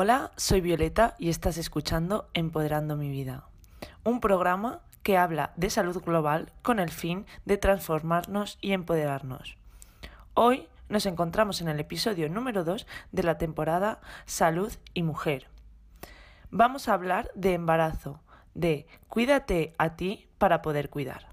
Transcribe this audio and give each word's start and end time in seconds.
Hola, 0.00 0.30
soy 0.36 0.60
Violeta 0.60 1.16
y 1.18 1.28
estás 1.28 1.58
escuchando 1.58 2.28
Empoderando 2.32 2.94
mi 2.94 3.10
vida, 3.10 3.48
un 4.04 4.20
programa 4.20 4.82
que 5.02 5.18
habla 5.18 5.52
de 5.56 5.70
salud 5.70 6.00
global 6.00 6.52
con 6.62 6.78
el 6.78 6.90
fin 6.90 7.26
de 7.46 7.56
transformarnos 7.56 8.58
y 8.60 8.74
empoderarnos. 8.74 9.56
Hoy 10.34 10.68
nos 10.88 11.04
encontramos 11.06 11.60
en 11.62 11.66
el 11.66 11.80
episodio 11.80 12.28
número 12.28 12.62
2 12.62 12.86
de 13.10 13.22
la 13.24 13.38
temporada 13.38 14.00
Salud 14.24 14.72
y 14.94 15.02
Mujer. 15.02 15.48
Vamos 16.52 16.88
a 16.88 16.94
hablar 16.94 17.32
de 17.34 17.54
embarazo, 17.54 18.20
de 18.54 18.86
cuídate 19.08 19.74
a 19.78 19.96
ti 19.96 20.28
para 20.38 20.62
poder 20.62 20.90
cuidar. 20.90 21.26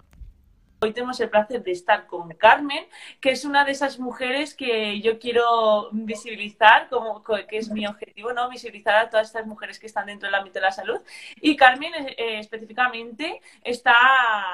Hoy 0.85 0.93
tenemos 0.93 1.19
el 1.19 1.31
placer 1.31 1.63
de 1.63 1.71
estar 1.71 2.05
con 2.05 2.29
Carmen, 2.35 2.85
que 3.19 3.31
es 3.31 3.43
una 3.43 3.65
de 3.65 3.71
esas 3.71 3.97
mujeres 3.97 4.53
que 4.53 5.01
yo 5.01 5.17
quiero 5.17 5.89
visibilizar, 5.91 6.89
como 6.89 7.23
que 7.23 7.57
es 7.57 7.71
mi 7.71 7.87
objetivo, 7.87 8.33
¿no? 8.33 8.47
Visibilizar 8.51 8.93
a 8.97 9.09
todas 9.09 9.25
estas 9.25 9.47
mujeres 9.47 9.79
que 9.79 9.87
están 9.87 10.05
dentro 10.05 10.27
del 10.27 10.35
ámbito 10.35 10.59
de 10.59 10.65
la 10.65 10.71
salud. 10.71 11.01
Y 11.37 11.55
Carmen 11.55 11.91
eh, 11.95 12.37
específicamente 12.37 13.41
está, 13.63 13.95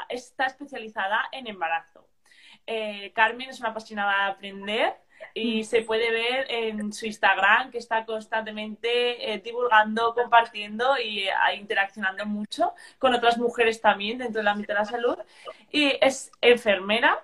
está 0.07 0.45
especializada 0.45 1.27
en 1.33 1.47
embarazo. 1.47 2.07
Eh, 2.65 3.11
Carmen 3.13 3.49
es 3.49 3.59
una 3.59 3.71
apasionada 3.71 4.27
de 4.27 4.31
aprender 4.31 4.95
y 5.33 5.63
se 5.63 5.81
puede 5.81 6.11
ver 6.11 6.45
en 6.49 6.91
su 6.93 7.05
Instagram 7.05 7.71
que 7.71 7.77
está 7.77 8.05
constantemente 8.05 9.33
eh, 9.33 9.39
divulgando, 9.39 10.13
compartiendo 10.13 10.97
y 10.99 11.27
eh, 11.27 11.31
interaccionando 11.57 12.25
mucho 12.25 12.73
con 12.99 13.13
otras 13.13 13.37
mujeres 13.37 13.79
también 13.81 14.17
dentro 14.17 14.39
del 14.39 14.47
ámbito 14.47 14.73
de 14.73 14.79
la 14.79 14.85
salud. 14.85 15.17
Y 15.71 15.93
es 16.01 16.31
enfermera. 16.41 17.23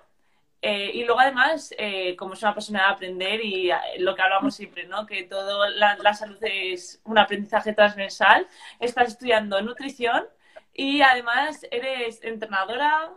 Eh, 0.60 0.90
y 0.92 1.04
luego 1.04 1.20
además, 1.20 1.72
como 2.18 2.34
es 2.34 2.42
una 2.42 2.52
persona 2.52 2.80
de 2.80 2.92
aprender 2.92 3.40
y 3.44 3.70
lo 3.98 4.16
que 4.16 4.22
hablamos 4.22 4.56
siempre, 4.56 4.88
¿no? 4.88 5.06
que 5.06 5.22
todo 5.22 5.68
la, 5.68 5.96
la 5.98 6.14
salud 6.14 6.38
es 6.40 7.00
un 7.04 7.16
aprendizaje 7.16 7.72
transversal, 7.72 8.44
estás 8.80 9.08
estudiando 9.10 9.62
nutrición 9.62 10.26
y 10.74 11.00
además 11.00 11.64
eres 11.70 12.24
entrenadora, 12.24 13.12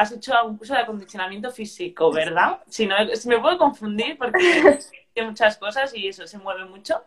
has 0.00 0.12
hecho 0.12 0.34
algún 0.34 0.56
curso 0.56 0.72
de 0.72 0.80
acondicionamiento 0.80 1.50
físico, 1.50 2.10
¿verdad? 2.10 2.60
Si 2.68 2.86
no, 2.86 2.96
me 3.26 3.38
puedo 3.38 3.58
confundir 3.58 4.16
porque 4.16 4.38
hay 5.16 5.26
muchas 5.26 5.58
cosas 5.58 5.94
y 5.94 6.08
eso 6.08 6.26
se 6.26 6.38
mueve 6.38 6.64
mucho. 6.64 7.04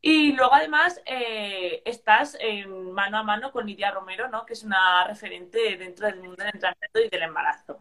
Y 0.00 0.32
luego 0.32 0.54
además 0.54 1.02
eh, 1.04 1.82
estás 1.84 2.36
en 2.40 2.92
mano 2.92 3.18
a 3.18 3.22
mano 3.22 3.52
con 3.52 3.66
Lidia 3.66 3.90
Romero, 3.90 4.28
¿no? 4.28 4.46
que 4.46 4.54
es 4.54 4.62
una 4.62 5.06
referente 5.06 5.76
dentro 5.76 6.06
del 6.06 6.16
mundo 6.16 6.36
del 6.36 6.54
entrenamiento 6.54 7.00
y 7.00 7.08
del 7.10 7.22
embarazo. 7.22 7.78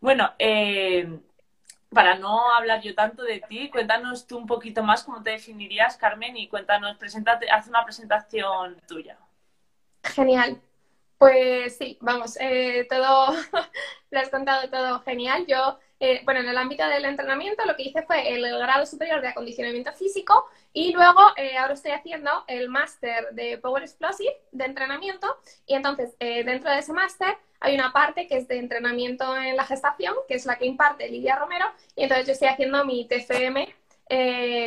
Bueno, 0.00 0.32
eh, 0.38 1.18
para 1.92 2.14
no 2.16 2.54
hablar 2.54 2.80
yo 2.82 2.94
tanto 2.94 3.24
de 3.24 3.40
ti, 3.48 3.68
cuéntanos 3.68 4.28
tú 4.28 4.38
un 4.38 4.46
poquito 4.46 4.84
más 4.84 5.02
cómo 5.02 5.24
te 5.24 5.30
definirías, 5.30 5.96
Carmen, 5.96 6.36
y 6.36 6.48
cuéntanos, 6.48 6.96
preséntate, 6.98 7.50
haz 7.50 7.66
una 7.66 7.84
presentación 7.84 8.80
tuya. 8.86 9.18
Genial. 10.04 10.60
Pues 11.20 11.76
sí, 11.76 11.98
vamos, 12.00 12.38
eh, 12.40 12.86
todo, 12.88 13.34
lo 14.10 14.18
has 14.20 14.30
contado 14.30 14.70
todo 14.70 15.00
genial. 15.02 15.44
Yo, 15.46 15.78
eh, 16.00 16.22
bueno, 16.24 16.40
en 16.40 16.48
el 16.48 16.56
ámbito 16.56 16.86
del 16.88 17.04
entrenamiento 17.04 17.62
lo 17.66 17.76
que 17.76 17.82
hice 17.82 18.02
fue 18.04 18.32
el 18.32 18.40
grado 18.58 18.86
superior 18.86 19.20
de 19.20 19.28
acondicionamiento 19.28 19.92
físico 19.92 20.46
y 20.72 20.94
luego 20.94 21.20
eh, 21.36 21.58
ahora 21.58 21.74
estoy 21.74 21.90
haciendo 21.92 22.30
el 22.46 22.70
máster 22.70 23.32
de 23.32 23.58
Power 23.58 23.82
Explosive 23.82 24.34
de 24.52 24.64
entrenamiento 24.64 25.36
y 25.66 25.74
entonces 25.74 26.16
dentro 26.18 26.70
de 26.70 26.78
ese 26.78 26.94
máster 26.94 27.36
hay 27.60 27.74
una 27.74 27.92
parte 27.92 28.26
que 28.26 28.38
es 28.38 28.48
de 28.48 28.56
entrenamiento 28.58 29.36
en 29.36 29.56
la 29.56 29.66
gestación, 29.66 30.14
que 30.26 30.36
es 30.36 30.46
la 30.46 30.56
que 30.56 30.64
imparte 30.64 31.06
Lidia 31.10 31.36
Romero 31.36 31.66
y 31.96 32.04
entonces 32.04 32.28
yo 32.28 32.32
estoy 32.32 32.48
haciendo 32.48 32.82
mi 32.86 33.06
TFM 33.06 33.68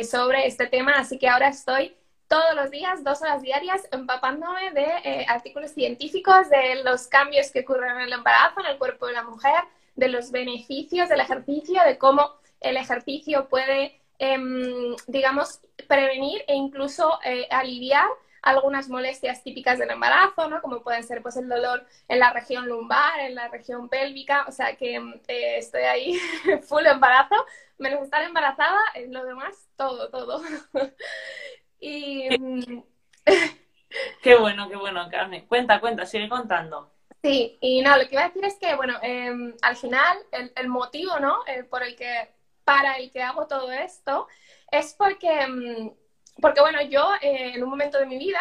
sobre 0.04 0.46
este 0.46 0.68
tema, 0.68 0.92
así 0.98 1.18
que 1.18 1.28
ahora 1.28 1.48
estoy 1.48 1.96
todos 2.34 2.56
los 2.56 2.70
días, 2.72 3.04
dos 3.04 3.22
horas 3.22 3.42
diarias, 3.42 3.86
empapándome 3.92 4.72
de 4.72 4.86
eh, 5.04 5.24
artículos 5.28 5.70
científicos, 5.70 6.50
de 6.50 6.82
los 6.82 7.06
cambios 7.06 7.52
que 7.52 7.60
ocurren 7.60 7.92
en 7.92 8.00
el 8.00 8.12
embarazo, 8.12 8.58
en 8.58 8.66
el 8.66 8.76
cuerpo 8.76 9.06
de 9.06 9.12
la 9.12 9.22
mujer, 9.22 9.62
de 9.94 10.08
los 10.08 10.32
beneficios 10.32 11.08
del 11.08 11.20
ejercicio, 11.20 11.80
de 11.86 11.96
cómo 11.96 12.32
el 12.60 12.76
ejercicio 12.76 13.48
puede, 13.48 14.00
em, 14.18 14.96
digamos, 15.06 15.60
prevenir 15.86 16.42
e 16.48 16.56
incluso 16.56 17.20
eh, 17.24 17.46
aliviar 17.52 18.08
algunas 18.42 18.88
molestias 18.88 19.44
típicas 19.44 19.78
del 19.78 19.90
embarazo, 19.90 20.48
¿no? 20.48 20.60
Como 20.60 20.82
pueden 20.82 21.04
ser 21.04 21.22
pues 21.22 21.36
el 21.36 21.48
dolor 21.48 21.86
en 22.08 22.18
la 22.18 22.32
región 22.32 22.66
lumbar, 22.66 23.20
en 23.20 23.36
la 23.36 23.46
región 23.46 23.88
pélvica, 23.88 24.44
o 24.48 24.50
sea 24.50 24.74
que 24.74 24.96
eh, 25.28 25.58
estoy 25.58 25.82
ahí 25.82 26.18
full 26.68 26.84
embarazo, 26.84 27.46
menos 27.78 28.02
estar 28.02 28.22
embarazada, 28.24 28.80
lo 29.08 29.24
demás, 29.24 29.68
todo, 29.76 30.10
todo. 30.10 30.42
Y... 31.84 32.38
Mm, 32.38 32.82
qué 34.22 34.36
bueno, 34.36 34.68
qué 34.70 34.76
bueno, 34.76 35.06
Carmen. 35.10 35.46
Cuenta, 35.46 35.80
cuenta, 35.80 36.06
sigue 36.06 36.30
contando. 36.30 36.90
Sí, 37.22 37.58
y 37.60 37.82
no, 37.82 37.96
lo 37.98 38.04
que 38.08 38.14
iba 38.14 38.22
a 38.22 38.28
decir 38.28 38.44
es 38.44 38.54
que, 38.58 38.74
bueno, 38.74 38.94
em, 39.02 39.54
al 39.62 39.76
final 39.76 40.18
el, 40.56 40.68
motivo, 40.68 41.18
¿no? 41.20 41.40
por 41.70 41.82
el 41.82 41.94
que, 41.96 42.30
para 42.64 42.96
el 42.96 43.10
que 43.10 43.22
hago 43.22 43.46
todo 43.46 43.70
esto, 43.70 44.28
es 44.70 44.94
porque, 44.94 45.40
em, 45.40 45.92
porque 46.40 46.60
bueno, 46.60 46.82
yo 46.82 47.06
eh, 47.20 47.52
en 47.54 47.62
un 47.62 47.70
momento 47.70 47.98
de 47.98 48.06
mi 48.06 48.18
vida 48.18 48.40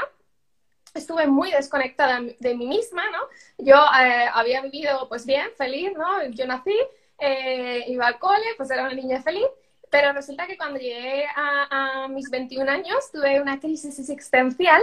estuve 0.93 1.27
muy 1.27 1.51
desconectada 1.51 2.21
de 2.21 2.55
mí 2.55 2.67
misma, 2.67 3.03
¿no? 3.11 3.19
Yo 3.57 3.75
eh, 3.75 4.29
había 4.33 4.61
vivido, 4.61 5.07
pues 5.09 5.25
bien, 5.25 5.49
feliz, 5.57 5.91
¿no? 5.97 6.23
Yo 6.27 6.45
nací, 6.45 6.77
eh, 7.19 7.83
iba 7.87 8.07
al 8.07 8.19
cole, 8.19 8.45
pues 8.57 8.69
era 8.71 8.83
una 8.83 8.93
niña 8.93 9.21
feliz, 9.21 9.47
pero 9.93 10.11
resulta 10.11 10.47
que 10.47 10.57
cuando 10.57 10.79
llegué 10.79 11.27
a, 11.35 12.07
mis 12.09 12.27
21 12.31 12.69
años 12.69 13.11
tuve 13.11 13.39
una 13.39 13.59
crisis 13.59 13.99
existencial 13.99 14.81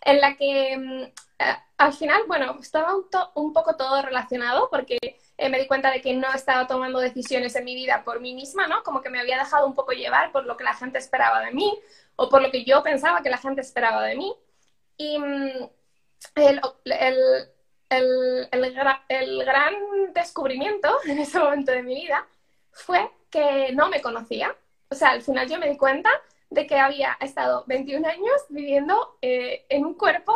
en 0.00 0.20
la 0.20 0.36
que 0.36 0.76
mm, 0.76 1.04
al 1.78 1.92
final, 1.92 2.22
bueno, 2.26 2.58
estaba 2.60 2.92
un, 3.36 3.52
poco 3.52 3.76
todo 3.76 4.02
relacionado 4.02 4.68
porque 4.70 4.98
eh, 5.38 5.48
me 5.48 5.60
di 5.60 5.68
cuenta 5.68 5.92
de 5.92 6.00
que 6.00 6.14
no 6.14 6.32
estaba 6.34 6.66
tomando 6.66 6.98
decisiones 6.98 7.54
en 7.54 7.64
mi 7.64 7.76
vida 7.76 8.02
por 8.02 8.20
mí 8.20 8.34
misma, 8.34 8.66
¿no? 8.66 8.82
Como 8.82 9.02
que 9.02 9.08
me 9.08 9.20
había 9.20 9.38
dejado 9.38 9.68
un 9.68 9.74
poco 9.74 9.92
llevar 9.92 10.32
por 10.32 10.46
lo 10.46 10.56
que 10.56 10.64
la 10.64 10.74
gente 10.74 10.98
esperaba 10.98 11.40
de 11.40 11.52
mí 11.52 11.72
o 12.16 12.28
por 12.28 12.42
lo 12.42 12.50
que 12.50 12.64
yo 12.64 12.82
pensaba 12.82 13.22
que 13.22 13.30
la 13.30 13.38
gente 13.38 13.60
esperaba 13.60 14.02
de 14.02 14.16
mí. 14.16 14.34
Y 14.96 15.16
mm, 15.16 15.70
el, 16.34 16.60
el, 17.90 18.48
el 19.08 19.44
gran 19.44 19.74
descubrimiento 20.12 20.88
en 21.04 21.20
ese 21.20 21.38
momento 21.38 21.70
de 21.70 21.84
mi 21.84 21.94
vida 21.94 22.26
fue 22.72 23.08
que 23.34 23.72
no 23.72 23.88
me 23.88 24.00
conocía. 24.00 24.56
O 24.88 24.94
sea, 24.94 25.10
al 25.10 25.22
final 25.22 25.48
yo 25.48 25.58
me 25.58 25.68
di 25.68 25.76
cuenta 25.76 26.08
de 26.50 26.68
que 26.68 26.78
había 26.78 27.18
estado 27.20 27.64
21 27.66 28.06
años 28.06 28.36
viviendo 28.48 29.18
eh, 29.20 29.66
en 29.68 29.84
un 29.84 29.94
cuerpo 29.94 30.32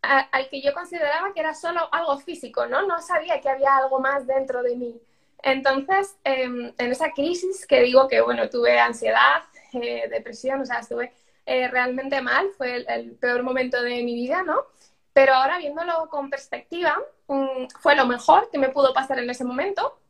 al 0.00 0.48
que 0.48 0.60
yo 0.60 0.74
consideraba 0.74 1.32
que 1.32 1.40
era 1.40 1.54
solo 1.54 1.88
algo 1.92 2.18
físico, 2.18 2.66
¿no? 2.66 2.84
No 2.86 3.00
sabía 3.00 3.40
que 3.40 3.48
había 3.48 3.76
algo 3.76 4.00
más 4.00 4.26
dentro 4.26 4.62
de 4.62 4.74
mí. 4.74 5.00
Entonces, 5.42 6.16
em, 6.24 6.72
en 6.76 6.90
esa 6.90 7.12
crisis 7.12 7.66
que 7.66 7.82
digo 7.82 8.08
que, 8.08 8.20
bueno, 8.20 8.48
tuve 8.48 8.80
ansiedad, 8.80 9.42
eh, 9.74 10.08
depresión, 10.10 10.60
o 10.62 10.66
sea, 10.66 10.78
estuve 10.80 11.12
eh, 11.46 11.68
realmente 11.68 12.20
mal, 12.20 12.48
fue 12.56 12.84
el, 12.88 13.12
peor 13.16 13.42
momento 13.44 13.80
de 13.80 14.02
mi 14.02 14.14
vida, 14.14 14.42
¿no? 14.42 14.66
Pero 15.12 15.34
ahora 15.34 15.58
viéndolo 15.58 16.08
con 16.08 16.30
perspectiva, 16.30 16.98
mm, 17.28 17.66
fue 17.80 17.94
lo 17.94 18.06
mejor 18.06 18.50
que 18.50 18.58
me 18.58 18.70
pudo 18.70 18.92
pasar 18.92 19.18
en 19.20 19.30
ese 19.30 19.44
momento, 19.44 20.01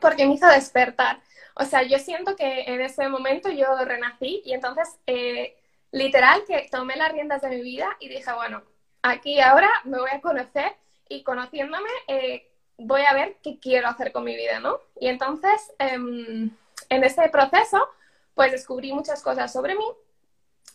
porque 0.00 0.26
me 0.26 0.34
hizo 0.34 0.46
despertar. 0.48 1.20
O 1.54 1.64
sea, 1.64 1.82
yo 1.82 1.98
siento 1.98 2.36
que 2.36 2.62
en 2.62 2.80
ese 2.80 3.08
momento 3.08 3.50
yo 3.50 3.76
renací 3.84 4.42
y 4.44 4.52
entonces, 4.52 4.88
eh, 5.06 5.56
literal, 5.92 6.42
que 6.46 6.68
tomé 6.70 6.96
las 6.96 7.12
riendas 7.12 7.42
de 7.42 7.50
mi 7.50 7.60
vida 7.60 7.96
y 8.00 8.08
dije, 8.08 8.32
bueno, 8.32 8.62
aquí 9.02 9.40
ahora 9.40 9.68
me 9.84 9.98
voy 9.98 10.10
a 10.10 10.20
conocer 10.20 10.74
y 11.08 11.22
conociéndome 11.22 11.90
eh, 12.08 12.50
voy 12.78 13.02
a 13.02 13.12
ver 13.12 13.36
qué 13.42 13.58
quiero 13.58 13.88
hacer 13.88 14.12
con 14.12 14.24
mi 14.24 14.34
vida, 14.36 14.60
¿no? 14.60 14.80
Y 14.98 15.08
entonces, 15.08 15.72
em, 15.78 16.50
en 16.88 17.04
ese 17.04 17.28
proceso, 17.28 17.88
pues 18.34 18.52
descubrí 18.52 18.92
muchas 18.92 19.22
cosas 19.22 19.52
sobre 19.52 19.74
mí 19.74 19.84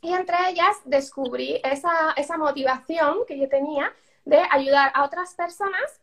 y 0.01 0.13
entre 0.13 0.35
ellas 0.49 0.75
descubrí 0.85 1.59
esa, 1.63 2.13
esa 2.15 2.37
motivación 2.37 3.19
que 3.27 3.39
yo 3.39 3.49
tenía 3.49 3.91
de 4.23 4.39
ayudar 4.51 4.91
a 4.93 5.03
otras 5.03 5.33
personas 5.33 5.99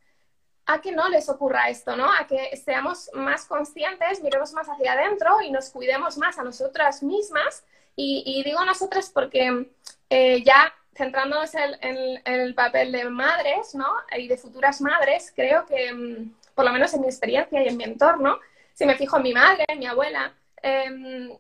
a 0.67 0.81
que 0.81 0.93
no 0.93 1.09
les 1.09 1.29
ocurra 1.29 1.69
esto, 1.69 1.97
¿no? 1.97 2.11
A 2.11 2.26
que 2.26 2.56
seamos 2.56 3.11
más 3.14 3.47
conscientes, 3.47 4.23
miremos 4.23 4.53
más 4.53 4.69
hacia 4.69 4.93
adentro 4.93 5.41
y 5.43 5.50
nos 5.50 5.70
cuidemos 5.70 6.19
más 6.19 6.38
a 6.38 6.44
nosotras 6.44 7.03
mismas. 7.03 7.64
Y, 7.97 8.43
digo 8.44 8.64
nosotras 8.64 9.11
porque 9.12 9.69
eh, 10.09 10.43
ya 10.44 10.73
centrándonos 10.94 11.55
en, 11.55 12.23
el 12.25 12.55
papel 12.55 12.93
de 12.93 13.05
madres, 13.05 13.75
¿no? 13.75 13.87
Y 14.17 14.29
de 14.29 14.37
futuras 14.37 14.81
madres, 14.81 15.32
creo 15.35 15.67
que, 15.67 15.93
mm, 15.93 16.35
por 16.55 16.64
lo 16.64 16.73
menos 16.73 16.94
en 16.94 17.00
mi 17.03 17.06
experiencia 17.09 17.62
y 17.62 17.69
en 17.69 17.76
mi 17.76 17.85
entorno, 17.85 18.38
si 18.75 18.87
me 18.87 18.97
fijo 18.97 19.17
en 19.17 19.23
mi 19.23 19.32
madre, 19.35 19.64
en 19.69 19.79
mi 19.79 19.87
abuela, 19.87 20.35
em, 20.62 21.37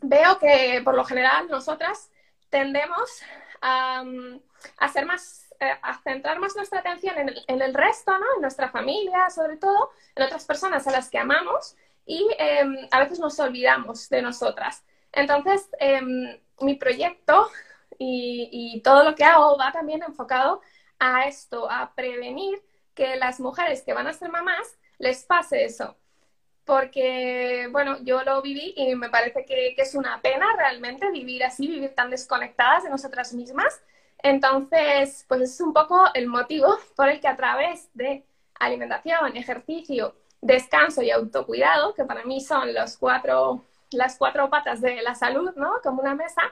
veo 0.00 0.38
que 0.38 0.80
por 0.84 0.94
lo 0.94 1.04
general 1.04 1.48
nosotras 1.48 2.10
tendemos 2.50 3.22
a, 3.60 4.02
mm, 4.04 4.40
a 4.78 4.88
ser 4.88 5.06
más 5.06 5.45
eh, 5.60 5.78
a 5.82 5.98
centrar 6.02 6.38
más 6.38 6.56
nuestra 6.56 6.80
atención 6.80 7.14
en 7.18 7.62
el, 7.62 7.74
resto, 7.74 8.16
¿no? 8.18 8.26
En 8.36 8.42
nuestra 8.42 8.70
familia, 8.70 9.30
sobre 9.30 9.56
todo, 9.56 9.90
en 10.14 10.24
otras 10.24 10.44
personas 10.44 10.86
a 10.86 10.92
las 10.92 11.10
que 11.10 11.18
amamos 11.18 11.76
y 12.04 12.28
em, 12.38 12.76
a 12.90 13.00
veces 13.00 13.18
nos 13.18 13.38
olvidamos 13.40 14.08
de 14.08 14.22
nosotras. 14.22 14.84
Entonces, 15.12 15.68
em, 15.78 16.38
mi 16.60 16.74
proyecto 16.74 17.50
y, 17.98 18.80
todo 18.84 19.04
lo 19.04 19.14
que 19.14 19.24
hago 19.24 19.56
va 19.58 19.72
también 19.72 20.02
enfocado 20.02 20.60
a 20.98 21.26
esto, 21.26 21.70
a 21.70 21.94
prevenir 21.94 22.62
que 22.94 23.16
las 23.16 23.40
mujeres 23.40 23.82
que 23.82 23.92
van 23.94 24.06
a 24.06 24.12
ser 24.12 24.30
mamás 24.30 24.78
les 24.98 25.24
pase 25.24 25.64
eso. 25.64 25.96
Porque, 26.64 27.68
bueno, 27.70 27.98
yo 28.02 28.22
lo 28.24 28.42
viví 28.42 28.74
y 28.76 28.94
me 28.96 29.08
parece 29.08 29.44
que, 29.44 29.74
es 29.76 29.94
una 29.94 30.20
pena 30.20 30.46
realmente 30.56 31.10
vivir 31.10 31.44
así, 31.44 31.68
vivir 31.68 31.94
tan 31.94 32.10
desconectadas 32.10 32.84
de 32.84 32.90
nosotras 32.90 33.32
mismas. 33.34 33.82
Entonces, 34.18 35.24
pues 35.28 35.42
es 35.42 35.60
un 35.60 35.72
poco 35.72 36.04
el 36.14 36.26
motivo 36.26 36.78
por 36.96 37.08
el 37.08 37.20
que 37.20 37.28
a 37.28 37.36
través 37.36 37.88
de 37.94 38.24
alimentación, 38.58 39.36
ejercicio, 39.36 40.14
descanso 40.40 41.02
y 41.02 41.10
autocuidado, 41.10 41.94
que 41.94 42.04
para 42.04 42.24
mí 42.24 42.40
son 42.40 42.72
los 42.74 42.96
cuatro, 42.96 43.64
las 43.90 44.16
cuatro 44.16 44.48
patas 44.50 44.80
de 44.80 45.02
la 45.02 45.14
salud, 45.14 45.52
¿no? 45.56 45.80
Como 45.82 46.02
una 46.02 46.14
mesa, 46.14 46.42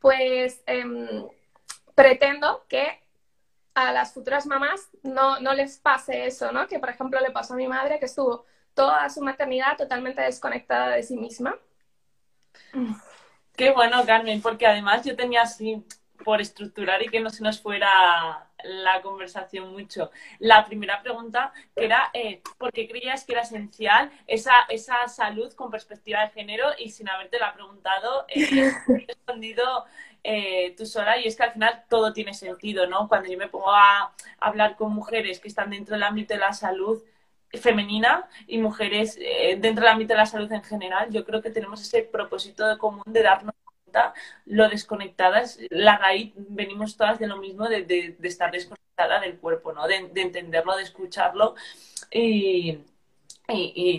pues 0.00 0.62
eh, 0.66 1.28
pretendo 1.94 2.64
que 2.68 3.00
a 3.74 3.92
las 3.92 4.12
futuras 4.12 4.46
mamás 4.46 4.88
no, 5.02 5.40
no 5.40 5.52
les 5.52 5.78
pase 5.78 6.26
eso, 6.26 6.52
¿no? 6.52 6.66
Que, 6.66 6.78
por 6.78 6.90
ejemplo, 6.90 7.20
le 7.20 7.30
pasó 7.30 7.54
a 7.54 7.56
mi 7.56 7.66
madre 7.66 7.98
que 7.98 8.06
estuvo 8.06 8.44
toda 8.74 9.08
su 9.08 9.20
maternidad 9.20 9.76
totalmente 9.76 10.22
desconectada 10.22 10.90
de 10.90 11.02
sí 11.02 11.16
misma. 11.16 11.56
Qué 13.56 13.70
bueno, 13.70 14.04
Carmen, 14.04 14.40
porque 14.42 14.66
además 14.66 15.04
yo 15.04 15.16
tenía 15.16 15.42
así 15.42 15.84
por 16.24 16.40
estructurar 16.40 17.02
y 17.02 17.08
que 17.08 17.20
no 17.20 17.30
se 17.30 17.42
nos 17.42 17.60
fuera 17.60 18.48
la 18.64 19.02
conversación 19.02 19.72
mucho. 19.72 20.10
La 20.38 20.64
primera 20.64 21.02
pregunta 21.02 21.52
que 21.76 21.84
era 21.84 22.10
eh, 22.14 22.42
¿por 22.58 22.72
qué 22.72 22.88
creías 22.88 23.24
que 23.24 23.32
era 23.32 23.42
esencial 23.42 24.10
esa, 24.26 24.52
esa 24.68 25.06
salud 25.08 25.52
con 25.52 25.70
perspectiva 25.70 26.22
de 26.22 26.30
género? 26.30 26.68
Y 26.78 26.90
sin 26.90 27.08
haberte 27.08 27.38
la 27.38 27.54
preguntado, 27.54 28.24
eh, 28.28 28.72
respondido 29.06 29.84
eh, 30.26 30.74
tú 30.76 30.86
sola 30.86 31.18
y 31.18 31.26
es 31.26 31.36
que 31.36 31.42
al 31.42 31.52
final 31.52 31.84
todo 31.88 32.12
tiene 32.14 32.32
sentido, 32.32 32.86
¿no? 32.86 33.08
Cuando 33.08 33.30
yo 33.30 33.36
me 33.36 33.48
pongo 33.48 33.70
a 33.70 34.14
hablar 34.40 34.76
con 34.76 34.92
mujeres 34.94 35.38
que 35.38 35.48
están 35.48 35.70
dentro 35.70 35.94
del 35.94 36.02
ámbito 36.02 36.32
de 36.32 36.40
la 36.40 36.54
salud 36.54 37.02
femenina 37.52 38.28
y 38.46 38.58
mujeres 38.58 39.18
eh, 39.20 39.56
dentro 39.60 39.84
del 39.84 39.92
ámbito 39.92 40.14
de 40.14 40.18
la 40.18 40.26
salud 40.26 40.50
en 40.50 40.62
general, 40.62 41.10
yo 41.10 41.24
creo 41.24 41.42
que 41.42 41.50
tenemos 41.50 41.82
ese 41.82 42.02
propósito 42.02 42.66
de 42.66 42.78
común 42.78 43.02
de 43.06 43.22
darnos 43.22 43.54
lo 44.46 44.68
desconectadas, 44.68 45.58
la 45.70 45.98
raíz, 45.98 46.32
venimos 46.36 46.96
todas 46.96 47.18
de 47.18 47.26
lo 47.26 47.36
mismo, 47.36 47.68
de, 47.68 48.16
estar 48.22 48.50
desconectada 48.50 49.20
del 49.20 49.38
cuerpo, 49.38 49.72
¿no? 49.72 49.86
De, 49.86 50.08
de 50.12 50.22
entenderlo, 50.22 50.76
de 50.76 50.82
escucharlo 50.82 51.54
y, 52.10 52.78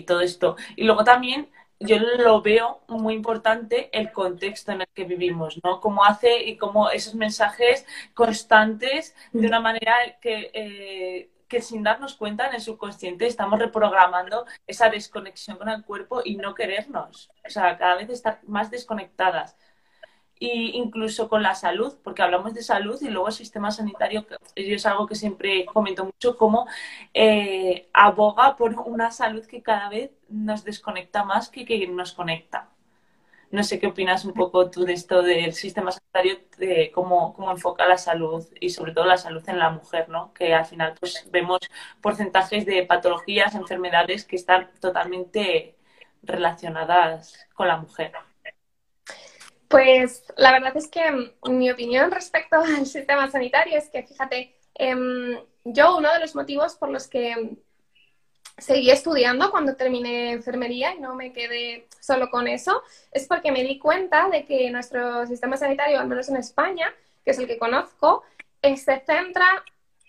todo 0.06 0.20
esto. 0.20 0.56
Y 0.76 0.84
luego 0.84 1.04
también 1.04 1.48
yo 1.78 1.98
lo 1.98 2.40
veo 2.42 2.80
muy 2.88 3.14
importante 3.14 3.90
el 3.92 4.10
contexto 4.12 4.72
en 4.72 4.82
el 4.82 4.88
que 4.94 5.04
vivimos, 5.04 5.60
¿no? 5.62 5.80
Cómo 5.80 6.04
hace 6.04 6.44
y 6.44 6.56
cómo 6.56 6.90
esos 6.90 7.14
mensajes 7.14 7.84
constantes 8.14 9.14
de 9.32 9.46
una 9.46 9.60
manera 9.60 9.94
que, 10.20 10.50
eh, 10.54 11.30
que 11.48 11.60
sin 11.60 11.82
darnos 11.82 12.14
cuenta 12.16 12.48
en 12.48 12.54
el 12.54 12.60
subconsciente 12.60 13.26
estamos 13.26 13.58
reprogramando 13.58 14.46
esa 14.66 14.88
desconexión 14.88 15.58
con 15.58 15.68
el 15.68 15.84
cuerpo 15.84 16.22
y 16.24 16.36
no 16.36 16.54
querernos. 16.54 17.30
O 17.46 17.50
sea, 17.50 17.76
cada 17.78 17.96
vez 17.96 18.10
estar 18.10 18.40
más 18.46 18.70
desconectadas 18.70 19.56
y 20.38 20.76
incluso 20.76 21.28
con 21.28 21.42
la 21.42 21.54
salud, 21.54 21.96
porque 22.04 22.22
hablamos 22.22 22.54
de 22.54 22.62
salud 22.62 23.00
y 23.02 23.08
luego 23.08 23.28
el 23.28 23.34
sistema 23.34 23.70
sanitario, 23.70 24.26
que 24.26 24.36
es 24.54 24.86
algo 24.86 25.06
que 25.06 25.14
siempre 25.14 25.64
comento 25.66 26.04
mucho, 26.04 26.36
cómo 26.36 26.66
eh, 27.14 27.88
aboga 27.92 28.56
por 28.56 28.74
una 28.80 29.10
salud 29.10 29.46
que 29.46 29.62
cada 29.62 29.88
vez 29.88 30.10
nos 30.28 30.64
desconecta 30.64 31.24
más 31.24 31.48
que 31.48 31.64
que 31.64 31.86
nos 31.88 32.12
conecta. 32.12 32.70
No 33.50 33.62
sé 33.62 33.78
qué 33.78 33.86
opinas 33.86 34.24
un 34.24 34.34
poco 34.34 34.70
tú 34.70 34.84
de 34.84 34.92
esto 34.92 35.22
del 35.22 35.52
sistema 35.54 35.92
sanitario, 35.92 36.38
de 36.58 36.90
cómo, 36.92 37.32
cómo 37.34 37.50
enfoca 37.52 37.86
la 37.86 37.96
salud 37.96 38.44
y 38.60 38.70
sobre 38.70 38.92
todo 38.92 39.04
la 39.06 39.16
salud 39.18 39.42
en 39.48 39.58
la 39.58 39.70
mujer, 39.70 40.08
¿no? 40.08 40.32
Que 40.34 40.52
al 40.54 40.64
final 40.66 40.94
pues 40.98 41.28
vemos 41.30 41.60
porcentajes 42.02 42.66
de 42.66 42.84
patologías, 42.84 43.54
enfermedades 43.54 44.24
que 44.24 44.36
están 44.36 44.70
totalmente 44.80 45.76
relacionadas 46.22 47.48
con 47.54 47.68
la 47.68 47.76
mujer. 47.78 48.12
Pues 49.68 50.24
la 50.36 50.52
verdad 50.52 50.76
es 50.76 50.88
que 50.88 51.32
mi 51.44 51.70
opinión 51.70 52.10
respecto 52.10 52.56
al 52.60 52.86
sistema 52.86 53.30
sanitario 53.30 53.78
es 53.78 53.88
que, 53.90 54.02
fíjate, 54.02 54.54
eh, 54.78 55.44
yo 55.64 55.96
uno 55.96 56.12
de 56.12 56.20
los 56.20 56.34
motivos 56.34 56.76
por 56.76 56.90
los 56.90 57.08
que 57.08 57.56
seguí 58.58 58.90
estudiando 58.90 59.50
cuando 59.50 59.76
terminé 59.76 60.32
enfermería 60.32 60.94
y 60.94 61.00
no 61.00 61.14
me 61.14 61.32
quedé 61.32 61.88
solo 62.00 62.30
con 62.30 62.48
eso, 62.48 62.82
es 63.12 63.26
porque 63.26 63.52
me 63.52 63.62
di 63.62 63.78
cuenta 63.78 64.28
de 64.28 64.44
que 64.46 64.70
nuestro 64.70 65.26
sistema 65.26 65.56
sanitario, 65.56 66.00
al 66.00 66.08
menos 66.08 66.28
en 66.28 66.36
España, 66.36 66.92
que 67.24 67.32
es 67.32 67.38
el 67.38 67.46
que 67.46 67.58
conozco, 67.58 68.22
se 68.74 69.00
centra, 69.06 69.46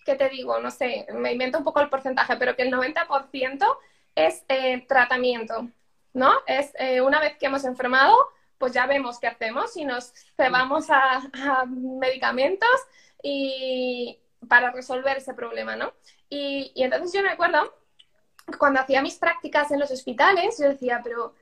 ¿qué 0.05 0.15
te 0.15 0.29
digo? 0.29 0.59
No 0.59 0.71
sé, 0.71 1.05
me 1.13 1.33
invento 1.33 1.59
un 1.59 1.63
poco 1.63 1.79
el 1.81 1.89
porcentaje, 1.89 2.35
pero 2.37 2.55
que 2.55 2.63
el 2.63 2.71
90% 2.71 3.77
es 4.15 4.43
eh, 4.47 4.83
tratamiento, 4.87 5.67
¿no? 6.13 6.31
Es 6.47 6.71
eh, 6.79 7.01
una 7.01 7.19
vez 7.19 7.37
que 7.37 7.45
hemos 7.45 7.65
enfermado, 7.65 8.15
pues 8.57 8.73
ya 8.73 8.85
vemos 8.85 9.19
qué 9.19 9.27
hacemos 9.27 9.75
y 9.77 9.85
nos 9.85 10.13
cebamos 10.35 10.89
a, 10.89 11.23
medicamentos 11.65 12.69
y 13.21 14.19
para 14.47 14.71
resolver 14.71 15.17
ese 15.17 15.33
problema, 15.33 15.75
¿no? 15.75 15.93
Y, 16.29 16.71
entonces 16.75 17.13
yo 17.13 17.21
me 17.21 17.31
acuerdo, 17.31 17.73
cuando 18.57 18.79
hacía 18.79 19.01
mis 19.01 19.15
prácticas 19.15 19.71
en 19.71 19.79
los 19.79 19.91
hospitales, 19.91 20.57
yo 20.59 20.69
decía, 20.69 21.01
pero, 21.03 21.33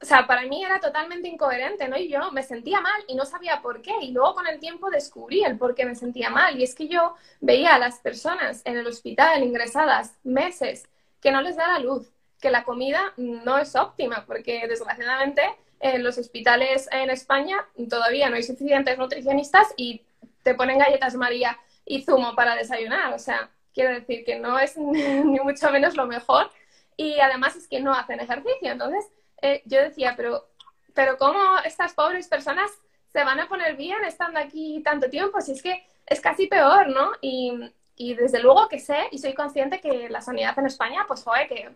o 0.00 0.04
sea, 0.04 0.26
para 0.26 0.42
mí 0.42 0.64
era 0.64 0.80
totalmente 0.80 1.28
incoherente, 1.28 1.88
¿no? 1.88 1.96
Y 1.98 2.08
yo 2.08 2.30
me 2.32 2.42
sentía 2.42 2.80
mal 2.80 3.02
y 3.08 3.14
no 3.14 3.24
sabía 3.24 3.60
por 3.60 3.82
qué. 3.82 3.92
Y 4.00 4.12
luego 4.12 4.34
con 4.34 4.46
el 4.46 4.58
tiempo 4.58 4.90
descubrí 4.90 5.44
el 5.44 5.58
por 5.58 5.74
qué 5.74 5.84
me 5.84 5.94
sentía 5.94 6.30
mal. 6.30 6.58
Y 6.58 6.64
es 6.64 6.74
que 6.74 6.88
yo 6.88 7.14
veía 7.40 7.74
a 7.74 7.78
las 7.78 7.98
personas 7.98 8.62
en 8.64 8.76
el 8.78 8.86
hospital 8.86 9.42
ingresadas 9.42 10.16
meses 10.22 10.88
que 11.20 11.32
no 11.32 11.42
les 11.42 11.56
da 11.56 11.68
la 11.68 11.78
luz, 11.80 12.10
que 12.40 12.50
la 12.50 12.64
comida 12.64 13.12
no 13.16 13.58
es 13.58 13.76
óptima, 13.76 14.24
porque 14.26 14.66
desgraciadamente 14.66 15.42
en 15.80 16.04
los 16.04 16.18
hospitales 16.18 16.88
en 16.92 17.10
España 17.10 17.56
todavía 17.88 18.28
no 18.28 18.36
hay 18.36 18.42
suficientes 18.42 18.98
nutricionistas 18.98 19.66
y 19.76 20.02
te 20.42 20.54
ponen 20.54 20.78
galletas 20.78 21.14
María 21.14 21.58
y 21.84 22.02
zumo 22.02 22.34
para 22.34 22.54
desayunar. 22.54 23.12
O 23.14 23.18
sea, 23.18 23.50
quiero 23.74 23.94
decir 23.94 24.24
que 24.24 24.38
no 24.38 24.58
es 24.58 24.76
ni 24.76 25.40
mucho 25.40 25.70
menos 25.70 25.96
lo 25.96 26.06
mejor. 26.06 26.50
Y 26.96 27.18
además 27.18 27.56
es 27.56 27.66
que 27.66 27.80
no 27.80 27.94
hacen 27.94 28.20
ejercicio. 28.20 28.70
Entonces, 28.70 29.06
eh, 29.40 29.62
yo 29.64 29.80
decía, 29.80 30.14
pero, 30.16 30.46
pero 30.94 31.16
¿cómo 31.16 31.40
estas 31.64 31.94
pobres 31.94 32.28
personas 32.28 32.70
se 33.10 33.24
van 33.24 33.40
a 33.40 33.48
poner 33.48 33.74
bien 33.76 34.04
estando 34.04 34.38
aquí 34.38 34.82
tanto 34.84 35.08
tiempo? 35.08 35.40
Si 35.40 35.52
es 35.52 35.62
que 35.62 35.82
es 36.06 36.20
casi 36.20 36.46
peor, 36.46 36.88
¿no? 36.88 37.12
Y, 37.22 37.72
y 37.96 38.14
desde 38.14 38.40
luego 38.40 38.68
que 38.68 38.78
sé 38.78 39.08
y 39.10 39.18
soy 39.18 39.32
consciente 39.32 39.80
que 39.80 40.10
la 40.10 40.20
sanidad 40.20 40.58
en 40.58 40.66
España, 40.66 41.04
pues, 41.08 41.22
joder, 41.22 41.48
que 41.48 41.70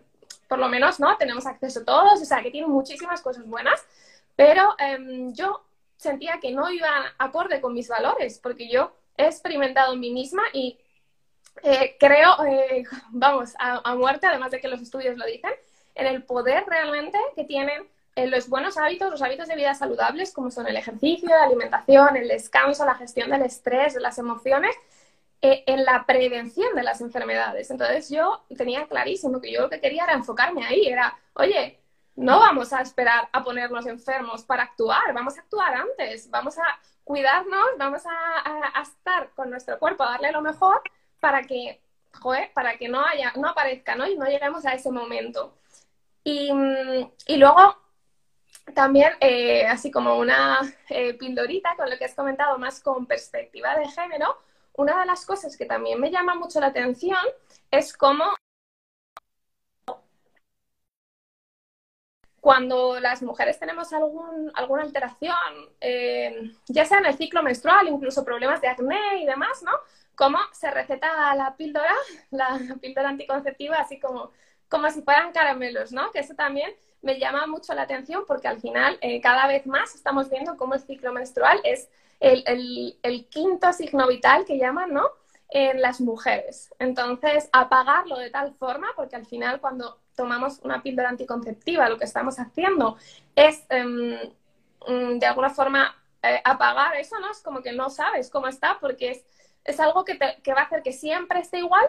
por 0.47 0.59
lo 0.59 0.69
menos, 0.69 0.99
¿no? 0.99 1.17
Tenemos 1.17 1.45
acceso 1.45 1.81
a 1.81 1.85
todos, 1.85 2.21
o 2.21 2.25
sea, 2.25 2.41
que 2.41 2.51
tiene 2.51 2.67
muchísimas 2.67 3.21
cosas 3.21 3.45
buenas, 3.45 3.83
pero 4.35 4.75
eh, 4.79 4.97
yo 5.33 5.63
sentía 5.97 6.39
que 6.41 6.51
no 6.51 6.69
iba 6.69 6.87
acorde 7.17 7.61
con 7.61 7.73
mis 7.73 7.87
valores, 7.87 8.39
porque 8.39 8.69
yo 8.69 8.93
he 9.17 9.25
experimentado 9.25 9.93
en 9.93 9.99
mí 9.99 10.11
misma 10.11 10.43
y 10.53 10.77
eh, 11.63 11.95
creo, 11.99 12.43
eh, 12.45 12.83
vamos, 13.11 13.53
a, 13.59 13.95
muerte, 13.95 14.27
además 14.27 14.51
de 14.51 14.59
que 14.59 14.67
los 14.67 14.81
estudios 14.81 15.17
lo 15.17 15.25
dicen, 15.25 15.51
en 15.95 16.07
el 16.07 16.23
poder 16.23 16.65
realmente 16.67 17.17
que 17.35 17.45
tienen 17.45 17.87
en 18.15 18.31
los 18.31 18.47
buenos 18.47 18.77
hábitos, 18.77 19.11
los 19.11 19.21
hábitos 19.21 19.47
de 19.47 19.55
vida 19.55 19.73
saludables, 19.73 20.31
como 20.31 20.49
son 20.49 20.67
el 20.67 20.77
ejercicio, 20.77 21.29
la 21.29 21.43
alimentación, 21.43 22.15
el 22.15 22.29
descanso, 22.29 22.85
la 22.85 22.95
gestión 22.95 23.29
del 23.29 23.41
estrés, 23.41 23.95
las 23.95 24.17
emociones, 24.17 24.73
eh, 24.75 24.93
en 25.41 25.85
la 25.85 26.05
prevención 26.05 26.73
de 26.75 26.83
las 26.83 27.01
enfermedades. 27.01 27.69
Entonces 27.69 28.09
yo 28.09 28.43
tenía 28.57 28.87
clarísimo 28.87 29.39
que 29.39 29.51
yo 29.51 29.61
lo 29.61 29.69
que 29.69 29.81
quería 29.81 30.05
era 30.05 30.13
enfocarme 30.13 30.65
ahí, 30.65 30.87
era, 30.87 31.17
oye, 31.33 31.79
no 32.15 32.39
vamos 32.39 32.73
a 32.73 32.81
esperar 32.81 33.27
a 33.31 33.43
ponernos 33.43 33.85
enfermos 33.85 34.43
para 34.43 34.63
actuar, 34.63 35.13
vamos 35.13 35.37
a 35.37 35.41
actuar 35.41 35.75
antes, 35.75 36.29
vamos 36.29 36.57
a 36.57 36.63
cuidarnos, 37.03 37.65
vamos 37.77 38.05
a, 38.05 38.39
a, 38.39 38.79
a 38.79 38.81
estar 38.81 39.29
con 39.35 39.49
nuestro 39.49 39.77
cuerpo, 39.77 40.03
a 40.03 40.11
darle 40.11 40.31
lo 40.31 40.41
mejor 40.41 40.81
para 41.19 41.43
que, 41.43 41.81
joder, 42.21 42.51
para 42.53 42.77
que 42.77 42.87
no 42.87 43.05
haya, 43.05 43.33
no 43.35 43.49
aparezca, 43.49 43.95
¿no? 43.95 44.07
Y 44.07 44.17
no 44.17 44.25
lleguemos 44.25 44.65
a 44.65 44.73
ese 44.73 44.91
momento. 44.91 45.57
Y, 46.23 46.49
y 47.27 47.37
luego 47.37 47.77
también, 48.73 49.13
eh, 49.19 49.65
así 49.67 49.91
como 49.91 50.17
una 50.17 50.59
eh, 50.89 51.13
pildorita 51.13 51.75
con 51.75 51.89
lo 51.89 51.97
que 51.97 52.05
has 52.05 52.15
comentado 52.15 52.57
más 52.57 52.79
con 52.79 53.05
perspectiva 53.05 53.75
de 53.75 53.87
género, 53.89 54.39
una 54.77 54.99
de 54.99 55.05
las 55.05 55.25
cosas 55.25 55.57
que 55.57 55.65
también 55.65 55.99
me 55.99 56.11
llama 56.11 56.35
mucho 56.35 56.59
la 56.59 56.67
atención 56.67 57.17
es 57.71 57.95
cómo 57.95 58.25
cuando 62.39 62.99
las 62.99 63.23
mujeres 63.23 63.57
tenemos 63.59 63.91
algún, 63.91 64.51
alguna 64.53 64.83
alteración, 64.83 65.35
eh, 65.81 66.53
ya 66.67 66.85
sea 66.85 66.99
en 66.99 67.07
el 67.07 67.17
ciclo 67.17 67.41
menstrual, 67.41 67.87
incluso 67.87 68.23
problemas 68.23 68.61
de 68.61 68.67
acné 68.67 69.21
y 69.21 69.25
demás, 69.25 69.63
¿no? 69.63 69.71
cómo 70.15 70.39
se 70.51 70.71
receta 70.71 71.35
la 71.35 71.55
píldora, 71.55 71.93
la 72.31 72.59
píldora 72.81 73.09
anticonceptiva, 73.09 73.77
así 73.77 73.99
como, 73.99 74.31
como 74.69 74.89
si 74.89 75.01
fueran 75.01 75.31
caramelos, 75.31 75.91
¿no? 75.91 76.11
Que 76.11 76.19
eso 76.19 76.35
también 76.35 76.73
me 77.05 77.19
llama 77.19 77.45
mucho 77.47 77.73
la 77.73 77.83
atención 77.83 78.25
porque 78.27 78.47
al 78.47 78.59
final 78.59 78.97
eh, 79.01 79.21
cada 79.21 79.47
vez 79.47 79.65
más 79.67 79.95
estamos 79.95 80.29
viendo 80.29 80.57
cómo 80.57 80.73
el 80.73 80.81
ciclo 80.81 81.13
menstrual 81.13 81.61
es 81.63 81.87
el, 82.19 83.27
quinto 83.29 83.71
signo 83.73 84.07
vital 84.07 84.45
que 84.45 84.57
llaman, 84.57 84.91
¿no? 84.91 85.09
En 85.49 85.81
las 85.81 86.01
mujeres. 86.01 86.73
Entonces, 86.79 87.47
apagarlo 87.53 88.17
de 88.17 88.31
tal 88.31 88.55
forma, 88.55 88.87
porque 88.95 89.15
al 89.15 89.25
final 89.25 89.61
cuando 89.61 89.99
tomamos 90.15 90.59
una 90.63 90.81
píldora 90.81 91.09
anticonceptiva, 91.09 91.87
lo 91.89 91.97
que 91.97 92.05
estamos 92.05 92.39
haciendo 92.39 92.97
es, 93.35 93.65
em, 93.69 94.17
mm, 94.87 95.19
de 95.19 95.25
alguna 95.27 95.51
forma, 95.51 95.95
eh, 96.23 96.41
apagar 96.43 96.95
eso, 96.95 97.19
¿no? 97.19 97.29
Es 97.29 97.41
como 97.41 97.61
que 97.61 97.73
no 97.73 97.89
sabes 97.89 98.29
cómo 98.31 98.47
está, 98.47 98.79
porque 98.79 99.11
es, 99.11 99.25
es 99.63 99.79
algo 99.79 100.03
que, 100.03 100.17
que 100.43 100.53
va 100.53 100.61
a 100.61 100.63
hacer 100.65 100.81
que 100.81 100.93
siempre 100.93 101.39
esté 101.39 101.59
igual, 101.59 101.87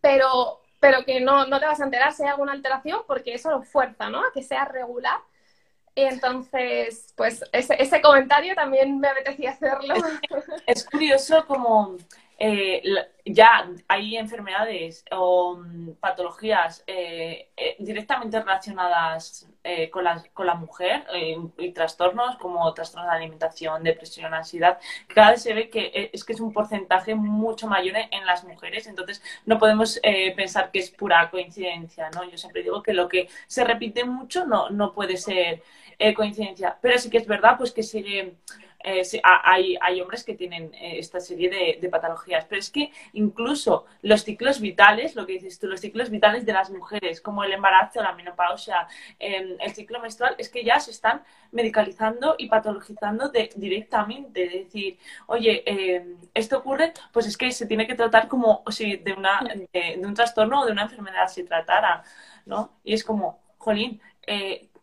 pero, 0.00 0.60
pero 0.80 1.04
que 1.04 1.20
no, 1.20 1.46
no 1.46 1.58
te 1.60 1.66
vas 1.66 1.80
a 1.80 1.84
enterar 1.84 2.12
si 2.12 2.22
hay 2.22 2.28
alguna 2.30 2.52
alteración, 2.52 3.00
porque 3.06 3.34
eso 3.34 3.50
lo 3.50 3.62
fuerza, 3.62 4.10
¿no? 4.10 4.20
A 4.20 4.32
que 4.32 4.42
sea 4.42 4.64
regular 4.64 5.20
y 5.98 6.02
entonces, 6.02 7.14
pues 7.16 7.42
ese, 7.52 7.82
ese 7.82 8.02
comentario 8.02 8.54
también 8.54 9.00
me 9.00 9.08
apetecía 9.08 9.52
hacerlo. 9.52 9.94
Es, 10.66 10.84
curioso 10.84 11.46
como 11.46 11.96
eh, 12.38 12.82
ya 13.24 13.68
hay 13.88 14.16
enfermedades 14.16 15.04
o 15.10 15.56
mm, 15.56 15.92
patologías 15.94 16.84
eh, 16.86 17.50
eh, 17.56 17.76
directamente 17.78 18.38
relacionadas 18.38 19.48
con, 19.90 20.04
la, 20.04 20.22
con 20.32 20.46
la 20.46 20.54
mujer 20.54 21.04
y 21.58 21.72
trastornos 21.72 22.36
como 22.36 22.72
trastornos 22.72 23.10
de 23.10 23.16
alimentación, 23.16 23.82
depresión, 23.82 24.32
ansiedad. 24.32 24.78
Cada 25.12 25.32
vez 25.32 25.42
se 25.42 25.54
ve 25.54 25.68
que 25.68 26.10
es 26.12 26.22
que 26.24 26.34
es 26.34 26.40
un 26.40 26.52
porcentaje 26.52 27.16
mucho 27.16 27.66
mayor 27.66 27.96
en 27.96 28.24
las 28.26 28.44
mujeres, 28.44 28.86
entonces 28.86 29.20
no 29.44 29.58
podemos 29.58 30.00
pensar 30.36 30.70
que 30.70 30.78
es 30.78 30.90
pura 30.92 31.28
coincidencia, 31.30 32.10
¿no? 32.10 32.22
Yo 32.30 32.38
siempre 32.38 32.62
digo 32.62 32.80
que 32.80 32.92
lo 32.92 33.08
que 33.08 33.28
se 33.48 33.64
repite 33.64 34.04
mucho 34.04 34.46
no, 34.46 34.70
no 34.70 34.92
puede 34.92 35.16
ser 35.16 35.64
eh, 35.98 36.12
coincidencia. 36.14 36.76
Pero 36.80 36.98
sí 36.98 37.08
que 37.08 37.18
es 37.18 37.26
verdad 37.26 37.56
pues 37.56 37.72
que 37.72 37.82
sigue, 37.82 38.36
eh, 38.88 39.02
hay, 39.24 39.76
hay, 39.80 40.00
hombres 40.00 40.22
que 40.22 40.34
tienen 40.34 40.72
eh, 40.74 41.00
esta 41.00 41.18
serie 41.18 41.50
de, 41.80 41.88
patologías, 41.88 42.44
pero 42.44 42.60
es 42.60 42.70
que 42.70 42.92
incluso 43.14 43.84
los 44.02 44.22
ciclos 44.22 44.60
vitales, 44.60 45.16
lo 45.16 45.26
que 45.26 45.32
dices 45.32 45.58
tú, 45.58 45.66
los 45.66 45.80
ciclos 45.80 46.08
vitales 46.08 46.46
de 46.46 46.52
las 46.52 46.70
mujeres, 46.70 47.20
como 47.20 47.42
el 47.42 47.52
embarazo, 47.52 48.00
la 48.00 48.12
menopausia, 48.12 48.86
em, 49.18 49.56
el 49.58 49.72
ciclo 49.74 49.98
menstrual, 49.98 50.36
es 50.38 50.48
que 50.48 50.62
ya 50.62 50.78
se 50.78 50.92
están 50.92 51.24
medicalizando 51.50 52.36
y 52.38 52.48
patologizando 52.48 53.32
directamente. 53.56 54.44
Es 54.44 54.66
decir, 54.66 54.98
oye, 55.26 55.64
em, 55.66 56.16
esto 56.32 56.58
ocurre, 56.58 56.92
pues 57.12 57.26
es 57.26 57.36
que 57.36 57.50
se 57.50 57.66
tiene 57.66 57.88
que 57.88 57.96
tratar 57.96 58.28
como 58.28 58.62
si 58.70 58.98
de, 58.98 59.14
una, 59.14 59.40
de, 59.72 60.00
un 60.00 60.14
trastorno 60.14 60.60
o 60.60 60.64
de 60.64 60.70
una 60.70 60.82
enfermedad 60.82 61.26
se 61.26 61.42
tratara, 61.42 62.04
¿no? 62.44 62.70
Y 62.84 62.94
es 62.94 63.02
como, 63.02 63.40
jolín, 63.58 64.00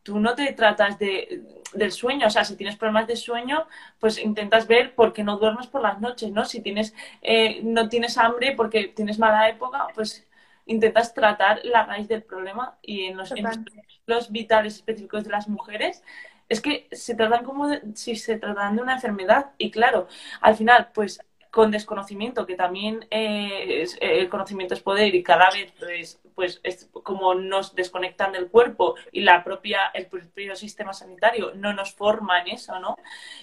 tú 0.03 0.19
no 0.19 0.35
te 0.35 0.51
tratas 0.53 0.99
de, 0.99 1.43
del 1.73 1.91
sueño, 1.91 2.27
o 2.27 2.29
sea, 2.29 2.43
si 2.45 2.55
tienes 2.55 2.75
problemas 2.75 3.07
de 3.07 3.15
sueño, 3.15 3.67
pues 3.99 4.17
intentas 4.17 4.67
ver 4.67 4.95
por 4.95 5.13
qué 5.13 5.23
no 5.23 5.37
duermes 5.37 5.67
por 5.67 5.81
las 5.81 5.99
noches, 6.01 6.31
¿no? 6.31 6.45
Si 6.45 6.61
tienes, 6.61 6.93
eh, 7.21 7.61
no 7.63 7.89
tienes 7.89 8.17
hambre 8.17 8.53
porque 8.55 8.87
tienes 8.89 9.19
mala 9.19 9.49
época, 9.49 9.87
pues 9.95 10.27
intentas 10.65 11.13
tratar 11.13 11.61
la 11.63 11.85
raíz 11.85 12.07
del 12.07 12.23
problema 12.23 12.77
y 12.81 13.05
en 13.05 13.17
los, 13.17 13.33
los 14.05 14.31
vitales 14.31 14.75
específicos 14.75 15.23
de 15.23 15.31
las 15.31 15.47
mujeres 15.47 16.03
es 16.49 16.61
que 16.61 16.87
se 16.91 17.15
tratan 17.15 17.43
como 17.43 17.69
si 17.95 18.15
se 18.15 18.37
tratan 18.37 18.75
de 18.75 18.81
una 18.81 18.93
enfermedad 18.93 19.51
y 19.57 19.71
claro, 19.71 20.07
al 20.41 20.55
final, 20.55 20.89
pues 20.93 21.19
con 21.53 21.69
desconocimiento, 21.69 22.47
que 22.47 22.55
también 22.55 23.05
eh, 23.11 23.85
el 24.01 24.27
conocimiento 24.27 24.73
es 24.73 24.79
poder 24.81 25.13
y 25.13 25.21
cada 25.21 25.51
vez 25.51 25.71
pues, 25.77 26.19
pues 26.33 26.59
es 26.63 26.89
como 27.03 27.35
nos 27.35 27.75
desconectan 27.75 28.31
del 28.31 28.49
cuerpo 28.49 28.95
y 29.11 29.21
la 29.21 29.43
propia, 29.43 29.91
el 29.93 30.07
propio 30.07 30.55
sistema 30.55 30.93
sanitario 30.93 31.51
no 31.53 31.71
nos 31.71 31.93
forma 31.93 32.41
en 32.41 32.47
eso, 32.47 32.79
¿no? 32.79 32.97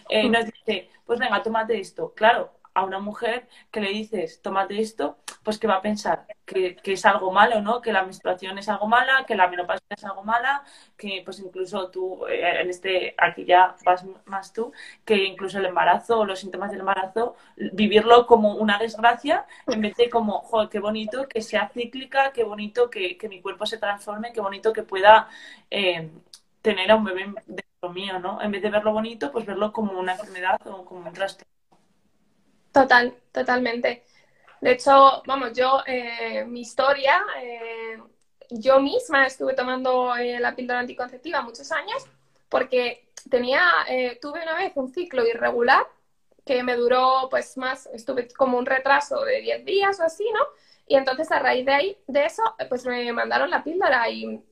Eh, 0.09 0.29
nos 0.29 0.45
dice, 0.45 0.91
pues 1.07 1.21
venga, 1.21 1.41
tómate 1.41 1.79
esto. 1.79 2.13
Claro, 2.13 2.51
a 2.75 2.85
una 2.85 2.99
mujer 2.99 3.49
que 3.71 3.81
le 3.81 3.91
dices, 3.91 4.41
tómate 4.43 4.81
esto, 4.81 5.19
pues 5.43 5.59
que 5.59 5.67
va 5.67 5.77
a 5.77 5.83
pensar 5.83 6.27
que, 6.45 6.77
es 6.85 7.07
algo 7.07 7.33
malo, 7.33 7.61
¿no? 7.61 7.81
Que 7.81 7.93
la 7.93 8.03
menstruación 8.03 8.59
es 8.59 8.69
algo 8.69 8.87
mala, 8.87 9.25
que 9.27 9.35
la 9.35 9.49
menopausia 9.49 9.87
es 9.91 10.05
algo 10.05 10.23
mala, 10.23 10.65
que 10.97 11.23
pues 11.25 11.41
incluso 11.41 11.91
tú, 11.91 12.27
eh, 12.27 12.61
en 12.61 12.71
este, 12.71 13.15
aquí 13.19 13.45
ya 13.45 13.77
vas 13.85 14.05
más 14.27 14.53
tú, 14.53 14.73
que 15.05 15.17
incluso 15.25 15.59
el 15.59 15.67
embarazo 15.67 16.21
o 16.21 16.25
los 16.25 16.41
síntomas 16.41 16.71
del 16.71 16.81
embarazo, 16.81 17.37
vivirlo 17.57 18.27
como 18.27 18.55
una 18.57 18.79
desgracia, 18.79 19.47
en 19.67 19.81
vez 19.81 19.97
de 19.97 20.11
como, 20.11 20.41
joder, 20.41 20.69
qué 20.69 20.81
bonito 20.81 21.29
que 21.29 21.43
sea 21.43 21.71
cíclica, 21.73 22.33
qué 22.33 22.45
bonito 22.45 22.91
que, 22.91 23.19
mi 23.31 23.41
cuerpo 23.41 23.67
se 23.67 23.79
transforme, 23.79 24.33
qué 24.33 24.41
bonito 24.41 24.73
que 24.73 24.83
pueda 24.83 25.29
eh, 25.71 26.11
tener 26.63 26.91
a 26.91 26.97
un 26.97 27.05
bebé 27.05 27.33
dentro 27.47 27.91
mío, 27.93 28.19
¿no? 28.19 28.43
En 28.43 28.51
vez 28.51 28.63
de 28.63 28.71
verlo 28.71 28.93
bonito, 28.93 29.31
pues 29.33 29.47
verlo 29.47 29.73
como 29.73 29.99
una 29.99 30.13
enfermedad 30.13 30.61
o 30.67 30.85
como 30.85 31.07
un 31.09 31.15
trastorno. 31.15 31.60
Total, 32.73 33.15
totalmente. 33.33 34.03
De 34.61 34.73
hecho, 34.73 35.23
vamos, 35.27 35.53
yo, 35.55 35.81
eh, 35.87 36.45
mi 36.47 36.61
historia, 36.63 37.15
eh, 37.43 37.99
yo 38.51 38.81
misma 38.81 39.27
estuve 39.27 39.55
tomando 39.55 40.15
eh, 40.17 40.39
la 40.41 40.55
píldora 40.55 40.81
anticonceptiva 40.81 41.43
muchos 41.43 41.71
años 41.73 42.05
porque 42.49 43.09
tenía, 43.31 43.63
tuve 44.21 44.43
una 44.43 44.55
vez 44.57 44.73
un 44.77 44.89
ciclo 44.93 45.27
irregular 45.27 45.87
que 46.47 46.63
me 46.65 46.77
duró 46.77 47.29
pues 47.31 47.57
más, 47.57 47.87
estuve 47.93 48.29
como 48.29 48.59
un 48.59 48.67
retraso 48.67 49.23
de 49.25 49.41
10 49.41 49.65
días 49.65 50.01
o 50.01 50.05
así, 50.05 50.25
¿no? 50.33 50.41
Y 50.89 50.97
entonces 50.97 51.31
a 51.33 51.39
raíz 51.39 51.65
de 51.67 51.73
ahí, 51.73 51.99
de 52.09 52.25
eso, 52.27 52.43
pues 52.69 52.87
me 52.87 53.13
mandaron 53.13 53.51
la 53.51 53.63
píldora 53.65 54.09
y, 54.11 54.43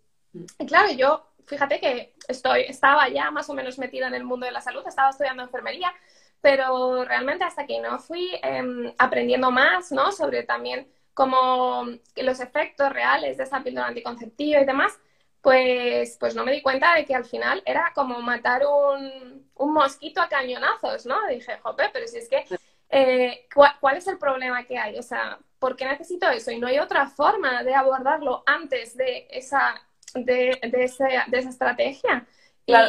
y 0.58 0.66
claro, 0.66 0.92
yo, 0.92 1.26
fíjate 1.46 1.80
que 1.80 2.14
estoy, 2.28 2.62
estaba 2.62 3.08
ya 3.08 3.30
más 3.30 3.48
o 3.50 3.54
menos 3.54 3.78
metida 3.78 4.06
en 4.08 4.14
el 4.14 4.24
mundo 4.24 4.46
de 4.46 4.52
la 4.52 4.60
salud, 4.60 4.82
estaba 4.86 5.10
estudiando 5.10 5.42
enfermería, 5.42 5.92
pero 6.40 7.04
realmente 7.04 7.44
hasta 7.44 7.66
que 7.66 7.80
no 7.80 7.98
fui 7.98 8.30
em, 8.42 8.92
aprendiendo 8.98 9.50
más, 9.50 9.92
¿no? 9.92 10.12
Sobre 10.12 10.44
también 10.44 10.88
como 11.14 11.84
los 12.16 12.40
efectos 12.40 12.90
reales 12.90 13.36
de 13.36 13.44
esa 13.44 13.62
píldora 13.62 13.88
anticonceptiva 13.88 14.60
y 14.60 14.64
demás, 14.64 14.98
pues, 15.40 16.16
pues 16.18 16.34
no 16.34 16.44
me 16.44 16.52
di 16.52 16.62
cuenta 16.62 16.94
de 16.94 17.04
que 17.04 17.14
al 17.14 17.24
final 17.24 17.62
era 17.66 17.92
como 17.94 18.20
matar 18.20 18.62
un, 18.66 19.48
un 19.54 19.72
mosquito 19.72 20.20
a 20.20 20.28
cañonazos, 20.28 21.06
¿no? 21.06 21.26
Dije, 21.28 21.58
jope, 21.62 21.90
pero 21.92 22.06
si 22.06 22.18
es 22.18 22.28
que, 22.28 22.44
eh, 22.90 23.48
¿cuál, 23.80 23.96
es 23.96 24.06
el 24.06 24.18
problema 24.18 24.64
que 24.64 24.78
hay? 24.78 24.96
O 24.98 25.02
sea, 25.02 25.38
¿por 25.58 25.74
qué 25.74 25.86
necesito 25.86 26.28
eso? 26.28 26.52
Y 26.52 26.58
no 26.58 26.68
hay 26.68 26.78
otra 26.78 27.06
forma 27.08 27.64
de 27.64 27.74
abordarlo 27.74 28.44
antes 28.46 28.96
de 28.96 29.26
esa, 29.30 29.74
de, 30.14 30.58
de, 30.62 30.92
de 31.26 31.38
esa 31.38 31.48
estrategia. 31.48 32.26
Claro. 32.64 32.88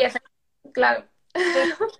Y, 0.64 0.72
claro 0.72 1.04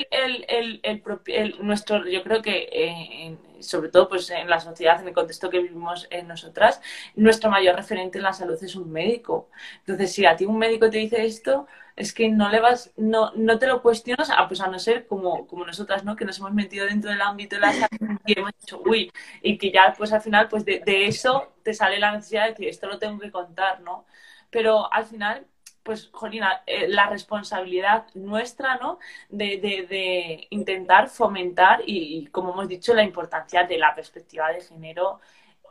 el, 0.10 0.46
el, 0.48 0.82
el, 1.28 1.56
nuestro, 1.62 2.08
yo 2.08 2.24
creo 2.24 2.42
que 2.42 2.70
eh, 2.72 3.38
sobre 3.60 3.90
todo 3.90 4.08
pues 4.10 4.30
en 4.30 4.50
la 4.50 4.60
sociedad, 4.60 5.02
en 5.02 5.08
el 5.08 5.14
contexto 5.14 5.50
que 5.50 5.60
vivimos 5.60 6.08
en 6.10 6.28
nosotras, 6.28 6.82
nuestro 7.16 7.50
mayor 7.50 7.76
referente 7.76 8.18
en 8.18 8.24
la 8.24 8.34
salud 8.34 8.58
es 8.62 8.76
un 8.76 8.92
médico. 8.92 9.50
Entonces, 9.80 10.14
si 10.14 10.26
a 10.26 10.36
ti 10.36 10.46
un 10.46 10.58
médico 10.58 10.90
te 10.90 10.98
dice 10.98 11.26
esto, 11.26 11.68
es 11.96 12.14
que 12.14 12.30
no 12.30 12.50
le 12.50 12.62
vas, 12.62 12.92
no, 12.96 13.32
no 13.36 13.60
te 13.60 13.68
lo 13.68 13.82
cuestionas, 13.82 14.30
a, 14.30 14.48
pues 14.48 14.62
a 14.62 14.68
no 14.68 14.80
ser 14.80 15.06
como, 15.06 15.46
como 15.48 15.66
nosotras, 15.66 16.04
¿no? 16.06 16.16
Que 16.16 16.26
nos 16.26 16.40
hemos 16.40 16.54
metido 16.54 16.86
dentro 16.86 17.12
del 17.12 17.22
ámbito 17.22 17.56
de 17.58 17.62
la 17.62 17.74
salud 17.74 18.18
y 18.26 18.40
hemos 18.40 18.52
dicho, 18.60 18.82
uy, 18.86 19.12
y 19.42 19.58
que 19.58 19.72
ya 19.72 19.94
pues 19.98 20.14
al 20.14 20.22
final 20.22 20.48
pues 20.48 20.64
de, 20.66 20.80
de 20.86 21.08
eso 21.08 21.54
te 21.64 21.74
sale 21.74 22.00
la 22.00 22.14
necesidad 22.14 22.48
de 22.48 22.54
que 22.56 22.70
esto 22.70 22.88
lo 22.88 23.00
tengo 23.00 23.20
que 23.20 23.32
contar, 23.32 23.82
¿no? 23.82 24.06
Pero 24.50 24.92
al 24.92 25.06
final 25.06 25.46
pues, 25.84 26.10
Jolina, 26.12 26.64
eh, 26.66 26.88
la 26.88 27.10
responsabilidad 27.10 28.08
nuestra, 28.14 28.78
¿no? 28.78 29.00
De, 29.30 30.48
intentar 30.50 31.10
fomentar 31.10 31.82
y, 31.86 32.28
como 32.28 32.54
hemos 32.54 32.68
dicho, 32.68 32.94
la 32.94 33.04
importancia 33.04 33.64
de 33.64 33.78
la 33.78 33.96
perspectiva 33.96 34.52
de 34.52 34.62
género 34.62 35.20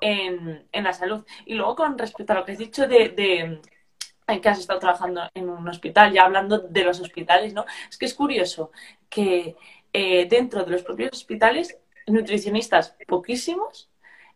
en, 0.01 0.67
la 0.73 0.93
salud. 0.93 1.25
Y 1.47 1.55
luego, 1.55 1.77
con 1.77 1.99
respecto 1.99 2.33
a 2.33 2.37
lo 2.37 2.45
que 2.45 2.53
has 2.53 2.59
dicho 2.59 2.87
de, 2.89 3.61
que 4.43 4.49
has 4.49 4.59
estado 4.59 4.81
trabajando 4.81 5.29
en 5.35 5.49
un 5.49 5.69
hospital, 5.69 6.13
ya 6.13 6.25
hablando 6.25 6.59
de 6.59 6.85
los 6.85 7.01
hospitales, 7.01 7.55
¿no? 7.55 7.65
Es 7.89 7.99
que 7.99 8.07
es 8.07 8.15
curioso 8.15 8.73
que 9.09 9.57
eh, 9.93 10.27
dentro 10.29 10.65
de 10.65 10.71
los 10.73 10.83
propios 10.83 11.13
hospitales, 11.13 11.79
nutricionistas 12.07 12.97
poquísimos, 13.07 13.91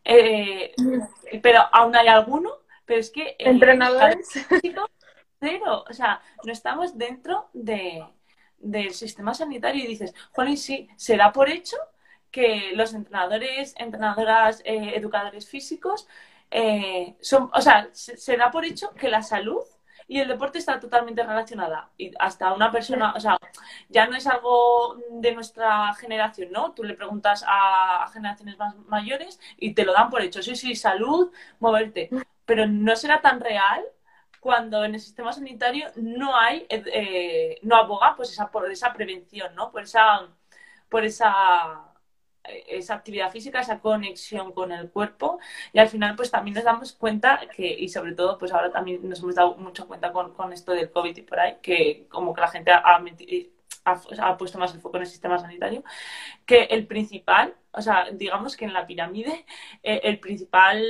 eh, 0.05 0.75
pero 1.43 1.61
aún 1.73 1.97
hay 1.97 2.09
alguno, 2.09 2.51
pero 2.85 3.01
es 3.01 3.11
que... 3.11 3.37
Entrenadores 3.39 4.29
cero. 5.43 5.85
O 5.89 5.93
sea, 5.93 6.23
no 6.45 6.53
estamos 6.53 6.97
dentro 6.97 7.51
de, 7.53 8.07
del 8.59 8.95
sistema 8.95 9.35
sanitario 9.35 9.85
y 9.85 9.89
dices, 9.89 10.15
Jolín, 10.33 10.57
sí, 10.57 10.89
se 10.97 11.17
da 11.17 11.33
por 11.33 11.51
hecho 11.51 11.77
que 12.31 12.73
los 12.75 12.95
entrenadores, 12.95 13.75
entrenadoras, 13.77 14.63
eh, 14.65 14.93
educadores 14.97 15.49
físicos, 15.49 16.09
eh, 16.51 17.17
son, 17.21 17.51
o 17.53 17.61
sea, 17.61 17.89
se, 17.93 18.37
da 18.37 18.51
por 18.51 18.65
hecho 18.65 18.91
que 18.95 19.09
la 19.09 19.23
salud 19.23 19.63
y 20.09 20.21
el 20.21 20.29
deporte 20.29 20.59
está 20.59 20.81
totalmente 20.81 21.23
relacionada. 21.23 21.91
Y 21.99 22.13
hasta 22.19 22.53
una 22.55 22.71
persona, 22.71 23.15
o 23.17 23.21
sea, 23.21 23.37
ya 23.89 24.07
no 24.07 24.17
es 24.17 24.27
algo 24.27 24.97
de 25.11 25.35
nuestra 25.35 25.95
generación, 25.95 26.53
¿no? 26.53 26.73
Tú 26.73 26.85
le 26.85 26.95
preguntas 26.95 27.45
a, 27.47 28.07
generaciones 28.13 28.59
más 28.59 28.77
mayores 28.87 29.41
y 29.57 29.75
te 29.75 29.85
lo 29.85 29.93
dan 29.93 30.11
por 30.11 30.23
hecho. 30.23 30.43
Sí, 30.43 30.57
sí, 30.57 30.75
salud, 30.75 31.33
moverte. 31.61 32.11
Pero 32.45 32.67
no 32.67 32.97
será 32.97 33.21
tan 33.21 33.41
real 33.41 33.83
cuando 34.43 34.85
en 34.85 34.95
el 34.95 35.01
sistema 35.01 35.33
sanitario 35.33 35.87
no 35.97 36.37
hay, 36.37 36.67
eh, 36.69 36.83
eh, 36.93 37.59
no 37.63 37.77
aboga 37.77 38.17
pues 38.17 38.33
esa, 38.33 38.51
por 38.51 38.71
esa 38.71 38.93
prevención, 38.93 39.55
¿no? 39.55 39.71
Por 39.71 39.83
esa, 39.85 40.29
por 40.89 41.05
esa 41.05 41.93
esa 42.45 42.95
actividad 42.95 43.31
física, 43.31 43.61
esa 43.61 43.81
conexión 43.81 44.53
con 44.53 44.73
el 44.73 44.91
cuerpo 44.91 45.39
y 45.73 45.79
al 45.79 45.89
final 45.89 46.17
pues 46.17 46.31
también 46.31 46.55
nos 46.55 46.65
damos 46.65 46.93
cuenta 46.93 47.41
que, 47.55 47.67
y 47.69 47.89
sobre 47.89 48.15
todo 48.15 48.39
pues 48.39 48.53
ahora 48.53 48.71
también 48.73 49.09
nos 49.09 49.21
hemos 49.21 49.37
dado 49.37 49.57
mucho 49.57 49.87
cuenta 49.87 50.13
con, 50.13 50.35
con 50.35 50.53
esto 50.53 50.73
del 50.73 50.91
COVID 50.91 51.17
y 51.17 51.23
por 51.23 51.41
ahí, 51.41 51.59
que 51.63 52.07
como 52.09 52.35
que 52.35 52.41
la 52.41 52.49
gente 52.49 52.73
ha, 52.73 53.01
ha, 53.85 54.37
puesto 54.39 54.59
más 54.59 54.75
el 54.75 54.81
foco 54.81 54.97
en 54.97 55.05
el 55.05 55.09
sistema 55.09 55.39
sanitario, 55.39 55.85
que 56.47 56.65
el 56.65 56.87
principal, 56.87 57.55
o 57.73 57.83
sea, 57.83 58.11
digamos 58.13 58.57
que 58.57 58.65
en 58.65 58.73
la 58.73 58.87
pirámide, 58.87 59.47
eh, 59.83 60.01
el 60.05 60.19
principal 60.21 60.83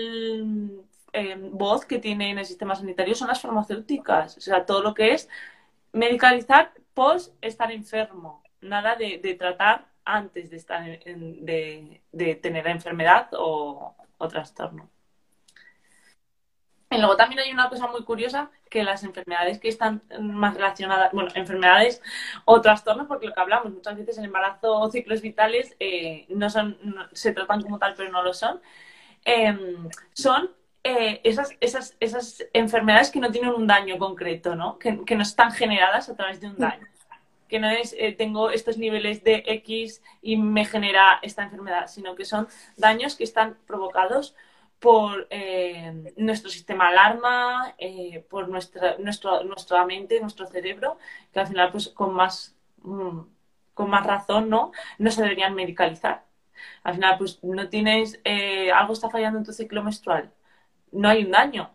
eh, 1.13 1.37
voz 1.39 1.85
que 1.85 1.99
tiene 1.99 2.31
en 2.31 2.39
el 2.39 2.47
sistema 2.47 2.75
sanitario 2.75 3.15
son 3.15 3.29
las 3.29 3.41
farmacéuticas, 3.41 4.37
o 4.39 4.41
sea, 4.41 4.65
todo 4.65 4.83
lo 4.83 4.95
que 4.95 5.13
es 5.13 5.29
medicalizar 5.93 6.73
post 6.95 7.35
estar 7.41 7.71
enfermo, 7.71 8.43
nada 8.61 8.97
de, 8.97 9.19
tratar 9.39 9.87
antes 10.05 10.51
de, 10.51 10.57
estar 10.57 10.85
de, 10.85 12.35
tener 12.43 12.67
enfermedad 12.67 13.29
o, 13.33 13.95
trastorno. 14.31 14.89
Y 16.91 16.99
luego 16.99 17.17
también 17.17 17.41
hay 17.41 17.53
una 17.53 17.69
cosa 17.69 17.87
muy 17.89 18.05
curiosa, 18.05 18.51
que 18.71 18.85
las 18.85 19.03
enfermedades 19.03 19.59
que 19.59 19.69
están 19.69 20.03
más 20.21 20.55
relacionadas, 20.55 21.13
bueno, 21.13 21.31
enfermedades 21.35 22.03
o 22.45 22.61
trastornos, 22.61 23.07
porque 23.07 23.27
lo 23.27 23.35
que 23.35 23.41
hablamos 23.41 23.73
muchas 23.73 23.97
veces 23.97 24.19
el 24.19 24.27
embarazo 24.27 24.79
o 24.79 24.91
ciclos 24.91 25.23
vitales 25.23 25.75
eh, 25.81 26.27
no 26.29 26.49
son, 26.51 26.79
se 27.13 27.33
tratan 27.33 27.63
como 27.63 27.79
tal, 27.79 27.95
pero 27.97 28.11
no 28.11 28.23
lo 28.23 28.33
son, 28.33 28.61
em, 29.25 29.89
son 30.13 30.51
eh, 30.85 31.21
esas, 31.23 31.51
esas, 31.61 31.97
esas 32.01 32.45
enfermedades 32.53 33.11
que 33.11 33.21
no 33.21 33.31
tienen 33.31 33.51
un 33.53 33.67
daño 33.69 33.99
concreto, 33.99 34.57
¿no? 34.57 34.79
Que, 34.79 35.05
que 35.05 35.15
no 35.15 35.23
están 35.23 35.53
generadas 35.53 36.09
a 36.09 36.17
través 36.17 36.41
de 36.41 36.49
un 36.49 36.57
daño 36.59 36.87
que 37.49 37.61
no 37.61 37.69
es 37.69 37.95
eh, 37.99 38.13
tengo 38.13 38.51
estos 38.51 38.79
niveles 38.79 39.23
de 39.25 39.45
X 39.47 40.03
y 40.23 40.39
me 40.39 40.65
genera 40.65 41.19
esta 41.21 41.43
enfermedad, 41.43 41.87
sino 41.87 42.15
que 42.15 42.25
son 42.25 42.49
daños 42.79 43.15
que 43.15 43.25
están 43.25 43.59
provocados 43.67 44.35
por 44.81 45.27
eh, 45.29 46.13
nuestro 46.17 46.51
sistema 46.51 46.89
alarma, 46.89 47.77
por 48.31 48.49
nuestra, 48.49 48.97
nuestro, 48.99 49.45
nuestra 49.45 49.85
mente, 49.85 50.19
nuestro 50.19 50.47
cerebro, 50.47 50.99
que 51.33 51.41
al 51.41 51.47
final, 51.47 51.71
pues 51.71 51.89
con 51.91 52.15
más, 52.15 52.57
mm, 52.79 53.21
con 53.75 53.91
más 53.91 54.07
razón, 54.07 54.49
¿no? 54.49 54.73
No 54.99 55.11
se 55.11 55.23
deberían 55.23 55.55
medicalizar. 55.55 56.25
Al 56.85 56.95
final, 56.95 57.19
pues 57.19 57.39
no 57.45 57.69
tienes, 57.69 58.19
algo 58.75 58.95
está 58.95 59.11
fallando 59.11 59.39
en 59.39 59.45
tu 59.45 59.53
ciclo 59.53 59.83
menstrual, 59.85 60.33
no 60.93 61.09
hay 61.09 61.25
un 61.25 61.33
daño. 61.33 61.71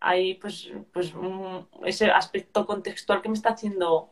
Hay, 0.00 0.34
pues, 0.34 0.70
pues 0.92 1.12
ese 1.84 2.10
aspecto 2.10 2.66
contextual 2.66 3.22
que 3.22 3.28
me 3.28 3.34
está 3.34 3.50
haciendo 3.50 4.10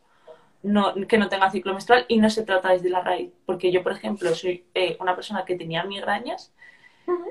no, 0.61 0.93
que 1.07 1.17
no 1.17 1.29
tenga 1.29 1.49
ciclo 1.49 1.73
menstrual 1.73 2.05
y 2.07 2.17
no 2.19 2.29
se 2.29 2.43
trata 2.43 2.71
desde 2.71 2.89
la 2.89 3.01
raíz. 3.01 3.31
Porque 3.45 3.71
yo, 3.71 3.83
por 3.83 3.93
ejemplo, 3.93 4.33
soy 4.35 4.65
eh, 4.73 4.97
una 4.99 5.15
persona 5.15 5.45
que 5.45 5.55
tenía 5.55 5.83
migrañas 5.83 6.53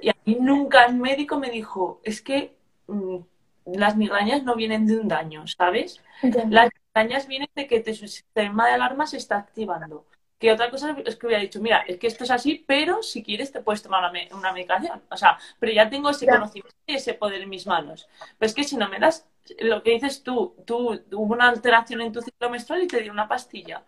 y 0.01 0.09
a 0.09 0.17
mí 0.25 0.37
nunca 0.41 0.85
el 0.85 0.95
médico 0.95 1.39
me 1.39 1.51
dijo, 1.51 2.01
es 2.03 2.21
que 2.21 2.57
mm, 2.87 3.19
las 3.67 3.97
migrañas 3.97 4.43
no 4.43 4.57
vienen 4.57 4.87
de 4.87 4.99
un 4.99 5.09
daño, 5.09 5.47
¿sabes? 5.47 6.03
Las 6.49 6.71
migrañas 6.95 7.29
vienen 7.29 7.49
de 7.55 7.67
que 7.67 7.81
tu 7.81 7.95
sistema 7.95 8.67
de 8.67 8.73
alarma 8.75 9.07
se 9.07 9.19
está 9.19 9.37
activando. 9.37 10.05
Que 10.39 10.53
otra 10.53 10.71
cosa 10.71 10.97
es 11.05 11.17
que 11.17 11.27
hubiera 11.27 11.43
dicho, 11.43 11.61
mira, 11.61 11.81
es 11.81 11.99
que 11.99 12.07
esto 12.07 12.25
es 12.25 12.31
así, 12.31 12.65
pero 12.67 13.03
si 13.03 13.25
quieres 13.25 13.51
te 13.51 13.61
puedes 13.61 13.83
tomar 13.83 14.09
una, 14.33 14.53
medicación. 14.53 15.03
O 15.11 15.17
sea, 15.17 15.37
pero 15.59 15.73
ya 15.73 15.91
tengo 15.91 16.11
ese 16.11 16.27
conocimiento 16.27 16.77
y 16.87 16.95
ese 16.95 17.15
poder 17.15 17.43
en 17.43 17.49
mis 17.49 17.67
manos. 17.67 18.09
Pero 18.39 18.49
es 18.49 18.55
que 18.55 18.65
si 18.65 18.77
no 18.77 18.89
me 18.89 19.01
das 19.01 19.29
lo 19.59 19.83
que 19.83 19.93
dices 19.93 20.23
tú, 20.23 20.55
tú 20.65 21.01
hubo 21.13 21.35
una 21.35 21.49
alteración 21.49 22.03
en 22.03 22.13
tu 22.13 22.23
ciclo 22.23 22.51
menstrual 22.51 22.83
y 22.83 22.87
te 22.87 23.01
dio 23.01 23.13
una 23.13 23.27
pastilla. 23.29 23.83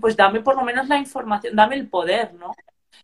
pues 0.00 0.16
dame 0.16 0.40
por 0.40 0.56
lo 0.56 0.62
menos 0.62 0.88
la 0.88 0.98
información, 0.98 1.54
dame 1.54 1.76
el 1.76 1.88
poder, 1.88 2.34
¿no? 2.34 2.54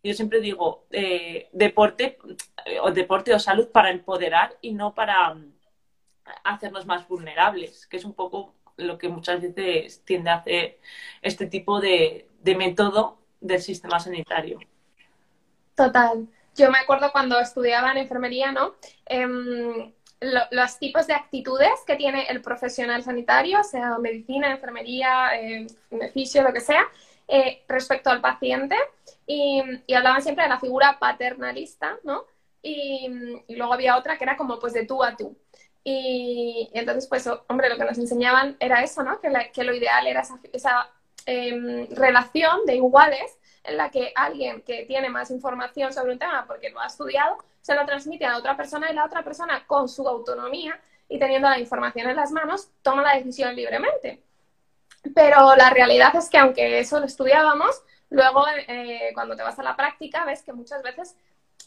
Yo 0.03 0.15
siempre 0.15 0.41
digo, 0.41 0.87
eh, 0.91 1.49
deporte, 1.53 2.19
eh, 2.67 2.81
o 2.81 2.91
deporte 2.91 3.35
o 3.35 3.39
salud 3.39 3.69
para 3.71 3.91
empoderar 3.91 4.57
y 4.61 4.73
no 4.75 4.95
para 4.95 5.35
mm, 5.35 5.53
hacernos 6.45 6.87
más 6.87 7.07
vulnerables, 7.09 7.87
que 7.87 7.97
es 7.99 8.05
un 8.05 8.15
poco 8.15 8.55
lo 8.77 8.99
que 8.99 9.09
muchas 9.09 9.41
veces 9.41 10.05
tiende 10.05 10.31
a 10.31 10.37
hacer 10.37 10.81
este 11.23 11.47
tipo 11.47 11.81
de, 11.81 12.29
método 12.55 13.19
del 13.41 13.61
sistema 13.61 13.99
sanitario. 14.01 14.59
Total. 15.75 16.27
Yo 16.57 16.71
me 16.71 16.79
acuerdo 16.79 17.11
cuando 17.13 17.39
estudiaba 17.41 17.91
en 17.91 17.99
enfermería, 17.99 18.53
¿no? 18.53 18.75
Em, 19.07 19.93
los 20.51 20.79
tipos 20.79 21.07
de 21.07 21.15
actitudes 21.15 21.81
que 21.87 21.97
tiene 21.97 22.27
el 22.29 22.41
profesional 22.41 23.03
sanitario, 23.03 23.63
sea 23.63 23.99
medicina, 23.99 24.51
enfermería, 24.51 25.31
eh, 25.39 25.67
fisio, 26.13 26.43
lo 26.43 26.53
que 26.53 26.61
sea, 26.61 26.83
eh, 27.29 27.63
respecto 27.69 28.11
al 28.11 28.21
paciente. 28.21 28.77
Y, 29.27 29.63
hablaban 29.95 30.23
siempre 30.23 30.45
de 30.45 30.51
la 30.51 30.61
figura 30.61 30.99
paternalista, 30.99 31.99
¿no? 32.05 32.25
Y, 32.63 33.09
luego 33.49 33.75
había 33.75 33.97
otra 33.97 34.17
que 34.17 34.25
era 34.25 34.37
como 34.37 34.59
pues 34.59 34.73
de 34.73 34.87
tú 34.87 35.03
a 35.03 35.17
tú. 35.17 35.37
Y, 35.83 36.71
entonces, 36.73 37.07
pues, 37.09 37.29
hombre, 37.49 37.69
lo 37.69 37.77
que 37.77 37.85
nos 37.85 37.99
enseñaban 37.99 38.57
era 38.61 38.83
eso, 38.83 39.03
¿no? 39.03 39.21
Que, 39.21 39.31
que 39.53 39.65
lo 39.65 39.75
ideal 39.75 40.07
era 40.07 40.21
esa, 40.23 40.39
esa 40.53 40.91
em, 41.27 41.87
relación 41.91 42.65
de 42.67 42.77
iguales 42.77 43.39
en 43.65 43.77
la 43.77 43.91
que 43.91 44.13
alguien 44.15 44.63
que 44.63 44.85
tiene 44.85 45.09
más 45.09 45.31
información 45.31 45.93
sobre 45.93 46.13
un 46.13 46.19
tema 46.19 46.45
porque 46.47 46.71
lo 46.71 46.81
ha 46.81 46.87
estudiado, 46.87 47.39
se 47.61 47.75
lo 47.75 47.87
transmite 47.87 48.27
a 48.27 48.37
otra 48.37 48.57
persona 48.57 48.91
y 48.91 48.95
la 48.95 49.07
otra 49.07 49.23
persona 49.23 49.65
con 49.67 49.89
su 49.89 50.07
autonomía 50.07 50.79
y 51.09 51.19
teniendo 51.19 51.49
la 51.49 51.59
información 51.59 52.09
en 52.11 52.17
las 52.17 52.31
manos, 52.31 52.69
toma 52.83 53.03
la 53.03 53.17
decisión 53.17 53.55
libremente. 53.55 54.23
Pero 55.15 55.55
la 55.57 55.71
realidad 55.71 56.15
es 56.17 56.29
que 56.31 56.39
aunque 56.39 56.79
eso 56.79 57.01
lo 57.01 57.07
estudiábamos, 57.07 57.83
luego 58.11 58.45
eh, 58.69 59.11
cuando 59.15 59.37
te 59.37 59.43
vas 59.43 59.59
a 59.59 59.63
la 59.63 59.77
práctica 59.77 60.25
ves 60.25 60.43
que 60.43 60.53
muchas 60.53 60.83
veces, 60.83 61.17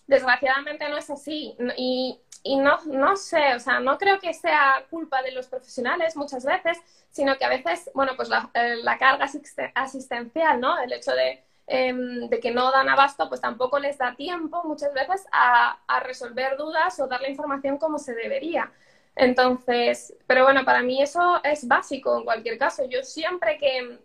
desgraciadamente, 0.08 0.90
no 0.90 0.98
es 0.98 1.10
así. 1.10 1.56
Y, 1.78 2.20
y 2.44 2.58
no, 2.58 2.80
no 2.86 3.16
sé, 3.16 3.56
o 3.56 3.60
sea, 3.60 3.80
no 3.80 3.98
creo 3.98 4.20
que 4.20 4.34
sea 4.34 4.86
culpa 4.90 5.22
de 5.22 5.32
los 5.32 5.48
profesionales 5.48 6.16
muchas 6.16 6.46
veces, 6.46 6.78
sino 7.12 7.38
que 7.38 7.46
a 7.46 7.50
veces, 7.50 7.92
bueno, 7.94 8.14
pues 8.16 8.30
la, 8.30 8.50
eh, 8.54 8.82
carga 9.00 9.30
asistencial, 9.76 10.60
¿no? 10.60 10.78
El 10.80 10.94
hecho 10.94 11.12
de 11.12 11.44
Em, 11.70 12.30
de 12.30 12.40
que 12.40 12.52
no 12.52 12.72
dan 12.72 12.88
abasto, 12.88 13.28
pues 13.28 13.42
tampoco 13.42 13.78
les 13.78 13.98
da 13.98 14.16
tiempo 14.16 14.64
muchas 14.64 14.94
veces 14.94 15.26
a, 15.34 15.78
resolver 16.02 16.56
dudas 16.58 16.98
o 17.00 17.08
dar 17.08 17.22
la 17.22 17.30
información 17.30 17.78
como 17.78 18.00
se 18.00 18.16
debería. 18.16 18.72
Entonces, 19.16 20.16
pero 20.28 20.44
bueno, 20.46 20.64
para 20.64 20.82
mí 20.82 21.02
eso 21.02 21.42
es 21.44 21.68
básico 21.68 22.18
en 22.20 22.24
cualquier 22.24 22.58
caso. 22.58 22.86
Yo 22.90 23.04
siempre 23.04 23.58
que, 23.58 24.00